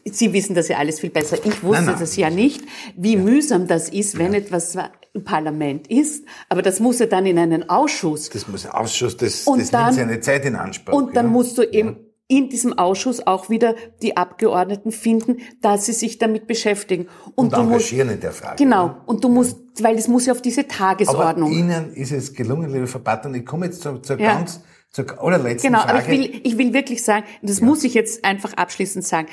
Sie 0.05 0.31
wissen 0.33 0.55
das 0.55 0.67
ja 0.67 0.77
alles 0.77 0.99
viel 0.99 1.09
besser, 1.09 1.37
ich 1.43 1.63
wusste 1.63 1.83
nein, 1.83 1.85
nein. 1.85 1.95
das 1.99 2.15
ja 2.15 2.29
nicht, 2.29 2.63
wie 2.95 3.15
ja. 3.15 3.19
mühsam 3.19 3.67
das 3.67 3.89
ist, 3.89 4.17
wenn 4.17 4.33
ja. 4.33 4.39
etwas 4.39 4.77
im 5.13 5.23
Parlament 5.23 5.87
ist, 5.87 6.25
aber 6.47 6.61
das 6.61 6.79
muss 6.79 6.99
ja 6.99 7.05
dann 7.05 7.25
in 7.25 7.37
einen 7.37 7.69
Ausschuss. 7.69 8.29
Das 8.29 8.47
muss 8.47 8.65
ein 8.65 8.71
Ausschuss, 8.71 9.17
das, 9.17 9.43
und 9.45 9.59
das 9.59 9.71
dann, 9.71 9.85
nimmt 9.85 9.95
seine 9.95 10.19
Zeit 10.21 10.45
in 10.45 10.55
Anspruch. 10.55 10.93
Und 10.93 11.15
dann 11.15 11.25
ja. 11.25 11.31
musst 11.31 11.57
du 11.57 11.63
eben 11.63 11.97
in 12.31 12.47
diesem 12.47 12.77
Ausschuss 12.77 13.27
auch 13.27 13.49
wieder 13.49 13.75
die 14.01 14.15
Abgeordneten 14.15 14.93
finden, 14.93 15.39
dass 15.61 15.85
sie 15.85 15.91
sich 15.91 16.17
damit 16.17 16.47
beschäftigen. 16.47 17.07
Und, 17.35 17.53
und 17.53 17.59
engagieren 17.59 18.07
musst, 18.07 18.15
in 18.15 18.21
der 18.21 18.31
Frage. 18.31 18.55
Genau. 18.63 18.85
Ja. 18.85 19.03
Und 19.05 19.23
du 19.25 19.27
musst, 19.27 19.57
weil 19.81 19.97
es 19.97 20.07
muss 20.07 20.27
ja 20.27 20.31
auf 20.31 20.41
diese 20.41 20.65
Tagesordnung. 20.65 21.49
Aber 21.49 21.59
Ihnen 21.59 21.93
ist 21.93 22.13
es 22.13 22.33
gelungen, 22.33 22.71
liebe 22.71 22.87
Frau 22.87 22.99
Batten, 22.99 23.35
ich 23.35 23.45
komme 23.45 23.65
jetzt 23.65 23.81
zur, 23.81 24.01
zur 24.01 24.15
ganz 24.15 24.61
zur 24.91 25.21
allerletzten 25.23 25.71
genau, 25.71 25.83
Frage. 25.83 26.05
Genau, 26.05 26.13
aber 26.13 26.23
ich 26.23 26.33
will, 26.33 26.41
ich 26.43 26.57
will 26.57 26.73
wirklich 26.73 27.03
sagen, 27.03 27.25
das 27.41 27.59
ja. 27.59 27.65
muss 27.65 27.83
ich 27.83 27.93
jetzt 27.93 28.25
einfach 28.25 28.53
abschließend 28.53 29.05
sagen, 29.05 29.27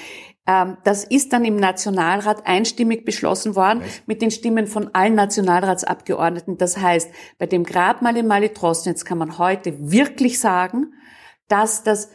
ähm, 0.46 0.78
das 0.84 1.04
ist 1.04 1.32
dann 1.32 1.44
im 1.44 1.56
Nationalrat 1.56 2.46
einstimmig 2.46 3.04
beschlossen 3.04 3.56
worden 3.56 3.82
Was? 3.82 4.02
mit 4.06 4.22
den 4.22 4.30
Stimmen 4.30 4.66
von 4.66 4.94
allen 4.94 5.14
Nationalratsabgeordneten. 5.14 6.58
Das 6.58 6.78
heißt, 6.78 7.10
bei 7.38 7.46
dem 7.46 7.64
Grabmal 7.64 8.16
in 8.16 8.26
Malitrosnitz 8.26 9.04
kann 9.04 9.18
man 9.18 9.38
heute 9.38 9.90
wirklich 9.90 10.40
sagen, 10.40 10.94
dass 11.48 11.82
das, 11.82 12.10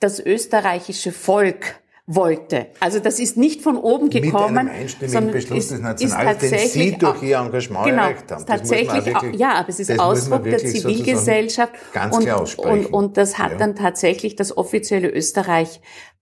das 0.00 0.18
österreichische 0.18 1.12
Volk 1.12 1.81
wollte. 2.06 2.66
Also 2.80 2.98
das 2.98 3.20
ist 3.20 3.36
nicht 3.36 3.62
von 3.62 3.76
oben 3.76 4.10
gekommen, 4.10 4.54
Mit 4.54 4.60
einem 4.60 4.68
einstimmigen 4.70 5.30
Beschluss 5.30 5.58
ist, 5.58 5.70
des 5.72 5.80
Nationalrats, 5.80 6.50
den 6.50 6.68
Sie 6.68 6.98
durch 6.98 7.22
Ihr 7.22 7.36
Engagement 7.38 7.86
genau, 7.86 8.02
erreicht 8.02 8.30
haben. 8.32 8.44
Tatsächlich, 8.44 9.06
wirklich, 9.06 9.40
ja, 9.40 9.54
aber 9.54 9.68
es 9.68 9.78
ist 9.78 9.98
Ausdruck 9.98 10.44
der 10.44 10.58
Zivilgesellschaft 10.58 11.72
ganz 11.92 12.16
und, 12.16 12.58
und, 12.58 12.86
und 12.86 13.16
das 13.16 13.38
hat 13.38 13.52
ja. 13.52 13.58
dann 13.58 13.76
tatsächlich 13.76 14.34
das 14.34 14.56
offizielle 14.56 15.08
Österreich 15.10 15.80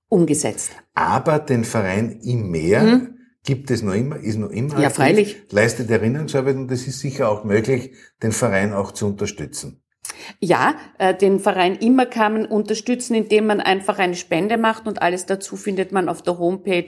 umgesetzt. 0.09 0.73
Aber 0.95 1.39
den 1.39 1.65
Verein 1.65 2.21
im 2.23 2.51
Meer 2.51 2.83
hm? 2.83 3.19
gibt 3.45 3.71
es 3.71 3.83
noch 3.83 3.95
immer, 3.95 4.19
ist 4.19 4.39
noch 4.39 4.51
immer 4.51 4.79
ja, 4.79 4.91
freilich. 4.91 5.43
leistet 5.51 5.91
Erinnerungsarbeit 5.91 6.57
und 6.57 6.71
es 6.71 6.87
ist 6.87 7.01
sicher 7.01 7.31
auch 7.31 7.45
möglich, 7.45 7.93
den 8.23 8.33
Verein 8.33 8.75
auch 8.75 8.93
zu 8.93 9.07
unterstützen. 9.07 9.83
Ja, 10.41 10.75
äh, 10.99 11.15
den 11.15 11.41
Verein 11.41 11.77
immer 11.77 12.07
kann 12.07 12.33
man 12.33 12.47
unterstützen, 12.47 13.15
indem 13.15 13.47
man 13.47 13.61
einfach 13.61 13.99
eine 13.99 14.15
Spende 14.15 14.59
macht 14.59 14.87
und 14.87 15.03
alles 15.03 15.27
dazu 15.27 15.57
findet 15.57 15.93
man 15.93 16.09
auf 16.09 16.23
der 16.23 16.39
Homepage 16.39 16.87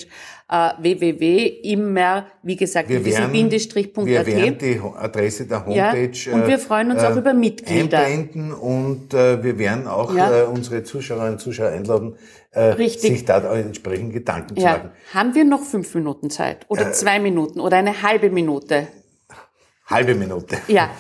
äh, 0.49 0.71
www.immer, 0.79 2.27
wie 2.43 2.57
gesagt, 2.57 2.89
wir 2.89 3.05
werden, 3.05 3.33
Bindestrich.at. 3.33 4.07
Wir 4.07 4.27
werden 4.27 4.59
die 4.59 4.81
Adresse 4.81 5.47
der 5.47 5.65
Homepage 5.67 6.11
ja, 6.13 6.35
und 6.35 6.47
wir 6.47 6.59
freuen 6.59 6.91
uns 6.91 7.03
äh, 7.03 7.07
auch 7.07 7.17
über 7.17 7.33
Mitglieder. 7.33 7.99
einblenden 7.99 8.53
und 8.53 9.15
äh, 9.15 9.43
wir 9.43 9.59
werden 9.59 9.87
auch 9.87 10.15
ja. 10.15 10.41
äh, 10.41 10.43
unsere 10.45 10.83
Zuschauerinnen 10.83 11.35
und 11.35 11.41
Zuschauer 11.41 11.71
einladen, 11.71 12.17
äh, 12.51 12.77
sich 12.89 13.25
da 13.25 13.39
entsprechend 13.55 14.13
Gedanken 14.13 14.57
ja. 14.57 14.63
zu 14.63 14.79
machen. 14.79 14.91
Haben 15.15 15.35
wir 15.35 15.45
noch 15.45 15.63
fünf 15.63 15.95
Minuten 15.95 16.31
Zeit 16.31 16.67
oder 16.69 16.89
äh, 16.89 16.93
zwei 16.93 17.19
Minuten 17.19 17.61
oder 17.61 17.79
eine 17.79 18.03
halbe 18.03 18.31
Minute? 18.31 18.89
Halbe 19.87 20.15
Minute. 20.15 20.59
Ja, 20.69 20.91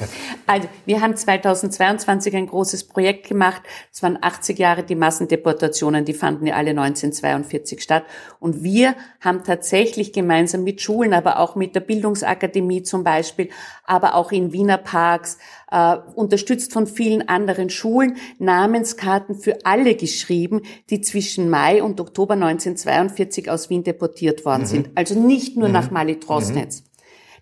also 0.47 0.69
wir 0.87 1.01
haben 1.01 1.17
2022 1.17 2.35
ein 2.35 2.49
großes 2.49 2.89
Projekt 2.89 3.29
gemacht. 3.29 3.63
Es 3.93 4.03
waren 4.03 4.19
80 4.21 4.59
Jahre 4.59 4.83
die 4.83 4.97
Massendeportationen, 4.97 6.05
die 6.05 6.15
fanden 6.15 6.47
ja 6.47 6.57
alle 6.57 6.71
1942 6.71 7.81
statt. 7.81 8.05
Und 8.41 8.65
wir 8.65 8.97
haben 9.21 9.45
tatsächlich 9.45 10.13
gemeinsam 10.13 10.65
mit 10.65 10.81
Schulen, 10.81 11.15
aber 11.15 11.39
auch 11.39 11.55
mit 11.55 11.77
der 11.77 11.81
Bildungsakademie 11.81 12.83
zum 12.83 13.05
Beispiel, 13.05 13.51
aber 13.85 14.17
auch 14.17 14.33
in 14.33 14.53
Wiener 14.53 14.79
Parks, 14.79 15.39
äh, 15.71 15.97
unterstützt 16.17 16.73
von 16.73 16.89
vielen 16.89 17.29
anderen 17.29 17.71
Schulen, 17.71 18.17
Namenskarten 18.39 19.37
für 19.37 19.65
alle 19.65 19.95
geschrieben, 19.95 20.63
die 20.91 21.01
zwischen 21.01 21.49
Mai 21.49 21.83
und 21.83 22.01
Oktober 22.01 22.35
1942 22.35 23.49
aus 23.49 23.71
Wien 23.71 23.85
deportiert 23.85 24.45
worden 24.45 24.63
mhm. 24.63 24.67
sind. 24.67 24.91
Also 24.97 25.19
nicht 25.19 25.57
nur 25.57 25.69
mhm. 25.69 25.75
nach 25.75 25.91
Mali 25.93 26.19
Trostnetz. 26.19 26.81
Mhm. 26.81 26.92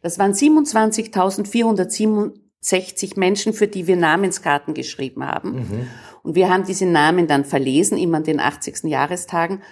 Das 0.02 0.18
waren 0.18 0.32
27.467 0.32 3.18
Menschen, 3.18 3.52
für 3.52 3.68
die 3.68 3.86
wir 3.86 3.96
Namenskarten 3.96 4.72
geschrieben 4.74 5.26
haben. 5.26 5.52
Mhm. 5.52 5.86
Und 6.22 6.34
wir 6.34 6.50
haben 6.50 6.64
diese 6.64 6.86
Namen 6.86 7.26
dann 7.26 7.44
verlesen, 7.44 7.98
immer 7.98 8.16
an 8.18 8.24
den 8.24 8.40
80. 8.40 8.84
Jahrestagen, 8.84 9.62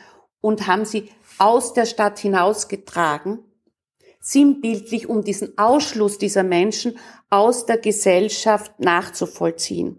und 0.41 0.67
haben 0.67 0.85
sie 0.85 1.11
aus 1.39 1.73
der 1.73 1.87
Stadt 1.87 2.19
hinausgetragen, 2.19 3.39
sinnbildlich, 4.21 5.09
um 5.09 5.25
diesen 5.25 5.57
Ausschluss 5.59 6.19
dieser 6.19 6.43
Menschen 6.43 6.99
aus 7.31 7.67
der 7.67 7.79
Gesellschaft 7.79 8.79
nachzuvollziehen. 8.79 9.99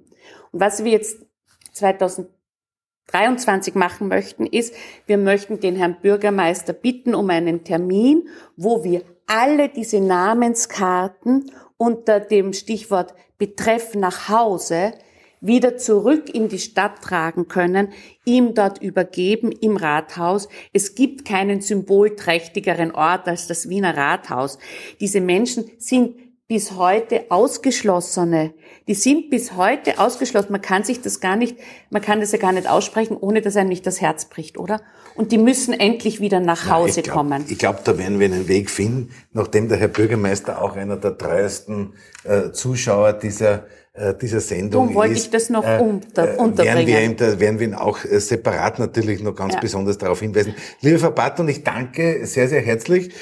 Und 0.51 0.59
was 0.59 0.83
wir 0.83 0.91
jetzt 0.91 1.25
2023 1.73 3.75
machen 3.75 4.07
möchten, 4.07 4.45
ist, 4.45 4.73
wir 5.05 5.17
möchten 5.17 5.59
den 5.59 5.75
Herrn 5.75 5.97
Bürgermeister 6.01 6.73
bitten 6.73 7.15
um 7.15 7.29
einen 7.29 7.63
Termin, 7.63 8.27
wo 8.55 8.83
wir 8.83 9.03
alle 9.29 9.69
diese 9.69 10.01
Namenskarten 10.01 11.51
unter 11.77 12.19
dem 12.19 12.51
Stichwort 12.51 13.13
Betreff 13.37 13.95
nach 13.95 14.27
Hause 14.27 14.93
wieder 15.39 15.77
zurück 15.77 16.33
in 16.33 16.49
die 16.49 16.59
Stadt 16.59 17.01
tragen 17.01 17.47
können, 17.47 17.89
ihm 18.25 18.55
dort 18.55 18.81
übergeben 18.81 19.51
im 19.51 19.77
Rathaus. 19.77 20.49
Es 20.73 20.95
gibt 20.95 21.25
keinen 21.25 21.61
symbolträchtigeren 21.61 22.91
Ort 22.91 23.27
als 23.27 23.47
das 23.47 23.69
Wiener 23.69 23.95
Rathaus. 23.95 24.57
Diese 24.99 25.21
Menschen 25.21 25.71
sind 25.77 26.15
bis 26.49 26.71
heute 26.71 27.25
ausgeschlossene. 27.29 28.55
Die 28.87 28.95
sind 28.95 29.29
bis 29.29 29.55
heute 29.55 29.99
ausgeschlossen. 29.99 30.51
Man 30.51 30.63
kann 30.63 30.83
sich 30.83 30.99
das 30.99 31.19
gar 31.19 31.35
nicht, 31.35 31.55
man 31.91 32.01
kann 32.01 32.21
das 32.21 32.31
ja 32.31 32.39
gar 32.39 32.51
nicht 32.51 32.67
aussprechen, 32.67 33.15
ohne 33.15 33.41
dass 33.41 33.55
einem 33.55 33.69
nicht 33.69 33.85
das 33.85 34.01
Herz 34.01 34.25
bricht, 34.25 34.57
oder? 34.57 34.81
Und 35.15 35.31
die 35.31 35.37
müssen 35.37 35.73
endlich 35.73 36.21
wieder 36.21 36.39
nach 36.39 36.67
Hause 36.67 36.93
ja, 36.93 36.97
ich 36.97 37.03
glaub, 37.03 37.17
kommen. 37.17 37.45
Ich 37.47 37.59
glaube, 37.59 37.81
da 37.83 37.99
werden 37.99 38.19
wir 38.19 38.25
einen 38.25 38.47
Weg 38.47 38.71
finden, 38.71 39.11
nachdem 39.31 39.69
der 39.69 39.77
Herr 39.77 39.89
Bürgermeister 39.89 40.59
auch 40.59 40.75
einer 40.75 40.97
der 40.97 41.19
treuesten 41.19 41.93
äh, 42.23 42.51
Zuschauer 42.51 43.13
dieser 43.13 43.67
äh, 43.99 44.13
dieser 44.15 44.39
Sendung 44.39 44.71
Darum 44.71 44.95
wollte 44.95 45.13
ist, 45.15 45.25
ich 45.25 45.29
das 45.29 45.49
noch 45.49 45.65
äh, 45.65 45.79
unter, 45.79 46.35
äh, 46.35 46.37
unterbringen. 46.37 46.87
Werden 46.87 46.87
wir, 46.87 47.03
ihm 47.03 47.17
da, 47.17 47.39
werden 47.39 47.59
wir 47.59 47.67
ihn 47.67 47.73
auch 47.73 48.05
äh, 48.05 48.19
separat 48.21 48.79
natürlich 48.79 49.21
noch 49.21 49.35
ganz 49.35 49.55
ja. 49.55 49.59
besonders 49.59 49.97
darauf 49.97 50.21
hinweisen. 50.21 50.55
Liebe 50.79 50.99
Frau 50.99 51.11
Barton, 51.11 51.49
ich 51.49 51.65
danke 51.65 52.25
sehr, 52.25 52.47
sehr 52.47 52.61
herzlich. 52.61 53.13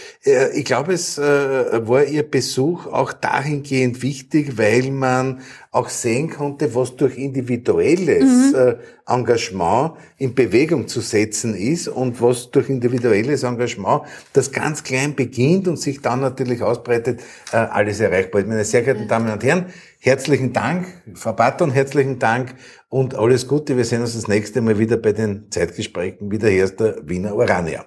Ich 0.53 0.65
glaube, 0.65 0.93
es 0.93 1.17
war 1.17 2.03
Ihr 2.03 2.29
Besuch 2.29 2.85
auch 2.85 3.13
dahingehend 3.13 4.01
wichtig, 4.03 4.57
weil 4.57 4.91
man 4.91 5.41
auch 5.71 5.89
sehen 5.89 6.29
konnte, 6.29 6.73
was 6.75 6.95
durch 6.95 7.17
individuelles 7.17 8.53
mhm. 8.53 8.75
Engagement 9.07 9.93
in 10.17 10.33
Bewegung 10.33 10.87
zu 10.87 11.01
setzen 11.01 11.55
ist 11.55 11.87
und 11.87 12.21
was 12.21 12.51
durch 12.51 12.69
individuelles 12.69 13.43
Engagement, 13.43 14.03
das 14.33 14.51
ganz 14.51 14.83
klein 14.83 15.15
beginnt 15.15 15.67
und 15.67 15.77
sich 15.77 16.01
dann 16.01 16.21
natürlich 16.21 16.61
ausbreitet, 16.61 17.21
alles 17.51 17.99
erreichbar 17.99 18.41
ist. 18.41 18.47
Meine 18.47 18.65
sehr 18.65 18.81
geehrten 18.81 19.07
Damen 19.07 19.31
und 19.31 19.43
Herren, 19.43 19.67
Herzlichen 19.99 20.53
Dank, 20.53 20.87
Frau 21.15 21.33
Patton, 21.33 21.71
herzlichen 21.71 22.19
Dank 22.19 22.55
und 22.87 23.15
alles 23.15 23.47
Gute. 23.47 23.75
Wir 23.75 23.83
sehen 23.83 24.01
uns 24.01 24.13
das 24.13 24.27
nächste 24.27 24.61
Mal 24.61 24.77
wieder 24.77 24.97
bei 24.97 25.11
den 25.11 25.51
Zeitgesprächen. 25.51 26.31
Wieder 26.31 26.51
ist 26.51 26.79
der 26.79 26.97
Wiener 27.03 27.35
Orania. 27.35 27.85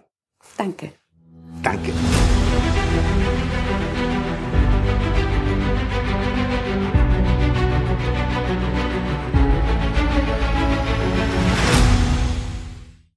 Danke. 0.57 0.93
Danke. 1.63 1.93